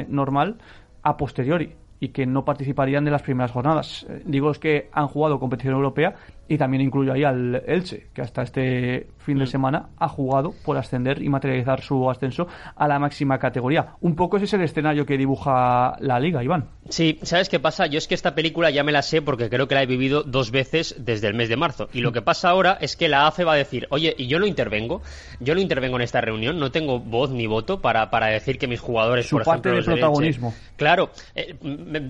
normal, 0.09 0.59
a 1.03 1.17
posteriori 1.17 1.75
y 2.07 2.11
que 2.11 2.25
no 2.25 2.45
participarían 2.45 3.05
de 3.05 3.11
las 3.11 3.23
primeras 3.23 3.51
jornadas. 3.51 4.07
Eh, 4.09 4.23
digo 4.25 4.51
es 4.51 4.59
que 4.59 4.89
han 4.93 5.09
jugado 5.09 5.41
competición 5.41 5.75
europea 5.75 6.15
y 6.49 6.59
también 6.59 6.83
incluyo 6.83 7.13
ahí 7.13 7.25
al 7.25 7.63
Elche, 7.67 8.09
que 8.15 8.23
hasta 8.23 8.43
este 8.43 9.09
fin 9.19 9.39
de 9.39 9.45
mm. 9.45 9.49
semana 9.49 9.89
ha 9.99 10.09
jugado 10.09 10.55
por 10.65 10.77
ascender 10.77 11.23
y 11.23 11.29
materializar 11.29 11.81
su 11.81 12.09
ascenso 12.11 12.47
a 12.77 12.89
la 12.89 12.99
máxima 12.99 13.39
categoría. 13.39 13.95
Un 14.01 14.15
poco 14.15 14.37
ese 14.37 14.47
es 14.47 14.53
el 14.55 14.63
escenario 14.63 15.05
que 15.05 15.17
dibuja 15.17 15.97
la 16.01 16.21
liga, 16.21 16.43
Iván. 16.43 16.69
Sí, 16.89 17.19
¿sabes 17.23 17.49
qué 17.49 17.59
pasa? 17.59 17.87
Yo 17.87 17.99
es 17.99 18.07
que 18.07 18.15
esta 18.15 18.35
película 18.35 18.71
ya 18.71 18.85
me 18.85 18.93
la 18.93 19.03
sé 19.03 19.23
porque 19.23 19.51
creo 19.51 19.67
que 19.67 19.75
la 19.75 19.83
he 19.83 19.87
vivido 19.87 20.23
dos 20.23 20.51
veces 20.51 20.95
desde 20.99 21.27
el 21.27 21.35
mes 21.35 21.49
de 21.49 21.57
marzo. 21.57 21.89
Y 21.93 22.01
lo 22.01 22.13
que 22.13 22.23
pasa 22.23 22.51
ahora 22.51 22.79
es 22.81 22.97
que 22.97 23.09
la 23.09 23.27
AFE 23.27 23.45
va 23.45 23.55
a 23.55 23.57
decir, 23.57 23.89
oye, 23.91 24.15
y 24.17 24.29
yo 24.29 24.39
no 24.39 24.47
intervengo, 24.47 25.03
yo 25.41 25.55
no 25.55 25.61
intervengo 25.61 25.97
en 25.97 26.03
esta 26.03 26.21
reunión, 26.21 26.59
no 26.59 26.71
tengo 26.71 27.01
voz 27.01 27.31
ni 27.31 27.47
voto 27.47 27.81
para, 27.81 28.11
para 28.11 28.27
decir 28.27 28.59
que 28.59 28.69
mis 28.69 28.81
jugadores, 28.81 29.29
por 29.29 29.43
ejemplo, 29.43 29.75
los 29.75 29.85
protagonismo. 29.85 30.55
claro, 30.77 31.11
eh, 31.35 31.57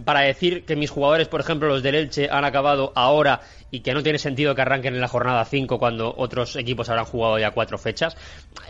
para 0.04 0.20
decir 0.20 0.64
que 0.64 0.76
mis 0.76 0.90
jugadores, 0.90 1.28
por 1.28 1.40
ejemplo, 1.40 1.68
los 1.68 1.82
del 1.82 1.94
Elche, 1.94 2.28
han 2.30 2.44
acabado 2.44 2.92
ahora 2.94 3.40
y 3.70 3.80
que 3.80 3.94
no 3.94 4.02
tiene 4.02 4.18
sentido 4.26 4.56
que 4.56 4.62
arranquen 4.62 4.94
en 4.94 5.00
la 5.00 5.06
jornada 5.06 5.44
5 5.44 5.78
cuando 5.78 6.12
otros 6.16 6.56
equipos 6.56 6.88
habrán 6.88 7.04
jugado 7.04 7.38
ya 7.38 7.52
cuatro 7.52 7.78
fechas, 7.78 8.16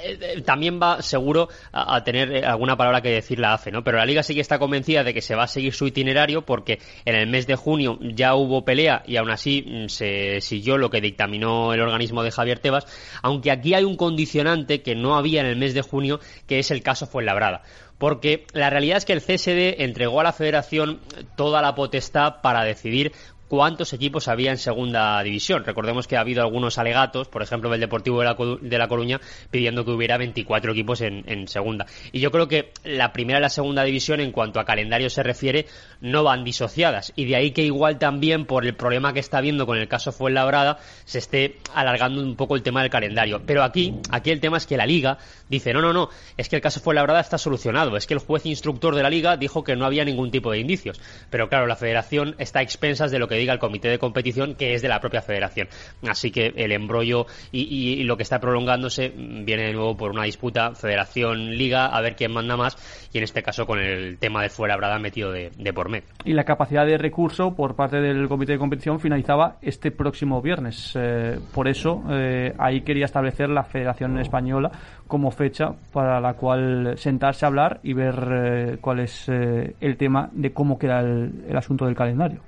eh, 0.02 0.18
eh, 0.20 0.42
también 0.42 0.78
va 0.80 1.00
seguro 1.00 1.48
a, 1.72 2.04
tener 2.04 2.30
eh, 2.30 2.44
alguna 2.44 2.76
palabra 2.76 3.00
que 3.00 3.08
decir 3.08 3.38
la 3.38 3.54
AFE, 3.54 3.72
¿no? 3.72 3.82
Pero 3.82 3.96
la 3.96 4.04
Liga 4.04 4.22
sí 4.22 4.34
que 4.34 4.42
está 4.42 4.58
convencida 4.58 5.02
de 5.02 5.14
que 5.14 5.22
se 5.22 5.34
va 5.34 5.44
a 5.44 5.48
seguir 5.48 5.72
su 5.72 5.86
itinerario 5.86 6.42
porque 6.42 6.78
en 7.06 7.14
el 7.14 7.26
mes 7.26 7.46
de 7.46 7.56
junio 7.56 7.98
ya 8.00 8.34
hubo 8.34 8.66
pelea 8.66 9.02
y 9.06 9.16
aún 9.16 9.30
así 9.30 9.64
mm, 9.66 9.88
se 9.88 10.42
siguió 10.42 10.76
lo 10.76 10.90
que 10.90 11.00
dictaminó 11.00 11.72
el 11.72 11.80
organismo 11.80 12.22
de 12.22 12.30
Javier 12.30 12.58
Tebas, 12.58 12.86
aunque 13.22 13.50
aquí 13.50 13.72
hay 13.72 13.84
un 13.84 13.96
condicionante 13.96 14.82
que 14.82 14.94
no 14.94 15.16
había 15.16 15.40
en 15.40 15.46
el 15.46 15.56
mes 15.56 15.72
de 15.72 15.80
junio, 15.80 16.20
que 16.46 16.58
es 16.58 16.70
el 16.70 16.82
caso 16.82 17.06
Fuenlabrada 17.06 17.62
porque 17.98 18.46
la 18.52 18.70
realidad 18.70 18.98
es 18.98 19.04
que 19.04 19.14
el 19.14 19.22
CSD 19.22 19.82
entregó 19.82 20.20
a 20.20 20.24
la 20.24 20.32
federación 20.32 21.00
toda 21.34 21.62
la 21.62 21.74
potestad 21.74 22.42
para 22.42 22.62
decidir 22.62 23.12
cuántos 23.48 23.92
equipos 23.92 24.28
había 24.28 24.50
en 24.50 24.58
segunda 24.58 25.22
división. 25.22 25.64
Recordemos 25.64 26.06
que 26.06 26.16
ha 26.16 26.20
habido 26.20 26.42
algunos 26.42 26.78
alegatos, 26.78 27.28
por 27.28 27.42
ejemplo, 27.42 27.70
del 27.70 27.80
Deportivo 27.80 28.20
de 28.20 28.78
la, 28.78 28.88
Coruña, 28.88 29.20
pidiendo 29.50 29.84
que 29.84 29.90
hubiera 29.90 30.16
24 30.16 30.72
equipos 30.72 31.00
en, 31.00 31.48
segunda. 31.48 31.86
Y 32.12 32.20
yo 32.20 32.30
creo 32.30 32.48
que 32.48 32.72
la 32.84 33.12
primera 33.12 33.38
y 33.38 33.42
la 33.42 33.48
segunda 33.48 33.84
división, 33.84 34.20
en 34.20 34.32
cuanto 34.32 34.60
a 34.60 34.64
calendario 34.64 35.10
se 35.10 35.22
refiere, 35.22 35.66
no 36.00 36.24
van 36.24 36.44
disociadas. 36.44 37.12
Y 37.16 37.26
de 37.26 37.36
ahí 37.36 37.50
que 37.52 37.62
igual 37.62 37.98
también, 37.98 38.46
por 38.46 38.64
el 38.64 38.74
problema 38.74 39.12
que 39.12 39.20
está 39.20 39.38
habiendo 39.38 39.66
con 39.66 39.78
el 39.78 39.88
caso 39.88 40.12
Fuenlabrada, 40.12 40.78
se 41.04 41.18
esté 41.18 41.58
alargando 41.74 42.20
un 42.20 42.36
poco 42.36 42.56
el 42.56 42.62
tema 42.62 42.82
del 42.82 42.90
calendario. 42.90 43.42
Pero 43.46 43.62
aquí, 43.62 43.94
aquí 44.10 44.30
el 44.30 44.40
tema 44.40 44.56
es 44.56 44.66
que 44.66 44.76
la 44.76 44.86
Liga 44.86 45.18
dice, 45.48 45.72
no, 45.72 45.80
no, 45.80 45.92
no, 45.92 46.08
es 46.36 46.48
que 46.48 46.56
el 46.56 46.62
caso 46.62 46.80
Fuenlabrada 46.80 47.20
está 47.20 47.38
solucionado. 47.38 47.96
Es 47.96 48.06
que 48.06 48.14
el 48.14 48.20
juez 48.20 48.46
instructor 48.46 48.94
de 48.94 49.02
la 49.02 49.10
Liga 49.10 49.36
dijo 49.36 49.62
que 49.62 49.76
no 49.76 49.84
había 49.84 50.04
ningún 50.04 50.30
tipo 50.30 50.50
de 50.50 50.58
indicios. 50.58 51.00
Pero 51.30 51.48
claro, 51.48 51.66
la 51.66 51.76
federación 51.76 52.34
está 52.38 52.60
a 52.60 52.62
expensas 52.62 53.10
de 53.10 53.18
lo 53.18 53.28
que 53.28 53.35
diga 53.36 53.52
el 53.52 53.58
comité 53.58 53.88
de 53.88 53.98
competición, 53.98 54.54
que 54.54 54.74
es 54.74 54.82
de 54.82 54.88
la 54.88 55.00
propia 55.00 55.22
federación. 55.22 55.68
Así 56.08 56.30
que 56.30 56.52
el 56.56 56.72
embrollo 56.72 57.26
y, 57.52 58.04
lo 58.04 58.16
que 58.16 58.22
está 58.22 58.40
prolongándose 58.40 59.12
viene 59.16 59.64
de 59.64 59.72
nuevo 59.72 59.96
por 59.96 60.10
una 60.10 60.24
disputa 60.24 60.74
federación-liga, 60.74 61.86
a 61.86 62.00
ver 62.00 62.16
quién 62.16 62.32
manda 62.32 62.56
más, 62.56 62.76
y 63.12 63.18
en 63.18 63.24
este 63.24 63.42
caso 63.42 63.66
con 63.66 63.78
el 63.78 64.18
tema 64.18 64.42
de 64.42 64.48
fuera 64.48 64.76
Brada 64.76 64.98
metido 64.98 65.32
de, 65.32 65.50
por 65.72 65.88
medio. 65.88 66.06
Y 66.24 66.32
la 66.32 66.44
capacidad 66.44 66.86
de 66.86 66.98
recurso 66.98 67.54
por 67.54 67.74
parte 67.74 68.00
del 68.00 68.28
comité 68.28 68.52
de 68.52 68.58
competición 68.58 69.00
finalizaba 69.00 69.56
este 69.62 69.90
próximo 69.90 70.40
viernes. 70.42 70.92
Eh, 70.96 71.38
por 71.54 71.68
eso 71.68 72.02
eh, 72.10 72.54
ahí 72.58 72.82
quería 72.82 73.06
establecer 73.06 73.48
la 73.48 73.64
Federación 73.64 74.18
Española 74.18 74.70
como 75.06 75.30
fecha 75.30 75.72
para 75.92 76.20
la 76.20 76.34
cual 76.34 76.94
sentarse 76.96 77.44
a 77.44 77.48
hablar 77.48 77.80
y 77.82 77.92
ver 77.92 78.28
eh, 78.30 78.78
cuál 78.80 79.00
es 79.00 79.28
el 79.28 79.96
tema 79.96 80.28
de 80.32 80.52
cómo 80.52 80.78
queda 80.78 81.00
el 81.00 81.56
asunto 81.56 81.86
del 81.86 81.94
calendario. 81.94 82.40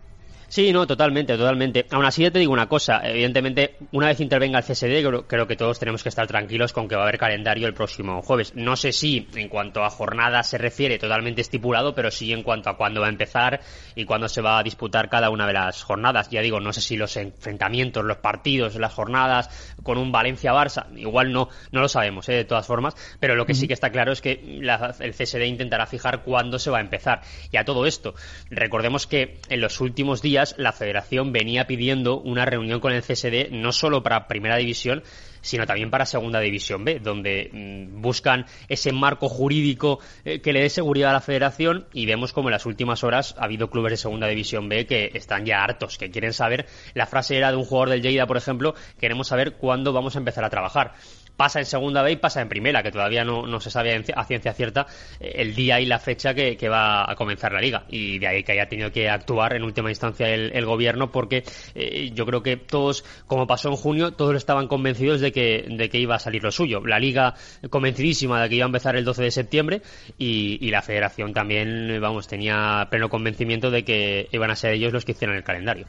Sí, 0.48 0.72
no, 0.72 0.86
totalmente, 0.86 1.36
totalmente. 1.36 1.84
Aún 1.90 2.06
así, 2.06 2.22
ya 2.22 2.30
te 2.30 2.38
digo 2.38 2.54
una 2.54 2.68
cosa. 2.68 3.02
Evidentemente, 3.04 3.76
una 3.92 4.06
vez 4.06 4.18
intervenga 4.20 4.58
el 4.58 4.64
CSD, 4.64 5.26
creo, 5.26 5.46
que 5.46 5.56
todos 5.56 5.78
tenemos 5.78 6.02
que 6.02 6.08
estar 6.08 6.26
tranquilos 6.26 6.72
con 6.72 6.88
que 6.88 6.96
va 6.96 7.02
a 7.02 7.04
haber 7.04 7.18
calendario 7.18 7.66
el 7.66 7.74
próximo 7.74 8.22
jueves. 8.22 8.54
No 8.54 8.74
sé 8.74 8.92
si 8.92 9.28
en 9.34 9.50
cuanto 9.50 9.84
a 9.84 9.90
jornada 9.90 10.42
se 10.42 10.56
refiere 10.56 10.98
totalmente 10.98 11.42
estipulado, 11.42 11.94
pero 11.94 12.10
sí 12.10 12.32
en 12.32 12.42
cuanto 12.42 12.70
a 12.70 12.78
cuándo 12.78 13.02
va 13.02 13.08
a 13.08 13.10
empezar 13.10 13.60
y 13.94 14.06
cuándo 14.06 14.26
se 14.26 14.40
va 14.40 14.58
a 14.58 14.62
disputar 14.62 15.10
cada 15.10 15.28
una 15.28 15.46
de 15.46 15.52
las 15.52 15.82
jornadas. 15.82 16.30
Ya 16.30 16.40
digo, 16.40 16.60
no 16.60 16.72
sé 16.72 16.80
si 16.80 16.96
los 16.96 17.14
enfrentamientos, 17.18 18.02
los 18.02 18.16
partidos, 18.16 18.74
las 18.76 18.94
jornadas 18.94 19.76
con 19.82 19.98
un 19.98 20.10
Valencia-Barça, 20.10 20.86
igual 20.96 21.30
no, 21.30 21.50
no 21.72 21.82
lo 21.82 21.88
sabemos, 21.88 22.26
¿eh? 22.30 22.32
de 22.32 22.44
todas 22.46 22.66
formas, 22.66 22.96
pero 23.20 23.34
lo 23.34 23.44
que 23.44 23.52
sí 23.52 23.68
que 23.68 23.74
está 23.74 23.90
claro 23.90 24.12
es 24.12 24.22
que 24.22 24.32
el 24.32 25.12
CSD 25.12 25.44
intentará 25.44 25.86
fijar 25.86 26.22
cuándo 26.22 26.58
se 26.58 26.70
va 26.70 26.78
a 26.78 26.80
empezar. 26.80 27.20
Y 27.52 27.58
a 27.58 27.66
todo 27.66 27.84
esto, 27.84 28.14
recordemos 28.48 29.06
que 29.06 29.40
en 29.50 29.60
los 29.60 29.80
últimos 29.82 30.22
días 30.22 30.37
la 30.56 30.72
federación 30.72 31.32
venía 31.32 31.66
pidiendo 31.66 32.18
una 32.18 32.44
reunión 32.44 32.80
con 32.80 32.92
el 32.92 33.02
CSD 33.02 33.50
no 33.50 33.72
solo 33.72 34.02
para 34.02 34.26
primera 34.26 34.56
división, 34.56 35.02
sino 35.40 35.66
también 35.66 35.90
para 35.90 36.06
Segunda 36.06 36.40
División 36.40 36.84
B, 36.84 37.00
donde 37.00 37.50
mm, 37.52 38.00
buscan 38.00 38.46
ese 38.68 38.92
marco 38.92 39.28
jurídico 39.28 40.00
eh, 40.24 40.40
que 40.40 40.52
le 40.52 40.62
dé 40.62 40.70
seguridad 40.70 41.10
a 41.10 41.14
la 41.14 41.20
federación 41.20 41.86
y 41.92 42.06
vemos 42.06 42.32
como 42.32 42.48
en 42.48 42.52
las 42.52 42.66
últimas 42.66 43.04
horas 43.04 43.34
ha 43.38 43.44
habido 43.44 43.70
clubes 43.70 43.92
de 43.92 43.96
Segunda 43.96 44.26
División 44.26 44.68
B 44.68 44.86
que 44.86 45.10
están 45.14 45.44
ya 45.44 45.62
hartos, 45.62 45.98
que 45.98 46.10
quieren 46.10 46.32
saber, 46.32 46.66
la 46.94 47.06
frase 47.06 47.36
era 47.36 47.50
de 47.50 47.56
un 47.56 47.64
jugador 47.64 47.90
del 47.90 48.02
Lleida, 48.02 48.26
por 48.26 48.36
ejemplo, 48.36 48.74
queremos 48.98 49.28
saber 49.28 49.54
cuándo 49.54 49.92
vamos 49.92 50.16
a 50.16 50.18
empezar 50.18 50.44
a 50.44 50.50
trabajar 50.50 50.94
pasa 51.38 51.60
en 51.60 51.66
segunda 51.66 52.02
B 52.02 52.12
y 52.12 52.16
pasa 52.16 52.42
en 52.42 52.48
primera, 52.48 52.82
que 52.82 52.90
todavía 52.90 53.24
no, 53.24 53.60
se 53.60 53.70
sabe 53.70 54.04
a 54.14 54.24
ciencia 54.24 54.52
cierta 54.52 54.88
eh, 55.20 55.34
el 55.36 55.54
día 55.54 55.80
y 55.80 55.86
la 55.86 56.00
fecha 56.00 56.34
que, 56.34 56.68
va 56.68 57.10
a 57.10 57.14
comenzar 57.14 57.52
la 57.52 57.60
liga. 57.60 57.84
Y 57.88 58.18
de 58.18 58.26
ahí 58.26 58.42
que 58.42 58.52
haya 58.52 58.68
tenido 58.68 58.90
que 58.90 59.08
actuar 59.08 59.54
en 59.54 59.62
última 59.62 59.88
instancia 59.88 60.28
el, 60.28 60.66
gobierno, 60.66 61.12
porque 61.12 61.44
eh, 61.76 62.10
yo 62.12 62.26
creo 62.26 62.42
que 62.42 62.56
todos, 62.56 63.04
como 63.28 63.46
pasó 63.46 63.68
en 63.68 63.76
junio, 63.76 64.12
todos 64.12 64.34
estaban 64.34 64.66
convencidos 64.66 65.20
de 65.20 65.30
que, 65.30 65.64
de 65.70 65.88
que 65.88 65.98
iba 65.98 66.16
a 66.16 66.18
salir 66.18 66.42
lo 66.42 66.50
suyo. 66.50 66.84
La 66.84 66.98
liga 66.98 67.34
convencidísima 67.70 68.42
de 68.42 68.48
que 68.48 68.56
iba 68.56 68.64
a 68.64 68.66
empezar 68.66 68.96
el 68.96 69.04
12 69.04 69.22
de 69.22 69.30
septiembre 69.30 69.82
y, 70.18 70.58
y 70.60 70.70
la 70.72 70.82
federación 70.82 71.32
también, 71.32 72.00
vamos, 72.00 72.26
tenía 72.26 72.88
pleno 72.90 73.08
convencimiento 73.08 73.70
de 73.70 73.84
que 73.84 74.28
iban 74.32 74.50
a 74.50 74.56
ser 74.56 74.72
ellos 74.72 74.92
los 74.92 75.04
que 75.04 75.12
hicieran 75.12 75.36
el 75.36 75.44
calendario. 75.44 75.86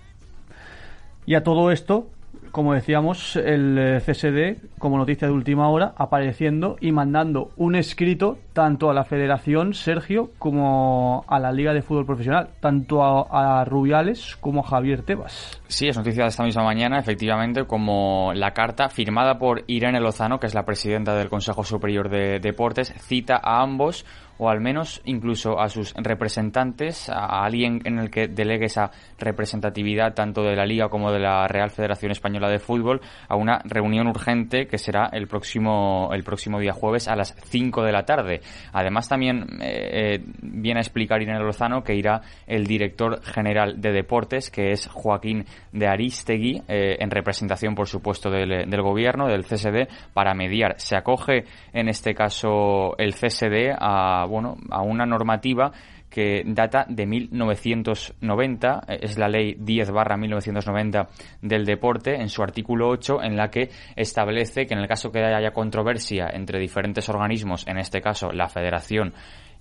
Y 1.26 1.34
a 1.34 1.44
todo 1.44 1.72
esto, 1.72 2.12
como 2.52 2.74
decíamos, 2.74 3.36
el 3.36 3.78
eh, 3.78 4.00
CSD, 4.00 4.78
como 4.78 4.98
noticia 4.98 5.28
de 5.28 5.34
última 5.34 5.70
hora, 5.70 5.94
apareciendo 5.98 6.76
y 6.80 6.92
mandando 6.92 7.52
un 7.58 7.76
escrito 7.76 8.38
tanto 8.54 8.90
a 8.90 8.94
la 8.94 9.04
Federación, 9.04 9.74
Sergio, 9.74 10.32
como 10.38 11.24
a 11.28 11.40
la 11.40 11.52
Liga 11.52 11.74
de 11.74 11.82
Fútbol 11.82 12.06
Profesional, 12.06 12.50
tanto 12.60 13.04
a, 13.04 13.64
Rubiales 13.66 14.36
como 14.38 14.62
a 14.62 14.64
Javier 14.64 15.04
Tebas. 15.04 15.62
Sí, 15.68 15.88
es 15.88 15.98
noticia 15.98 16.24
de 16.24 16.30
esta 16.30 16.44
misma 16.44 16.64
mañana, 16.64 17.00
efectivamente, 17.00 17.66
como 17.66 18.32
la 18.34 18.52
carta 18.52 18.90
firmada 18.90 19.38
por 19.38 19.64
Irene 19.68 20.00
Lozano, 20.00 20.40
que 20.40 20.48
es 20.48 20.54
la 20.54 20.66
presidenta 20.66 21.16
del 21.16 21.30
Consejo 21.30 21.64
Superior 21.64 22.10
de 22.10 22.40
Deportes, 22.40 22.94
cita 23.00 23.40
a 23.42 23.62
ambos 23.62 24.06
o 24.40 24.50
al 24.50 24.62
menos 24.62 25.02
incluso 25.06 25.60
a 25.60 25.70
sus 25.70 25.94
representantes, 25.96 27.10
a 27.10 27.44
alguien 27.44 27.82
en 27.84 28.00
el 28.00 28.10
que 28.10 28.28
delegue 28.28 28.66
esa 28.66 28.90
representatividad 29.20 30.14
tanto 30.14 30.42
de 30.44 30.56
la 30.56 30.66
Liga 30.66 30.90
como 30.90 31.12
de 31.12 31.20
la 31.20 31.48
Real 31.48 31.70
Federación 31.70 32.12
Española 32.12 32.50
de 32.50 32.60
Fútbol, 32.60 33.02
a 33.28 33.36
una 33.36 33.60
reunión 33.66 34.08
urgente 34.08 34.66
que 34.66 34.78
será 34.78 35.10
el 35.12 35.28
próximo, 35.28 36.10
el 36.14 36.24
próximo 36.24 36.60
día 36.60 36.72
jueves 36.72 37.10
a 37.10 37.16
las 37.16 37.36
5 37.50 37.84
de 37.84 37.92
la 37.92 38.06
tarde. 38.06 38.40
Además, 38.72 39.10
también 39.10 39.46
eh, 39.62 40.16
eh, 40.16 40.24
viene 40.42 40.80
a 40.80 40.84
explicar 40.84 41.22
Irene 41.22 41.40
Lozano 41.40 41.84
que 41.84 41.96
irá 41.96 42.22
el 42.48 42.66
director 42.66 43.22
general 43.22 43.82
de 43.82 43.92
deportes, 43.92 44.50
que 44.50 44.72
es 44.72 44.88
Joaquín 44.88 45.46
de 45.74 45.88
Aristegui, 45.88 46.64
eh, 46.70 46.96
en 47.00 47.12
representación, 47.12 47.76
por 47.76 47.88
supuesto, 47.88 48.30
del, 48.30 48.70
del 48.70 48.82
gobierno, 48.82 49.28
del 49.28 49.44
CSD, 49.44 49.90
para 50.14 50.34
mediar. 50.34 50.76
Se 50.78 50.96
acoge, 50.96 51.44
en 51.74 51.90
este 51.90 52.14
caso, 52.14 52.98
el 52.98 53.14
CSD 53.14 53.76
a 53.78 54.29
bueno, 54.30 54.56
a 54.70 54.82
una 54.82 55.06
normativa 55.06 55.72
que 56.10 56.44
data 56.46 56.86
de 56.88 57.06
1990, 57.06 58.82
es 58.88 59.18
la 59.18 59.28
ley 59.28 59.56
10 59.60 59.92
barra 59.92 60.18
1990 60.18 61.08
del 61.42 61.66
deporte, 61.66 62.16
en 62.16 62.30
su 62.30 62.42
artículo 62.42 62.90
8, 62.90 63.22
en 63.24 63.38
la 63.38 63.50
que 63.50 63.70
establece 63.96 64.66
que 64.66 64.74
en 64.74 64.80
el 64.80 64.88
caso 64.88 65.12
que 65.12 65.24
haya 65.24 65.52
controversia 65.52 66.30
entre 66.34 66.60
diferentes 66.60 67.08
organismos, 67.10 67.68
en 67.68 67.78
este 67.78 68.02
caso 68.02 68.32
la 68.32 68.50
Federación 68.50 69.14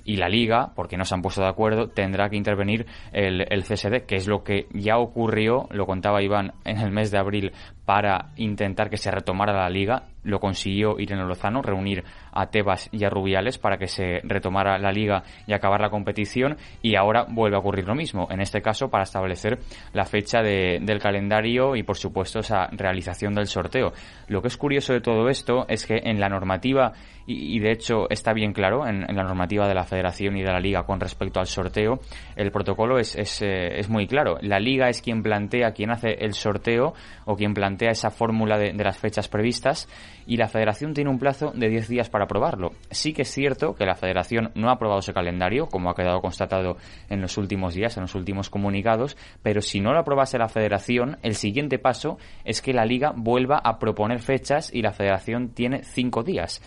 y 0.05 0.17
la 0.17 0.29
liga, 0.29 0.73
porque 0.75 0.97
no 0.97 1.05
se 1.05 1.15
han 1.15 1.21
puesto 1.21 1.43
de 1.43 1.49
acuerdo, 1.49 1.89
tendrá 1.89 2.31
que 2.31 2.37
intervenir 2.37 2.87
el, 3.13 3.45
el 3.51 3.63
CSD, 3.63 4.07
que 4.07 4.17
es 4.17 4.27
lo 4.27 4.43
que 4.43 4.67
ya 4.73 4.97
ocurrió, 4.97 5.69
lo 5.71 5.85
contaba 5.85 6.23
Iván, 6.23 6.55
en 6.65 6.79
el 6.79 6.91
mes 6.91 7.11
de 7.11 7.19
abril 7.19 7.53
para 7.89 8.33
intentar 8.37 8.91
que 8.91 8.99
se 8.99 9.11
retomara 9.11 9.55
la 9.55 9.71
liga. 9.71 10.03
Lo 10.23 10.41
consiguió 10.41 11.01
Irene 11.01 11.25
Lozano, 11.25 11.63
reunir 11.63 12.05
a 12.33 12.51
Tebas 12.51 12.91
y 12.93 13.03
a 13.05 13.09
Rubiales 13.09 13.57
para 13.57 13.79
que 13.79 13.87
se 13.87 14.21
retomara 14.25 14.77
la 14.77 14.93
liga 14.93 15.23
y 15.47 15.55
acabar 15.55 15.81
la 15.81 15.89
competición. 15.89 16.59
Y 16.83 16.97
ahora 16.97 17.25
vuelve 17.27 17.57
a 17.57 17.61
ocurrir 17.61 17.87
lo 17.87 17.95
mismo, 17.95 18.29
en 18.31 18.43
este 18.43 18.61
caso 18.61 18.91
para 18.91 19.05
establecer 19.05 19.61
la 19.95 20.05
fecha 20.05 20.43
de, 20.43 20.81
del 20.83 20.99
calendario 20.99 21.77
y, 21.77 21.83
por 21.83 21.97
supuesto, 21.97 22.41
esa 22.41 22.67
realización 22.73 23.35
del 23.35 23.47
sorteo. 23.47 23.95
Lo 24.27 24.43
que 24.43 24.49
es 24.49 24.59
curioso 24.59 24.93
de 24.93 25.01
todo 25.01 25.31
esto 25.31 25.65
es 25.67 25.87
que 25.87 25.97
en 25.97 26.21
la 26.21 26.29
normativa, 26.29 26.93
y, 27.27 27.59
de 27.59 27.73
hecho 27.73 28.11
está 28.11 28.35
bien 28.35 28.53
claro, 28.53 28.87
en, 28.87 29.07
la 29.17 29.23
normativa 29.23 29.67
de 29.67 29.75
la 29.75 29.85
Federación 29.85 30.37
y 30.37 30.43
de 30.43 30.53
la 30.53 30.61
Liga 30.61 30.83
con 30.83 31.01
respecto 31.01 31.41
al 31.41 31.47
sorteo, 31.47 32.01
el 32.37 32.51
protocolo 32.51 32.99
es, 32.99 33.17
es, 33.17 33.41
eh, 33.41 33.79
es 33.79 33.89
muy 33.89 34.07
claro. 34.07 34.37
La 34.43 34.59
Liga 34.59 34.91
es 34.91 35.01
quien 35.01 35.23
plantea, 35.23 35.73
quien 35.73 35.91
hace 35.91 36.13
el 36.21 36.35
sorteo 36.35 36.93
o 37.25 37.35
quien 37.35 37.55
plantea 37.55 37.78
esa 37.87 38.11
fórmula 38.11 38.59
de, 38.59 38.73
de 38.73 38.85
las 38.85 38.99
fechas 38.99 39.29
previstas 39.29 39.89
y 40.27 40.37
la 40.37 40.49
Federación 40.49 40.93
tiene 40.93 41.11
un 41.11 41.19
plazo 41.19 41.53
de 41.55 41.69
10 41.69 41.89
días 41.89 42.11
para 42.11 42.25
aprobarlo. 42.25 42.73
Sí 42.91 43.13
que 43.13 43.23
es 43.23 43.31
cierto 43.31 43.75
que 43.75 43.87
la 43.87 43.95
Federación 43.95 44.51
no 44.55 44.69
ha 44.69 44.73
aprobado 44.73 45.01
ese 45.01 45.15
calendario, 45.15 45.67
como 45.67 45.91
ha 45.91 45.95
quedado 45.95 46.21
constatado 46.21 46.77
en 47.09 47.21
los 47.21 47.39
últimos 47.39 47.75
días, 47.75 47.97
en 47.97 48.03
los 48.03 48.15
últimos 48.15 48.51
comunicados, 48.51 49.17
pero 49.43 49.61
si 49.63 49.81
no 49.81 49.93
lo 49.93 50.01
aprobase 50.01 50.39
la 50.39 50.49
Federación, 50.49 51.17
el 51.23 51.35
siguiente 51.35 51.79
paso 51.79 52.19
es 52.45 52.61
que 52.61 52.73
la 52.73 52.85
Liga 52.85 53.13
vuelva 53.17 53.61
a 53.63 53.79
proponer 53.79 54.21
fechas 54.21 54.73
y 54.73 54.83
la 54.83 54.93
Federación 54.93 55.51
tiene 55.51 55.83
cinco 55.85 56.23
días. 56.23 56.61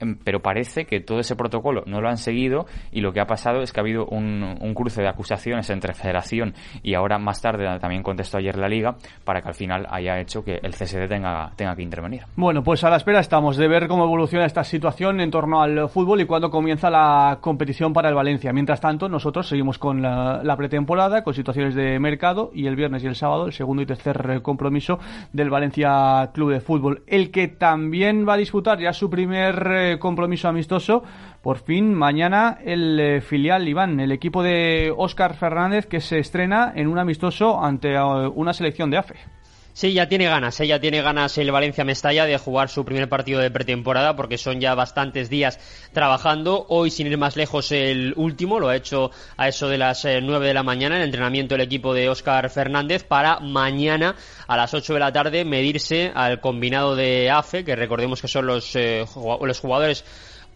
Em, 0.00 0.16
pero 0.22 0.40
parece 0.40 0.84
que 0.84 1.00
todo 1.00 1.18
ese 1.20 1.36
protocolo 1.36 1.82
no 1.86 2.00
lo 2.00 2.08
han 2.08 2.16
seguido 2.16 2.66
y 2.92 3.00
lo 3.00 3.12
que 3.12 3.20
ha 3.20 3.26
pasado 3.26 3.62
es 3.62 3.72
que 3.72 3.80
ha 3.80 3.82
habido 3.82 4.06
un, 4.06 4.56
cruce 4.74 5.02
de 5.02 5.08
acusaciones 5.08 5.68
entre 5.70 5.92
Federación 5.92 6.54
y 6.82 6.94
ahora 6.94 7.18
más 7.18 7.40
tarde 7.40 7.66
también 7.80 8.02
contestó 8.02 8.38
ayer 8.38 8.56
la 8.56 8.68
Liga 8.68 8.96
para 9.24 9.40
que 9.40 9.48
al 9.48 9.54
final 9.54 9.86
haya 9.90 10.20
hecho 10.20 10.44
que 10.44 10.60
el 10.62 10.72
CSD 10.72 11.08
tenga, 11.08 11.50
tenga 11.56 11.74
que 11.74 11.82
intervenir. 11.82 12.22
Bueno, 12.36 12.62
pues 12.62 12.84
a 12.84 12.90
la 12.90 12.96
espera 12.96 13.20
estamos 13.20 13.56
de 13.56 13.66
ver 13.66 13.88
cómo 13.88 14.04
evoluciona 14.04 14.44
esta 14.44 14.62
situación 14.62 15.20
en 15.20 15.30
torno 15.30 15.60
al 15.60 15.88
fútbol 15.88 16.20
y 16.20 16.26
cuándo 16.26 16.50
comienza 16.50 16.90
la 16.90 17.38
competición 17.40 17.92
para 17.92 18.08
el 18.08 18.14
Valencia. 18.14 18.52
Mientras 18.52 18.80
tanto, 18.80 19.08
nosotros 19.08 19.48
seguimos 19.48 19.78
con 19.78 20.02
la, 20.02 20.42
la 20.44 20.56
pretemporada, 20.56 21.24
con 21.24 21.34
situaciones 21.34 21.74
de 21.74 21.98
mercado 21.98 22.50
y 22.54 22.66
el 22.66 22.76
viernes 22.76 23.02
y 23.02 23.06
el 23.06 23.16
sábado 23.16 23.46
el 23.46 23.52
segundo 23.52 23.82
y 23.82 23.86
tercer 23.86 24.42
compromiso 24.42 24.98
del 25.32 25.50
Valencia 25.50 26.30
Club 26.32 26.52
de 26.52 26.60
Fútbol. 26.60 27.02
El 27.06 27.30
que 27.30 27.48
también 27.48 28.28
va 28.28 28.34
a 28.34 28.36
disputar 28.36 28.78
ya 28.78 28.92
su 28.92 29.10
primer 29.10 29.87
compromiso 29.98 30.48
amistoso. 30.48 31.02
Por 31.42 31.58
fin, 31.58 31.94
mañana 31.94 32.58
el 32.64 33.00
eh, 33.00 33.20
filial 33.20 33.66
Iván, 33.66 34.00
el 34.00 34.12
equipo 34.12 34.42
de 34.42 34.92
Óscar 34.94 35.34
Fernández 35.34 35.86
que 35.86 36.00
se 36.00 36.18
estrena 36.18 36.72
en 36.74 36.88
un 36.88 36.98
amistoso 36.98 37.62
ante 37.62 37.94
eh, 37.94 38.00
una 38.34 38.52
selección 38.52 38.90
de 38.90 38.98
AFE. 38.98 39.37
Sí, 39.78 39.92
ya 39.92 40.08
tiene 40.08 40.26
ganas, 40.26 40.58
ella 40.58 40.80
tiene 40.80 41.02
ganas 41.02 41.38
el 41.38 41.52
Valencia 41.52 41.84
Mestalla 41.84 42.26
de 42.26 42.36
jugar 42.36 42.68
su 42.68 42.84
primer 42.84 43.08
partido 43.08 43.38
de 43.38 43.48
pretemporada 43.48 44.16
porque 44.16 44.36
son 44.36 44.60
ya 44.60 44.74
bastantes 44.74 45.30
días 45.30 45.60
trabajando. 45.92 46.66
Hoy, 46.68 46.90
sin 46.90 47.06
ir 47.06 47.16
más 47.16 47.36
lejos, 47.36 47.70
el 47.70 48.12
último 48.16 48.58
lo 48.58 48.70
ha 48.70 48.74
hecho 48.74 49.12
a 49.36 49.46
eso 49.46 49.68
de 49.68 49.78
las 49.78 50.04
9 50.04 50.44
eh, 50.44 50.48
de 50.48 50.52
la 50.52 50.64
mañana 50.64 50.96
el 50.96 51.04
entrenamiento 51.04 51.54
del 51.54 51.60
equipo 51.60 51.94
de 51.94 52.08
Óscar 52.08 52.50
Fernández 52.50 53.04
para 53.04 53.38
mañana 53.38 54.16
a 54.48 54.56
las 54.56 54.74
8 54.74 54.94
de 54.94 54.98
la 54.98 55.12
tarde 55.12 55.44
medirse 55.44 56.10
al 56.12 56.40
combinado 56.40 56.96
de 56.96 57.30
AFE, 57.30 57.64
que 57.64 57.76
recordemos 57.76 58.20
que 58.20 58.26
son 58.26 58.46
los, 58.46 58.74
eh, 58.74 59.04
los 59.14 59.60
jugadores 59.60 60.04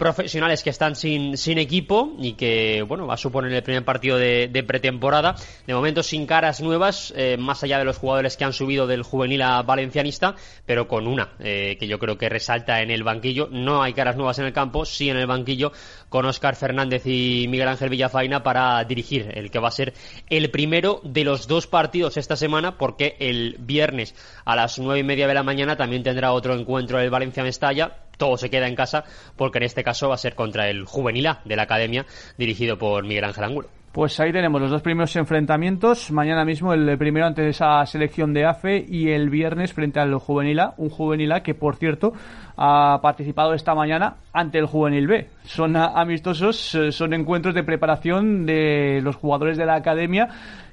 profesionales 0.02 0.64
que 0.64 0.70
están 0.70 0.96
sin, 0.96 1.36
sin 1.36 1.58
equipo 1.58 2.16
y 2.18 2.32
que, 2.32 2.82
bueno, 2.82 3.06
va 3.06 3.14
a 3.14 3.16
suponer 3.16 3.52
el 3.52 3.62
primer 3.62 3.84
partido 3.84 4.18
de, 4.18 4.64
pretemporada. 4.66 5.36
De 5.64 5.74
momento 5.74 6.02
sin 6.02 6.26
caras 6.26 6.60
nuevas, 6.60 7.14
eh, 7.16 7.36
más 7.38 7.62
allá 7.62 7.78
de 7.78 7.84
los 7.84 7.98
jugadores 7.98 8.36
que 8.36 8.44
han 8.44 8.52
subido 8.52 8.88
del 8.88 9.04
juvenil 9.04 9.42
a 9.42 9.62
valencianista, 9.62 10.34
pero 10.66 10.88
con 10.88 11.06
una 11.06 11.34
eh, 11.38 11.76
que 11.78 11.86
yo 11.86 12.00
creo 12.00 12.18
que 12.18 12.28
resalta 12.28 12.82
en 12.82 12.90
el 12.90 13.04
banquillo. 13.04 13.46
No 13.52 13.80
hay 13.80 13.92
caras 13.92 14.16
nuevas 14.16 14.40
en 14.40 14.46
el 14.46 14.52
campo, 14.52 14.84
sí 14.84 15.08
en 15.08 15.18
el 15.18 15.28
banquillo 15.28 15.70
con 16.08 16.26
Óscar 16.26 16.56
Fernández 16.56 17.06
y 17.06 17.46
Miguel 17.48 17.68
Ángel 17.68 17.88
Villafaina 17.88 18.42
para 18.42 18.82
dirigir 18.82 19.30
el 19.34 19.52
que 19.52 19.60
va 19.60 19.68
a 19.68 19.70
ser 19.70 19.94
el 20.28 20.50
primero 20.50 21.00
de 21.04 21.22
los 21.22 21.46
dos 21.46 21.68
partidos 21.68 22.16
esta 22.16 22.34
semana, 22.34 22.76
porque 22.76 23.14
el 23.20 23.54
viernes 23.60 24.16
a 24.44 24.56
las 24.56 24.80
nueve 24.80 24.98
y 24.98 25.04
media 25.04 25.28
de 25.28 25.34
la 25.34 25.44
mañana 25.44 25.76
también 25.76 26.02
tendrá 26.02 26.32
otro 26.32 26.54
encuentro 26.54 26.98
el 26.98 27.08
Valencia-Mestalla 27.08 28.01
todo 28.16 28.36
se 28.36 28.50
queda 28.50 28.68
en 28.68 28.74
casa 28.74 29.04
porque 29.36 29.58
en 29.58 29.64
este 29.64 29.82
caso 29.84 30.08
va 30.08 30.14
a 30.14 30.18
ser 30.18 30.34
contra 30.34 30.68
el 30.68 30.84
Juvenil 30.84 31.26
A 31.26 31.40
de 31.44 31.56
la 31.56 31.62
Academia 31.62 32.06
dirigido 32.38 32.78
por 32.78 33.04
Miguel 33.04 33.24
Ángel 33.24 33.44
Angulo. 33.44 33.68
Pues 33.92 34.18
ahí 34.20 34.32
tenemos 34.32 34.58
los 34.58 34.70
dos 34.70 34.80
primeros 34.80 35.14
enfrentamientos. 35.16 36.10
Mañana 36.10 36.46
mismo 36.46 36.72
el 36.72 36.96
primero 36.96 37.26
ante 37.26 37.46
esa 37.46 37.84
selección 37.84 38.32
de 38.32 38.46
AFE 38.46 38.86
y 38.88 39.10
el 39.10 39.28
viernes 39.28 39.74
frente 39.74 40.00
al 40.00 40.14
Juvenil 40.14 40.60
A. 40.60 40.72
Un 40.78 40.88
Juvenil 40.88 41.30
A 41.30 41.42
que, 41.42 41.54
por 41.54 41.76
cierto, 41.76 42.14
ha 42.56 43.00
participado 43.02 43.52
esta 43.52 43.74
mañana 43.74 44.16
ante 44.32 44.58
el 44.58 44.64
Juvenil 44.64 45.06
B. 45.08 45.28
Son 45.44 45.76
amistosos, 45.76 46.74
eh, 46.74 46.90
son 46.90 47.12
encuentros 47.12 47.54
de 47.54 47.64
preparación 47.64 48.46
de 48.46 49.00
los 49.02 49.16
jugadores 49.16 49.58
de 49.58 49.66
la 49.66 49.74
academia 49.74 50.30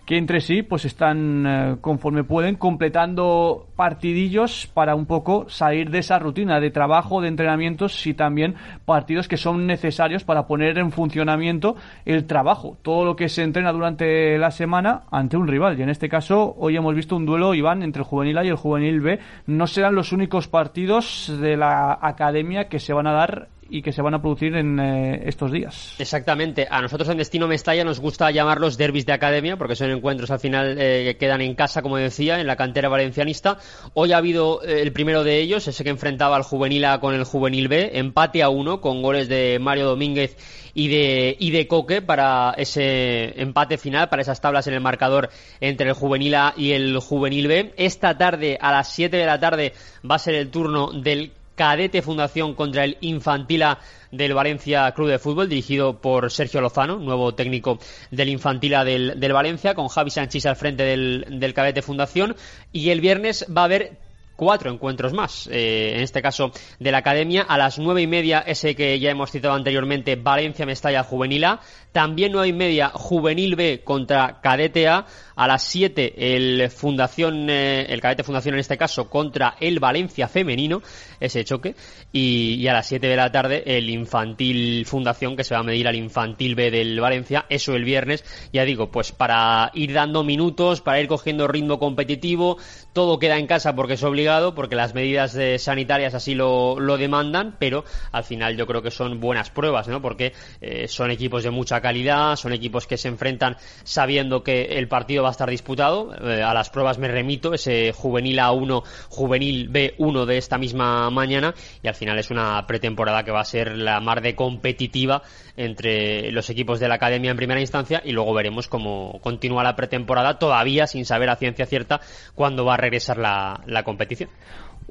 que 0.10 0.18
entre 0.18 0.42
sí 0.42 0.64
pues 0.64 0.86
están 0.86 1.46
eh, 1.46 1.76
conforme 1.82 2.24
pueden 2.24 2.56
completando 2.56 3.68
partidillos 3.76 4.66
para 4.74 4.96
un 4.96 5.06
poco 5.06 5.48
salir 5.50 5.92
de 5.92 6.00
esa 6.00 6.18
rutina 6.18 6.60
de 6.60 6.72
trabajo, 6.72 7.22
de 7.22 7.28
entrenamientos 7.28 8.08
y 8.08 8.16
también 8.16 8.56
partidos 8.86 9.28
que 9.28 9.38
son 9.38 9.68
necesarios 9.68 10.24
para 10.24 10.48
poner 10.48 10.80
en 10.80 10.92
funcionamiento 10.92 11.76
el 12.06 12.26
trabajo, 12.26 12.76
todo 12.82 13.06
lo 13.06 13.16
que 13.16 13.30
se 13.30 13.44
entrena 13.44 13.72
durante 13.72 14.40
la 14.40 14.50
semana 14.50 15.04
ante 15.12 15.38
un 15.38 15.48
rival. 15.48 15.78
Y 15.78 15.84
en 15.84 15.90
este 15.90 16.10
caso 16.10 16.56
hoy 16.58 16.76
hemos 16.76 16.96
visto 16.96 17.16
un 17.16 17.28
duelo 17.28 17.54
Iván 17.54 17.84
entre 17.84 18.02
el 18.02 18.08
juvenil 18.08 18.40
A 18.40 18.44
y 18.44 18.48
el 18.48 18.56
juvenil 18.56 19.02
B. 19.02 19.20
No 19.46 19.68
serán 19.68 19.94
los 19.94 20.12
únicos 20.12 20.48
partidos 20.48 21.32
de 21.40 21.56
la 21.56 22.00
academia 22.02 22.68
que 22.68 22.80
se 22.80 22.94
van 22.94 23.06
a 23.06 23.14
dar 23.14 23.50
y 23.70 23.82
que 23.82 23.92
se 23.92 24.02
van 24.02 24.14
a 24.14 24.22
producir 24.22 24.56
en 24.56 24.80
eh, 24.80 25.22
estos 25.26 25.52
días. 25.52 25.96
Exactamente. 26.00 26.68
A 26.70 26.82
nosotros 26.82 27.10
en 27.10 27.18
Destino 27.18 27.48
Mestalla 27.48 27.84
nos 27.84 28.00
gusta 28.00 28.32
llamarlos 28.32 28.78
derbis 28.78 29.06
de 29.06 29.14
academia 29.14 29.58
porque 29.58 29.76
son 29.76 29.92
encuentros 29.92 30.32
al 30.32 30.40
final 30.40 30.78
eh, 30.80 31.04
que 31.06 31.18
quedan 31.18 31.42
en 31.42 31.56
casa, 31.56 31.82
como 31.82 31.98
decía, 31.98 32.40
en 32.40 32.48
la 32.48 32.56
cantera 32.56 32.90
valencianista. 32.90 33.58
Hoy 33.94 34.14
ha 34.14 34.18
habido 34.18 34.64
eh, 34.64 34.82
el 34.82 34.92
primero 34.92 35.24
de 35.24 35.40
ellos, 35.40 35.68
ese 35.68 35.84
que 35.84 35.90
enfrentaba 35.90 36.36
al 36.36 36.44
juvenil 36.44 36.86
A 36.86 37.00
con 37.00 37.14
el 37.14 37.24
juvenil 37.24 37.68
B, 37.68 37.92
empate 37.94 38.44
a 38.44 38.50
uno 38.50 38.82
con 38.82 39.02
goles 39.02 39.30
de 39.30 39.58
Mario 39.60 39.86
Domínguez 39.86 40.36
y 40.74 40.88
de, 40.88 41.36
y 41.40 41.52
de 41.52 41.68
Coque 41.68 42.02
para 42.02 42.54
ese 42.58 43.42
empate 43.42 43.78
final, 43.78 44.10
para 44.10 44.22
esas 44.22 44.42
tablas 44.42 44.68
en 44.68 44.74
el 44.74 44.82
marcador 44.82 45.30
entre 45.60 45.90
el 45.90 45.94
juvenil 45.94 46.36
A 46.36 46.54
y 46.56 46.72
el 46.72 46.98
juvenil 47.00 47.48
B. 47.48 47.74
Esta 47.78 48.18
tarde, 48.18 48.58
a 48.60 48.72
las 48.72 48.92
7 48.94 49.16
de 49.16 49.26
la 49.26 49.40
tarde, 49.40 49.74
va 50.10 50.16
a 50.16 50.20
ser 50.20 50.36
el 50.36 50.50
turno 50.50 50.92
del 50.92 51.32
Cadete 51.60 52.02
Fundación 52.02 52.56
contra 52.56 52.86
el 52.86 52.96
Infantila 53.02 53.80
del 54.14 54.34
Valencia 54.34 54.90
Club 54.94 55.10
de 55.10 55.20
Fútbol, 55.20 55.50
dirigido 55.50 56.00
por 56.00 56.32
Sergio 56.32 56.62
Lozano, 56.62 57.00
nuevo 57.00 57.36
técnico 57.36 57.80
del 58.12 58.30
Infantila 58.30 58.86
del, 58.86 59.20
del 59.20 59.34
Valencia, 59.34 59.76
con 59.76 59.90
Javi 59.90 60.10
Sánchez 60.10 60.46
al 60.46 60.56
frente 60.56 60.84
del, 60.84 61.54
Cadete 61.54 61.82
Fundación. 61.82 62.38
Y 62.72 62.92
el 62.92 63.02
viernes 63.02 63.46
va 63.54 63.64
a 63.64 63.66
haber 63.66 63.98
cuatro 64.38 64.72
encuentros 64.72 65.12
más, 65.12 65.50
eh, 65.52 65.96
en 65.96 66.02
este 66.02 66.22
caso 66.22 66.54
de 66.80 66.94
la 66.94 67.00
Academia. 67.00 67.42
A 67.42 67.58
las 67.58 67.78
nueve 67.78 68.04
y 68.04 68.08
media, 68.08 68.40
ese 68.40 68.74
que 68.74 68.98
ya 68.98 69.10
hemos 69.10 69.30
citado 69.30 69.54
anteriormente, 69.54 70.16
Valencia-Mestalla 70.16 71.04
Juvenil 71.04 71.44
A. 71.44 71.60
También 71.92 72.32
nueve 72.32 72.50
y 72.50 72.54
media, 72.54 72.90
Juvenil 72.90 73.56
B 73.56 73.82
contra 73.84 74.40
Cadete 74.42 74.88
A. 74.88 75.06
A 75.36 75.48
las 75.48 75.64
siete, 75.64 76.36
el 76.36 76.70
Fundación, 76.70 77.50
eh, 77.50 77.86
el 77.88 78.02
Cadete 78.02 78.24
Fundación 78.24 78.56
en 78.56 78.60
este 78.60 78.78
caso, 78.78 79.10
contra 79.10 79.56
el 79.62 79.80
Valencia 79.80 80.28
Femenino, 80.28 80.82
ese 81.18 81.46
choque. 81.46 81.76
Y, 82.12 82.68
a 82.68 82.74
las 82.74 82.88
siete 82.88 83.08
de 83.08 83.16
la 83.16 83.32
tarde, 83.32 83.64
el 83.66 83.90
Infantil 83.90 84.86
Fundación, 84.86 85.38
que 85.38 85.46
se 85.46 85.54
va 85.54 85.62
a 85.62 85.64
medir 85.64 85.88
al 85.88 85.96
Infantil 85.96 86.56
B 86.56 86.72
del 86.72 87.00
Valencia. 87.00 87.46
Eso 87.48 87.74
el 87.74 87.86
viernes, 87.86 88.26
ya 88.52 88.66
digo, 88.66 88.92
pues 88.92 89.14
para 89.14 89.72
ir 89.76 89.94
dando 89.94 90.26
minutos, 90.26 90.82
para 90.82 91.00
ir 91.00 91.08
cogiendo 91.08 91.48
ritmo 91.48 91.80
competitivo. 91.80 92.58
Todo 92.92 93.18
queda 93.18 93.38
en 93.38 93.48
casa 93.48 93.76
porque 93.76 93.94
es 93.94 94.04
obligado 94.04 94.56
porque 94.56 94.76
las 94.76 94.94
medidas 94.94 95.38
sanitarias 95.58 96.16
así 96.16 96.36
lo, 96.36 96.76
demandan, 96.98 97.56
pero 97.60 97.86
al 98.12 98.26
final 98.26 98.58
yo 98.58 98.68
creo 98.68 98.82
que 98.82 98.92
son 98.92 99.22
buenas 99.22 99.50
pruebas, 99.52 99.88
¿no? 99.88 100.02
Porque 100.02 100.34
eh, 100.60 100.88
son 100.90 101.12
equipos 101.12 101.44
de 101.44 101.52
mucha 101.52 101.79
calidad, 101.82 102.36
son 102.36 102.54
equipos 102.54 102.88
que 102.88 102.98
se 102.98 103.08
enfrentan 103.08 103.58
sabiendo 103.84 104.44
que 104.44 104.64
el 104.78 104.88
partido 104.88 105.24
va 105.24 105.30
a 105.30 105.32
estar 105.32 105.50
disputado. 105.50 106.14
Eh, 106.16 106.42
a 106.42 106.54
las 106.54 106.70
pruebas 106.70 106.98
me 106.98 107.08
remito, 107.08 107.54
ese 107.54 107.92
juvenil 107.92 108.40
A1, 108.40 108.84
juvenil 109.10 109.72
B1 109.72 110.26
de 110.26 110.38
esta 110.38 110.58
misma 110.58 111.10
mañana, 111.10 111.54
y 111.82 111.88
al 111.88 111.96
final 111.96 112.20
es 112.20 112.32
una 112.32 112.66
pretemporada 112.68 113.24
que 113.24 113.32
va 113.32 113.42
a 113.42 113.46
ser 113.46 113.78
la 113.78 114.00
mar 114.00 114.22
de 114.22 114.36
competitiva 114.36 115.22
entre 115.58 116.32
los 116.32 116.50
equipos 116.50 116.80
de 116.80 116.88
la 116.88 116.96
academia 116.96 117.32
en 117.32 117.38
primera 117.38 117.60
instancia 117.60 118.02
y 118.04 118.12
luego 118.12 118.34
veremos 118.34 118.68
cómo 118.68 119.20
continúa 119.22 119.64
la 119.64 119.76
pretemporada, 119.76 120.40
todavía 120.40 120.88
sin 120.88 121.06
saber 121.06 121.30
a 121.30 121.36
ciencia 121.36 121.66
cierta 121.66 122.00
cuándo 122.36 122.66
va 122.66 122.76
a 122.76 122.78
regresar 122.78 123.18
la 123.18 123.84
competición. 123.84 124.30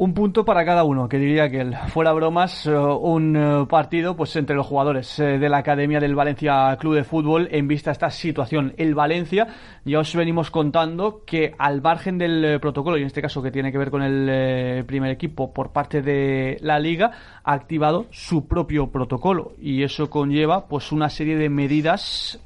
Un 0.01 0.15
punto 0.15 0.45
para 0.45 0.65
cada 0.65 0.85
uno, 0.85 1.09
que 1.09 1.19
diría 1.19 1.51
que 1.51 1.73
fuera 1.89 2.13
bromas, 2.13 2.67
eh, 2.67 2.71
un 2.73 3.35
eh, 3.37 3.67
partido 3.69 4.15
pues 4.15 4.37
entre 4.37 4.55
los 4.55 4.65
jugadores 4.65 5.19
eh, 5.19 5.39
de 5.39 5.49
la 5.49 5.59
Academia 5.59 5.99
del 5.99 6.15
Valencia 6.15 6.77
Club 6.79 6.95
de 6.95 7.03
Fútbol 7.03 7.49
en 7.51 7.67
vista 7.67 7.91
a 7.91 7.95
esta 7.95 8.09
situación. 8.09 8.75
El 8.77 8.95
Valencia, 8.95 9.49
ya 9.85 9.99
os 9.99 10.15
venimos 10.15 10.53
contando 10.53 11.25
que 11.27 11.53
al 11.59 11.83
margen 11.83 12.17
del 12.17 12.61
protocolo, 12.61 12.97
y 12.97 13.01
en 13.01 13.09
este 13.09 13.21
caso 13.21 13.43
que 13.43 13.51
tiene 13.51 13.73
que 13.73 13.79
ver 13.79 13.91
con 13.91 14.03
el 14.03 14.85
primer 14.85 15.11
equipo 15.11 15.53
por 15.53 15.73
parte 15.73 16.01
de 16.01 16.59
la 16.61 16.79
liga, 16.79 17.11
ha 17.43 17.53
activado 17.53 18.07
su 18.11 18.47
propio 18.47 18.93
protocolo 18.93 19.55
y 19.61 19.83
eso 19.83 20.09
conlleva 20.09 20.69
pues 20.69 20.93
una 20.93 21.09
serie 21.09 21.37
de 21.37 21.49
medidas 21.49 22.39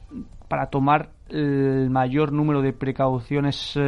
para 0.49 0.71
tomar 0.71 1.11
el 1.29 1.91
mayor 1.91 2.33
número 2.33 2.63
de 2.63 2.73
precauciones 2.73 3.79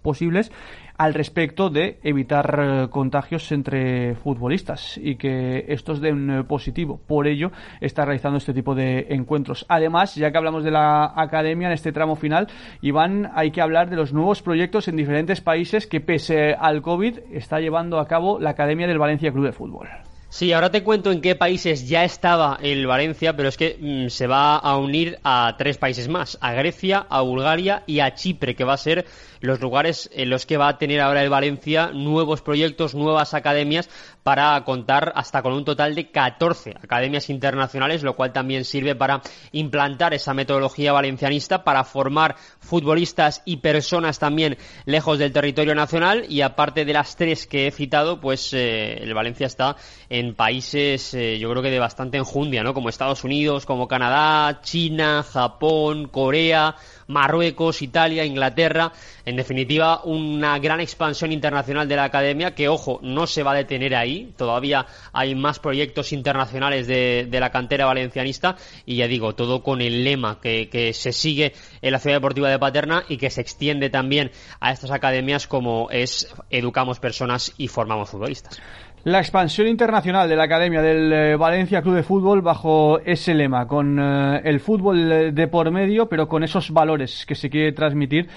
posibles 0.00 0.50
al 0.98 1.14
respecto 1.14 1.70
de 1.70 1.98
evitar 2.02 2.58
eh, 2.60 2.88
contagios 2.90 3.50
entre 3.52 4.16
futbolistas 4.16 4.98
y 4.98 5.14
que 5.14 5.64
estos 5.68 6.00
den 6.00 6.30
eh, 6.30 6.44
positivo. 6.44 7.00
Por 7.06 7.28
ello 7.28 7.52
está 7.80 8.04
realizando 8.04 8.38
este 8.38 8.52
tipo 8.52 8.74
de 8.74 9.06
encuentros. 9.10 9.64
Además, 9.68 10.16
ya 10.16 10.32
que 10.32 10.38
hablamos 10.38 10.64
de 10.64 10.72
la 10.72 11.12
academia 11.16 11.68
en 11.68 11.74
este 11.74 11.92
tramo 11.92 12.16
final, 12.16 12.48
Iván, 12.82 13.30
hay 13.34 13.52
que 13.52 13.62
hablar 13.62 13.88
de 13.88 13.96
los 13.96 14.12
nuevos 14.12 14.42
proyectos 14.42 14.88
en 14.88 14.96
diferentes 14.96 15.40
países 15.40 15.86
que 15.86 16.00
pese 16.00 16.54
al 16.54 16.82
COVID 16.82 17.20
está 17.32 17.60
llevando 17.60 18.00
a 18.00 18.08
cabo 18.08 18.40
la 18.40 18.50
Academia 18.50 18.88
del 18.88 18.98
Valencia 18.98 19.30
Club 19.30 19.46
de 19.46 19.52
Fútbol. 19.52 19.88
Sí, 20.30 20.52
ahora 20.52 20.70
te 20.70 20.82
cuento 20.82 21.10
en 21.10 21.22
qué 21.22 21.34
países 21.36 21.88
ya 21.88 22.04
estaba 22.04 22.58
el 22.60 22.86
Valencia, 22.86 23.34
pero 23.34 23.48
es 23.48 23.56
que 23.56 23.78
mm, 23.80 24.08
se 24.08 24.26
va 24.26 24.56
a 24.56 24.76
unir 24.76 25.18
a 25.24 25.54
tres 25.56 25.78
países 25.78 26.06
más, 26.08 26.36
a 26.42 26.52
Grecia, 26.52 27.06
a 27.08 27.22
Bulgaria 27.22 27.82
y 27.86 28.00
a 28.00 28.14
Chipre, 28.14 28.54
que 28.54 28.64
va 28.64 28.74
a 28.74 28.78
ser 28.78 29.06
los 29.40 29.60
lugares 29.60 30.10
en 30.12 30.30
los 30.30 30.46
que 30.46 30.56
va 30.56 30.68
a 30.68 30.78
tener 30.78 31.00
ahora 31.00 31.22
el 31.22 31.30
Valencia 31.30 31.90
nuevos 31.92 32.42
proyectos, 32.42 32.94
nuevas 32.94 33.34
academias 33.34 33.88
para 34.22 34.62
contar 34.64 35.12
hasta 35.14 35.42
con 35.42 35.52
un 35.52 35.64
total 35.64 35.94
de 35.94 36.10
14 36.10 36.74
academias 36.82 37.30
internacionales, 37.30 38.02
lo 38.02 38.14
cual 38.14 38.32
también 38.32 38.64
sirve 38.64 38.94
para 38.94 39.22
implantar 39.52 40.12
esa 40.12 40.34
metodología 40.34 40.92
valencianista 40.92 41.64
para 41.64 41.84
formar 41.84 42.36
futbolistas 42.60 43.42
y 43.44 43.58
personas 43.58 44.18
también 44.18 44.58
lejos 44.84 45.18
del 45.18 45.32
territorio 45.32 45.74
nacional 45.74 46.26
y 46.28 46.42
aparte 46.42 46.84
de 46.84 46.92
las 46.92 47.16
tres 47.16 47.46
que 47.46 47.66
he 47.66 47.70
citado, 47.70 48.20
pues 48.20 48.52
eh, 48.52 48.98
el 49.02 49.14
Valencia 49.14 49.46
está 49.46 49.76
en 50.10 50.34
países 50.34 51.14
eh, 51.14 51.38
yo 51.38 51.50
creo 51.50 51.62
que 51.62 51.70
de 51.70 51.78
bastante 51.78 52.18
enjundia, 52.18 52.62
¿no? 52.62 52.74
Como 52.74 52.88
Estados 52.88 53.24
Unidos, 53.24 53.66
como 53.66 53.88
Canadá, 53.88 54.60
China, 54.62 55.22
Japón, 55.22 56.08
Corea, 56.08 56.76
Marruecos, 57.08 57.82
Italia, 57.82 58.24
Inglaterra. 58.24 58.92
En 59.24 59.36
definitiva, 59.36 60.02
una 60.04 60.58
gran 60.58 60.80
expansión 60.80 61.32
internacional 61.32 61.88
de 61.88 61.96
la 61.96 62.04
academia 62.04 62.54
que, 62.54 62.68
ojo, 62.68 63.00
no 63.02 63.26
se 63.26 63.42
va 63.42 63.52
a 63.52 63.56
detener 63.56 63.94
ahí. 63.94 64.32
Todavía 64.36 64.86
hay 65.12 65.34
más 65.34 65.58
proyectos 65.58 66.12
internacionales 66.12 66.86
de, 66.86 67.28
la 67.38 67.50
cantera 67.50 67.86
valencianista 67.86 68.56
y 68.84 68.96
ya 68.96 69.06
digo, 69.06 69.34
todo 69.34 69.62
con 69.62 69.80
el 69.80 70.04
lema 70.04 70.40
que, 70.40 70.68
que 70.68 70.92
se 70.92 71.12
sigue 71.12 71.52
en 71.82 71.92
la 71.92 71.98
Ciudad 71.98 72.16
Deportiva 72.16 72.50
de 72.50 72.58
Paterna 72.58 73.04
y 73.08 73.16
que 73.16 73.30
se 73.30 73.40
extiende 73.40 73.90
también 73.90 74.30
a 74.60 74.72
estas 74.72 74.90
academias 74.90 75.46
como 75.46 75.88
es 75.90 76.34
Educamos 76.50 76.98
Personas 76.98 77.54
y 77.56 77.68
Formamos 77.68 78.10
Futbolistas. 78.10 78.60
La 79.04 79.20
expansión 79.20 79.68
internacional 79.68 80.28
de 80.28 80.34
la 80.34 80.44
Academia 80.44 80.82
del 80.82 81.12
eh, 81.12 81.36
Valencia 81.36 81.82
Club 81.82 81.94
de 81.94 82.02
Fútbol 82.02 82.42
bajo 82.42 82.98
ese 82.98 83.32
lema, 83.32 83.66
con 83.68 83.96
eh, 83.98 84.40
el 84.44 84.58
fútbol 84.58 85.32
de 85.32 85.48
por 85.48 85.70
medio, 85.70 86.08
pero 86.08 86.26
con 86.26 86.42
esos 86.42 86.72
valores 86.72 87.24
que 87.24 87.36
se 87.36 87.48
quiere 87.48 87.72
transmitir 87.72 88.28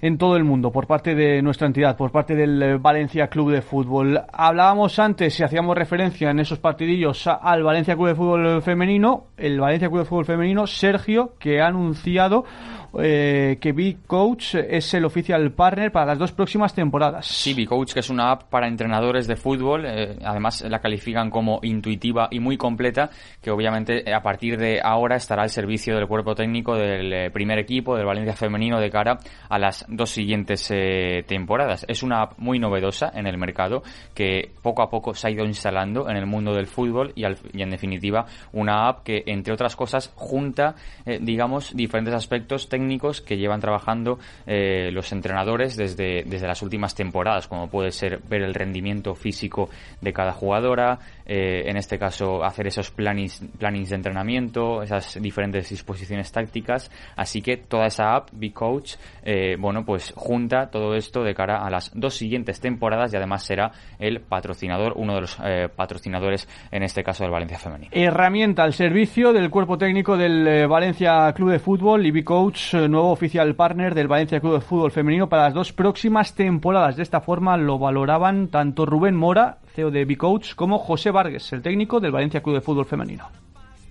en 0.00 0.16
todo 0.16 0.36
el 0.36 0.44
mundo 0.44 0.72
por 0.72 0.86
parte 0.86 1.14
de 1.14 1.42
nuestra 1.42 1.66
entidad, 1.66 1.98
por 1.98 2.10
parte 2.10 2.34
del 2.34 2.62
eh, 2.62 2.76
Valencia 2.78 3.28
Club 3.28 3.52
de 3.52 3.60
Fútbol. 3.60 4.18
Hablábamos 4.32 4.98
antes, 4.98 5.34
si 5.34 5.42
hacíamos 5.42 5.76
referencia 5.76 6.30
en 6.30 6.40
esos 6.40 6.58
partidillos 6.58 7.26
al 7.26 7.62
Valencia 7.62 7.94
Club 7.94 8.08
de 8.08 8.14
Fútbol 8.14 8.62
femenino, 8.62 9.24
el 9.36 9.60
Valencia 9.60 9.88
Club 9.88 10.00
de 10.00 10.06
Fútbol 10.06 10.24
femenino, 10.24 10.66
Sergio, 10.66 11.34
que 11.38 11.60
ha 11.60 11.66
anunciado 11.66 12.44
eh, 12.98 13.58
que 13.60 13.72
B-Coach 13.72 14.56
es 14.56 14.94
el 14.94 15.04
oficial 15.04 15.52
partner 15.52 15.92
para 15.92 16.06
las 16.06 16.18
dos 16.18 16.32
próximas 16.32 16.74
temporadas. 16.74 17.26
Sí, 17.26 17.54
B-Coach, 17.54 17.92
que 17.92 18.00
es 18.00 18.10
una 18.10 18.32
app 18.32 18.44
para 18.50 18.66
entrenadores 18.66 19.28
de 19.28 19.36
fútbol, 19.36 19.84
eh, 19.86 20.18
además 20.24 20.62
la 20.62 20.80
califican 20.80 21.30
como 21.30 21.60
intuitiva 21.62 22.28
y 22.30 22.40
muy 22.40 22.56
completa, 22.56 23.10
que 23.40 23.50
obviamente 23.50 24.08
eh, 24.08 24.12
a 24.12 24.22
partir 24.22 24.58
de 24.58 24.80
ahora 24.82 25.16
estará 25.16 25.42
al 25.42 25.50
servicio 25.50 25.94
del 25.94 26.08
cuerpo 26.08 26.34
técnico 26.34 26.74
del 26.74 27.30
primer 27.30 27.58
equipo, 27.58 27.96
del 27.96 28.06
Valencia 28.06 28.34
femenino, 28.34 28.80
de 28.80 28.90
cara 28.90 29.18
a 29.48 29.58
las 29.58 29.86
dos 29.88 30.10
siguientes 30.10 30.72
temporadas. 31.26 31.84
Es 31.88 32.02
una 32.02 32.22
app 32.22 32.38
muy 32.38 32.58
novedosa 32.58 33.12
en 33.14 33.26
el 33.26 33.38
mercado, 33.38 33.82
que 34.14 34.50
poco 34.62 34.82
a 34.82 34.90
poco 34.90 35.14
se 35.14 35.28
ha 35.28 35.30
ido 35.30 35.44
instalando 35.44 36.08
en 36.08 36.16
el 36.16 36.26
mundo 36.26 36.54
del 36.54 36.66
fútbol 36.66 37.12
y, 37.14 37.24
y 37.24 37.62
en 37.62 37.70
definitiva 37.70 38.26
una 38.52 38.88
app 38.88 39.04
que, 39.04 39.22
entre 39.26 39.52
otras 39.54 39.76
cosas, 39.76 40.12
junta, 40.16 40.74
digamos, 41.20 41.74
diferentes 41.74 42.14
aspectos 42.14 42.68
técnicos 42.68 42.79
técnicos 42.80 43.20
que 43.20 43.36
llevan 43.36 43.60
trabajando 43.60 44.18
eh, 44.46 44.90
los 44.92 45.12
entrenadores 45.12 45.76
desde, 45.76 46.24
desde 46.24 46.46
las 46.46 46.62
últimas 46.62 46.94
temporadas, 46.94 47.46
como 47.46 47.68
puede 47.68 47.92
ser 47.92 48.20
ver 48.28 48.42
el 48.42 48.54
rendimiento 48.54 49.14
físico 49.14 49.68
de 50.00 50.12
cada 50.14 50.32
jugadora, 50.32 50.98
eh, 51.32 51.70
en 51.70 51.76
este 51.76 51.96
caso 51.96 52.42
hacer 52.42 52.66
esos 52.66 52.90
plannings, 52.90 53.40
de 53.40 53.94
entrenamiento, 53.94 54.82
esas 54.82 55.16
diferentes 55.22 55.70
disposiciones 55.70 56.32
tácticas. 56.32 56.90
Así 57.14 57.40
que 57.40 57.56
toda 57.56 57.86
esa 57.86 58.16
app, 58.16 58.30
B-Coach, 58.32 58.94
eh, 59.22 59.54
bueno, 59.56 59.84
pues 59.84 60.12
junta 60.16 60.70
todo 60.72 60.96
esto 60.96 61.22
de 61.22 61.32
cara 61.32 61.64
a 61.64 61.70
las 61.70 61.92
dos 61.94 62.16
siguientes 62.16 62.58
temporadas 62.58 63.12
y 63.12 63.16
además 63.16 63.44
será 63.44 63.70
el 64.00 64.22
patrocinador, 64.22 64.94
uno 64.96 65.14
de 65.14 65.20
los 65.20 65.38
patrocinadores 65.76 66.48
en 66.72 66.82
este 66.82 67.04
caso 67.04 67.22
del 67.22 67.30
Valencia 67.30 67.58
Femenino. 67.58 67.92
Herramienta 67.92 68.64
al 68.64 68.72
servicio 68.72 69.32
del 69.32 69.50
cuerpo 69.50 69.78
técnico 69.78 70.16
del 70.16 70.66
Valencia 70.66 71.32
Club 71.32 71.52
de 71.52 71.60
Fútbol 71.60 72.06
y 72.06 72.10
B-Coach 72.10 72.74
nuevo 72.88 73.12
oficial 73.12 73.54
partner 73.54 73.94
del 73.94 74.08
Valencia 74.08 74.40
Club 74.40 74.54
de 74.54 74.60
Fútbol 74.62 74.90
Femenino 74.90 75.28
para 75.28 75.44
las 75.44 75.54
dos 75.54 75.72
próximas 75.72 76.34
temporadas. 76.34 76.96
De 76.96 77.04
esta 77.04 77.20
forma 77.20 77.56
lo 77.56 77.78
valoraban 77.78 78.48
tanto 78.48 78.84
Rubén 78.84 79.16
Mora, 79.16 79.58
CEO 79.74 79.90
de 79.90 80.04
B-Coach, 80.04 80.54
como 80.54 80.78
José 80.78 81.10
Vargas, 81.10 81.52
el 81.52 81.62
técnico 81.62 82.00
del 82.00 82.12
Valencia 82.12 82.42
Club 82.42 82.56
de 82.56 82.60
Fútbol 82.60 82.86
Femenino. 82.86 83.28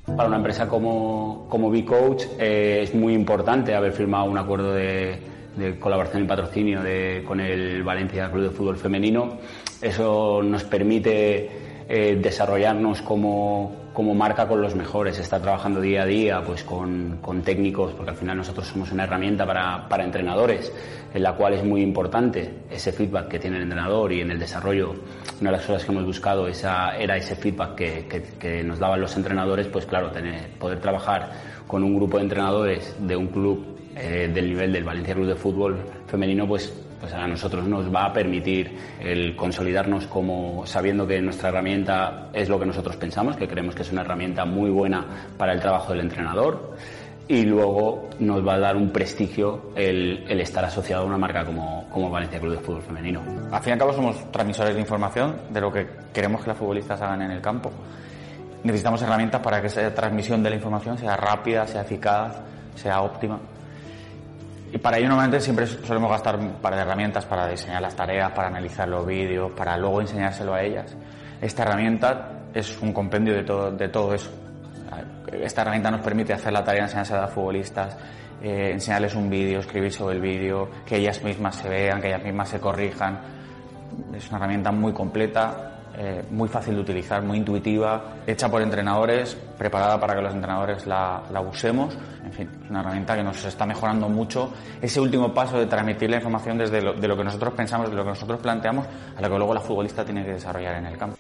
Para 0.05 0.27
una 0.27 0.37
empresa 0.37 0.67
como, 0.67 1.45
como 1.49 1.69
B-Coach 1.69 2.23
eh, 2.39 2.79
es 2.83 2.95
muy 2.95 3.13
importante 3.13 3.75
haber 3.75 3.91
firmado 3.91 4.25
un 4.25 4.37
acuerdo 4.37 4.73
de, 4.73 5.37
colaboración 5.79 6.23
y 6.23 6.25
patrocinio 6.25 6.79
con 7.25 7.41
el 7.41 7.83
Valencia 7.83 8.31
Club 8.31 8.43
de 8.43 8.49
Fútbol 8.51 8.77
Femenino. 8.77 9.37
Eso 9.81 10.41
nos 10.41 10.63
permite 10.63 11.49
eh, 11.91 12.19
desarrollarnos 12.21 13.01
como, 13.01 13.89
como, 13.93 14.13
marca 14.13 14.47
con 14.47 14.61
los 14.61 14.75
mejores, 14.75 15.17
estar 15.17 15.41
trabajando 15.41 15.81
día 15.81 16.03
a 16.03 16.05
día 16.05 16.43
pues 16.45 16.63
con, 16.63 17.17
con 17.19 17.41
técnicos, 17.41 17.93
porque 17.93 18.11
al 18.11 18.15
final 18.15 18.37
nosotros 18.37 18.67
somos 18.67 18.91
una 18.91 19.05
herramienta 19.05 19.43
para, 19.43 19.89
para, 19.89 20.03
entrenadores, 20.03 20.71
en 21.13 21.23
la 21.23 21.33
cual 21.33 21.53
es 21.53 21.63
muy 21.63 21.81
importante 21.81 22.49
ese 22.69 22.91
feedback 22.91 23.27
que 23.27 23.39
tiene 23.39 23.57
el 23.57 23.63
entrenador 23.63 24.11
y 24.11 24.21
en 24.21 24.31
el 24.31 24.39
desarrollo, 24.39 24.95
una 25.41 25.51
de 25.51 25.57
las 25.57 25.65
cosas 25.65 25.85
que 25.85 25.91
hemos 25.91 26.05
buscado 26.05 26.47
esa, 26.47 26.97
era 26.97 27.17
ese 27.17 27.35
feedback 27.35 27.75
que, 27.75 28.63
nos 28.63 28.79
daban 28.79 29.01
los 29.01 29.15
entrenadores, 29.15 29.67
pues 29.67 29.85
claro, 29.85 30.11
tener, 30.11 30.49
poder 30.59 30.79
trabajar 30.79 31.31
con 31.67 31.83
un 31.83 31.95
grupo 31.95 32.17
de 32.17 32.23
entrenadores 32.23 32.95
de 32.99 33.15
un 33.15 33.27
club 33.27 33.77
eh, 33.95 34.29
del 34.33 34.49
nivel 34.49 34.71
del 34.71 34.83
Valencia 34.83 35.13
Club 35.13 35.27
de 35.27 35.35
Fútbol 35.35 35.79
femenino, 36.07 36.47
pues 36.47 36.73
pues 36.99 37.13
a 37.13 37.27
nosotros 37.27 37.65
nos 37.65 37.93
va 37.93 38.05
a 38.05 38.13
permitir 38.13 38.77
el 38.99 39.35
consolidarnos 39.35 40.07
como 40.07 40.65
sabiendo 40.65 41.07
que 41.07 41.21
nuestra 41.21 41.49
herramienta 41.49 42.29
es 42.33 42.49
lo 42.49 42.59
que 42.59 42.65
nosotros 42.65 42.97
pensamos, 42.97 43.37
que 43.37 43.47
creemos 43.47 43.73
que 43.73 43.83
es 43.83 43.91
una 43.91 44.01
herramienta 44.01 44.45
muy 44.45 44.69
buena 44.69 45.05
para 45.37 45.53
el 45.53 45.61
trabajo 45.61 45.93
del 45.93 46.01
entrenador 46.01 46.75
y 47.29 47.43
luego 47.43 48.09
nos 48.17 48.45
va 48.45 48.55
a 48.55 48.59
dar 48.59 48.75
un 48.75 48.89
prestigio 48.89 49.71
el, 49.75 50.25
estar 50.41 50.65
asociado 50.65 51.03
a 51.03 51.05
una 51.05 51.17
marca 51.19 51.45
como, 51.45 52.09
Valencia 52.09 52.39
Club 52.39 52.53
de 52.53 52.57
Fútbol 52.57 52.81
Femenino. 52.81 53.21
Al 53.51 53.61
fin 53.61 53.69
y 53.69 53.73
al 53.73 53.77
cabo 53.77 53.93
somos 53.93 54.31
transmisores 54.31 54.73
de 54.73 54.81
información 54.81 55.35
de 55.51 55.61
lo 55.61 55.71
que 55.71 55.87
queremos 56.11 56.41
que 56.41 56.47
las 56.47 56.57
futbolistas 56.57 56.99
hagan 56.99 57.21
en 57.21 57.29
el 57.29 57.39
campo. 57.39 57.71
Necesitamos 58.63 59.03
herramientas 59.03 59.41
para 59.41 59.61
que 59.61 59.67
esa 59.67 59.93
transmisión 59.93 60.41
de 60.41 60.49
la 60.49 60.55
información 60.55 60.97
sea 60.97 61.15
rápida, 61.15 61.67
sea 61.67 61.83
eficaz, 61.83 62.41
sea 62.73 62.99
óptima. 63.01 63.39
Y 64.73 64.79
para 64.79 64.97
ello 64.97 65.09
normalmente 65.09 65.39
siempre 65.39 65.67
solemos 65.67 66.09
gastar 66.09 66.35
un 66.35 66.53
par 66.53 66.73
de 66.73 66.81
herramientas 66.81 67.25
para 67.25 67.47
diseñar 67.47 67.83
las 67.83 67.95
tareas, 67.95 68.31
para 68.31 68.47
analizar 68.47 68.87
los 68.89 69.05
vídeos, 69.05 69.51
para 69.51 69.77
luego 69.77 70.01
enseñárselo 70.01 70.55
a 70.55 70.63
ellas. 70.63 70.95
Esta 71.39 71.61
herramienta 71.61 72.39
es 72.55 72.81
un 72.81 72.91
compendio 72.91 73.35
de 73.35 73.87
todo 73.89 74.13
eso. 74.15 74.31
Esta 75.31 75.61
herramienta 75.61 75.91
nos 75.91 76.01
permite 76.01 76.33
hacer 76.33 76.51
la 76.51 76.63
tarea, 76.63 76.83
enseñársela 76.83 77.19
a 77.19 77.21
las 77.23 77.33
futbolistas, 77.33 77.97
eh, 78.41 78.71
enseñarles 78.73 79.15
un 79.15 79.29
vídeo, 79.29 79.59
escribir 79.59 79.91
sobre 79.91 80.15
el 80.15 80.21
vídeo, 80.21 80.69
que 80.85 80.97
ellas 80.97 81.23
mismas 81.23 81.55
se 81.55 81.69
vean, 81.69 82.01
que 82.01 82.07
ellas 82.07 82.23
mismas 82.23 82.49
se 82.49 82.59
corrijan. 82.59 83.19
Es 84.13 84.27
una 84.29 84.37
herramienta 84.37 84.71
muy 84.71 84.93
completa 84.93 85.69
eh, 86.01 86.23
muy 86.31 86.47
fácil 86.47 86.75
de 86.75 86.81
utilizar, 86.81 87.21
muy 87.23 87.37
intuitiva, 87.37 88.19
hecha 88.25 88.47
por 88.49 88.61
entrenadores, 88.61 89.35
preparada 89.57 89.99
para 89.99 90.15
que 90.15 90.21
los 90.21 90.33
entrenadores 90.33 90.87
la, 90.87 91.23
la, 91.29 91.41
usemos. 91.41 91.97
En 92.23 92.31
fin, 92.31 92.49
es 92.63 92.69
una 92.69 92.79
herramienta 92.79 93.17
que 93.17 93.23
nos 93.23 93.43
está 93.43 93.65
mejorando 93.65 94.07
mucho 94.07 94.53
ese 94.81 95.01
último 95.01 95.33
paso 95.33 95.57
de 95.57 95.65
transmitir 95.65 96.09
la 96.09 96.15
información 96.15 96.57
desde 96.57 96.81
lo, 96.81 96.93
de 96.93 97.05
lo 97.05 97.17
que 97.17 97.23
nosotros 97.25 97.53
pensamos, 97.53 97.89
de 97.89 97.97
lo 97.97 98.03
que 98.03 98.11
nosotros 98.11 98.39
planteamos, 98.39 98.85
a 99.17 99.21
lo 99.21 99.29
que 99.29 99.37
luego 99.37 99.53
la 99.53 99.59
futbolista 99.59 100.05
tiene 100.05 100.23
que 100.23 100.33
desarrollar 100.33 100.75
en 100.75 100.85
el 100.85 100.97
campo. 100.97 101.17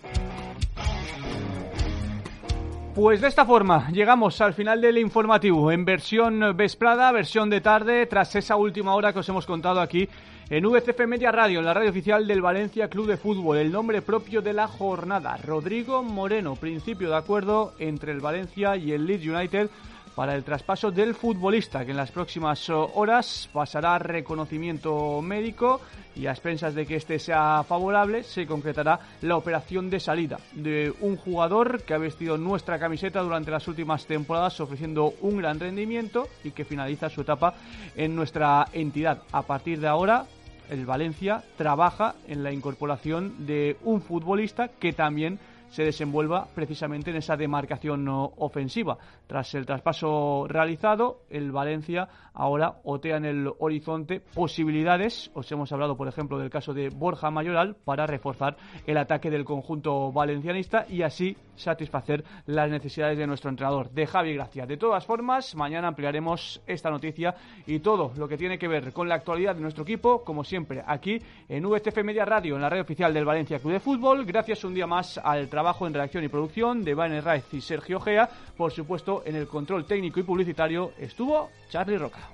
Pues 2.99 3.21
de 3.21 3.29
esta 3.29 3.45
forma 3.45 3.89
llegamos 3.91 4.41
al 4.41 4.53
final 4.53 4.81
del 4.81 4.97
informativo 4.97 5.71
en 5.71 5.85
versión 5.85 6.57
vesprada, 6.57 7.13
versión 7.13 7.49
de 7.49 7.61
tarde, 7.61 8.05
tras 8.07 8.35
esa 8.35 8.57
última 8.57 8.93
hora 8.93 9.13
que 9.13 9.19
os 9.19 9.29
hemos 9.29 9.45
contado 9.45 9.79
aquí 9.79 10.09
en 10.49 10.65
VCF 10.65 11.07
Media 11.07 11.31
Radio, 11.31 11.59
en 11.59 11.65
la 11.65 11.73
radio 11.73 11.91
oficial 11.91 12.27
del 12.27 12.41
Valencia 12.41 12.89
Club 12.89 13.07
de 13.07 13.15
Fútbol. 13.15 13.55
El 13.55 13.71
nombre 13.71 14.01
propio 14.01 14.41
de 14.41 14.51
la 14.51 14.67
jornada, 14.67 15.37
Rodrigo 15.37 16.03
Moreno, 16.03 16.57
principio 16.57 17.09
de 17.09 17.15
acuerdo 17.15 17.73
entre 17.79 18.11
el 18.11 18.19
Valencia 18.19 18.75
y 18.75 18.91
el 18.91 19.05
Leeds 19.05 19.27
United 19.27 19.69
para 20.15 20.35
el 20.35 20.43
traspaso 20.43 20.91
del 20.91 21.15
futbolista, 21.15 21.85
que 21.85 21.91
en 21.91 21.97
las 21.97 22.11
próximas 22.11 22.69
horas 22.69 23.49
pasará 23.53 23.99
reconocimiento 23.99 25.21
médico 25.21 25.81
y 26.15 26.25
a 26.25 26.31
expensas 26.31 26.75
de 26.75 26.85
que 26.85 26.95
este 26.95 27.19
sea 27.19 27.63
favorable, 27.63 28.23
se 28.23 28.45
concretará 28.45 28.99
la 29.21 29.37
operación 29.37 29.89
de 29.89 29.99
salida 29.99 30.39
de 30.53 30.93
un 31.01 31.15
jugador 31.15 31.83
que 31.83 31.93
ha 31.93 31.97
vestido 31.97 32.37
nuestra 32.37 32.79
camiseta 32.79 33.21
durante 33.21 33.51
las 33.51 33.67
últimas 33.67 34.05
temporadas 34.05 34.59
ofreciendo 34.59 35.13
un 35.21 35.37
gran 35.37 35.59
rendimiento 35.59 36.27
y 36.43 36.51
que 36.51 36.65
finaliza 36.65 37.09
su 37.09 37.21
etapa 37.21 37.53
en 37.95 38.15
nuestra 38.15 38.67
entidad. 38.73 39.23
A 39.31 39.43
partir 39.43 39.79
de 39.79 39.87
ahora, 39.87 40.25
el 40.69 40.85
Valencia 40.85 41.43
trabaja 41.57 42.15
en 42.27 42.43
la 42.43 42.51
incorporación 42.51 43.45
de 43.45 43.77
un 43.83 44.01
futbolista 44.01 44.67
que 44.67 44.93
también 44.93 45.39
se 45.69 45.83
desenvuelva 45.83 46.47
precisamente 46.53 47.11
en 47.11 47.17
esa 47.17 47.37
demarcación 47.37 48.07
ofensiva. 48.09 48.97
Tras 49.27 49.53
el 49.55 49.65
traspaso 49.65 50.45
realizado, 50.47 51.21
el 51.29 51.51
Valencia 51.51 52.07
ahora 52.33 52.79
otea 52.83 53.17
en 53.17 53.25
el 53.25 53.49
horizonte 53.59 54.19
posibilidades. 54.19 55.31
Os 55.33 55.51
hemos 55.51 55.71
hablado, 55.71 55.95
por 55.95 56.07
ejemplo, 56.07 56.39
del 56.39 56.49
caso 56.49 56.73
de 56.73 56.89
Borja 56.89 57.29
Mayoral 57.29 57.75
para 57.85 58.07
reforzar 58.07 58.57
el 58.87 58.97
ataque 58.97 59.29
del 59.29 59.45
conjunto 59.45 60.11
valencianista 60.11 60.85
y 60.89 61.03
así 61.03 61.37
satisfacer 61.55 62.23
las 62.45 62.69
necesidades 62.69 63.17
de 63.17 63.27
nuestro 63.27 63.49
entrenador, 63.49 63.89
de 63.91 64.07
Javi 64.07 64.33
Gracia. 64.33 64.65
De 64.65 64.77
todas 64.77 65.05
formas, 65.05 65.55
mañana 65.55 65.89
ampliaremos 65.89 66.61
esta 66.65 66.89
noticia 66.89 67.35
y 67.67 67.79
todo 67.79 68.13
lo 68.15 68.27
que 68.27 68.37
tiene 68.37 68.57
que 68.57 68.67
ver 68.67 68.93
con 68.93 69.09
la 69.09 69.15
actualidad 69.15 69.55
de 69.55 69.61
nuestro 69.61 69.83
equipo, 69.83 70.23
como 70.23 70.43
siempre, 70.43 70.81
aquí 70.85 71.19
en 71.47 71.63
VTF 71.63 72.03
Media 72.03 72.25
Radio, 72.25 72.55
en 72.55 72.61
la 72.61 72.69
red 72.69 72.81
oficial 72.81 73.13
del 73.13 73.25
Valencia 73.25 73.59
Club 73.59 73.73
de 73.73 73.79
Fútbol. 73.79 74.25
Gracias 74.25 74.63
un 74.63 74.73
día 74.73 74.87
más 74.87 75.17
al 75.17 75.49
trabajo 75.49 75.58
trabajo 75.59 75.85
en 75.85 75.93
redacción 75.93 76.23
y 76.23 76.29
producción 76.29 76.85
de 76.85 76.95
Van 76.95 77.21
Raiz 77.21 77.43
y 77.53 77.59
Sergio 77.59 77.97
Ojea. 77.97 78.29
Por 78.55 78.71
supuesto, 78.71 79.23
en 79.25 79.35
el 79.35 79.45
control 79.45 79.83
técnico 79.83 80.21
y 80.21 80.23
publicitario 80.23 80.93
estuvo 80.97 81.49
Charlie 81.69 81.97
Roca. 81.97 82.29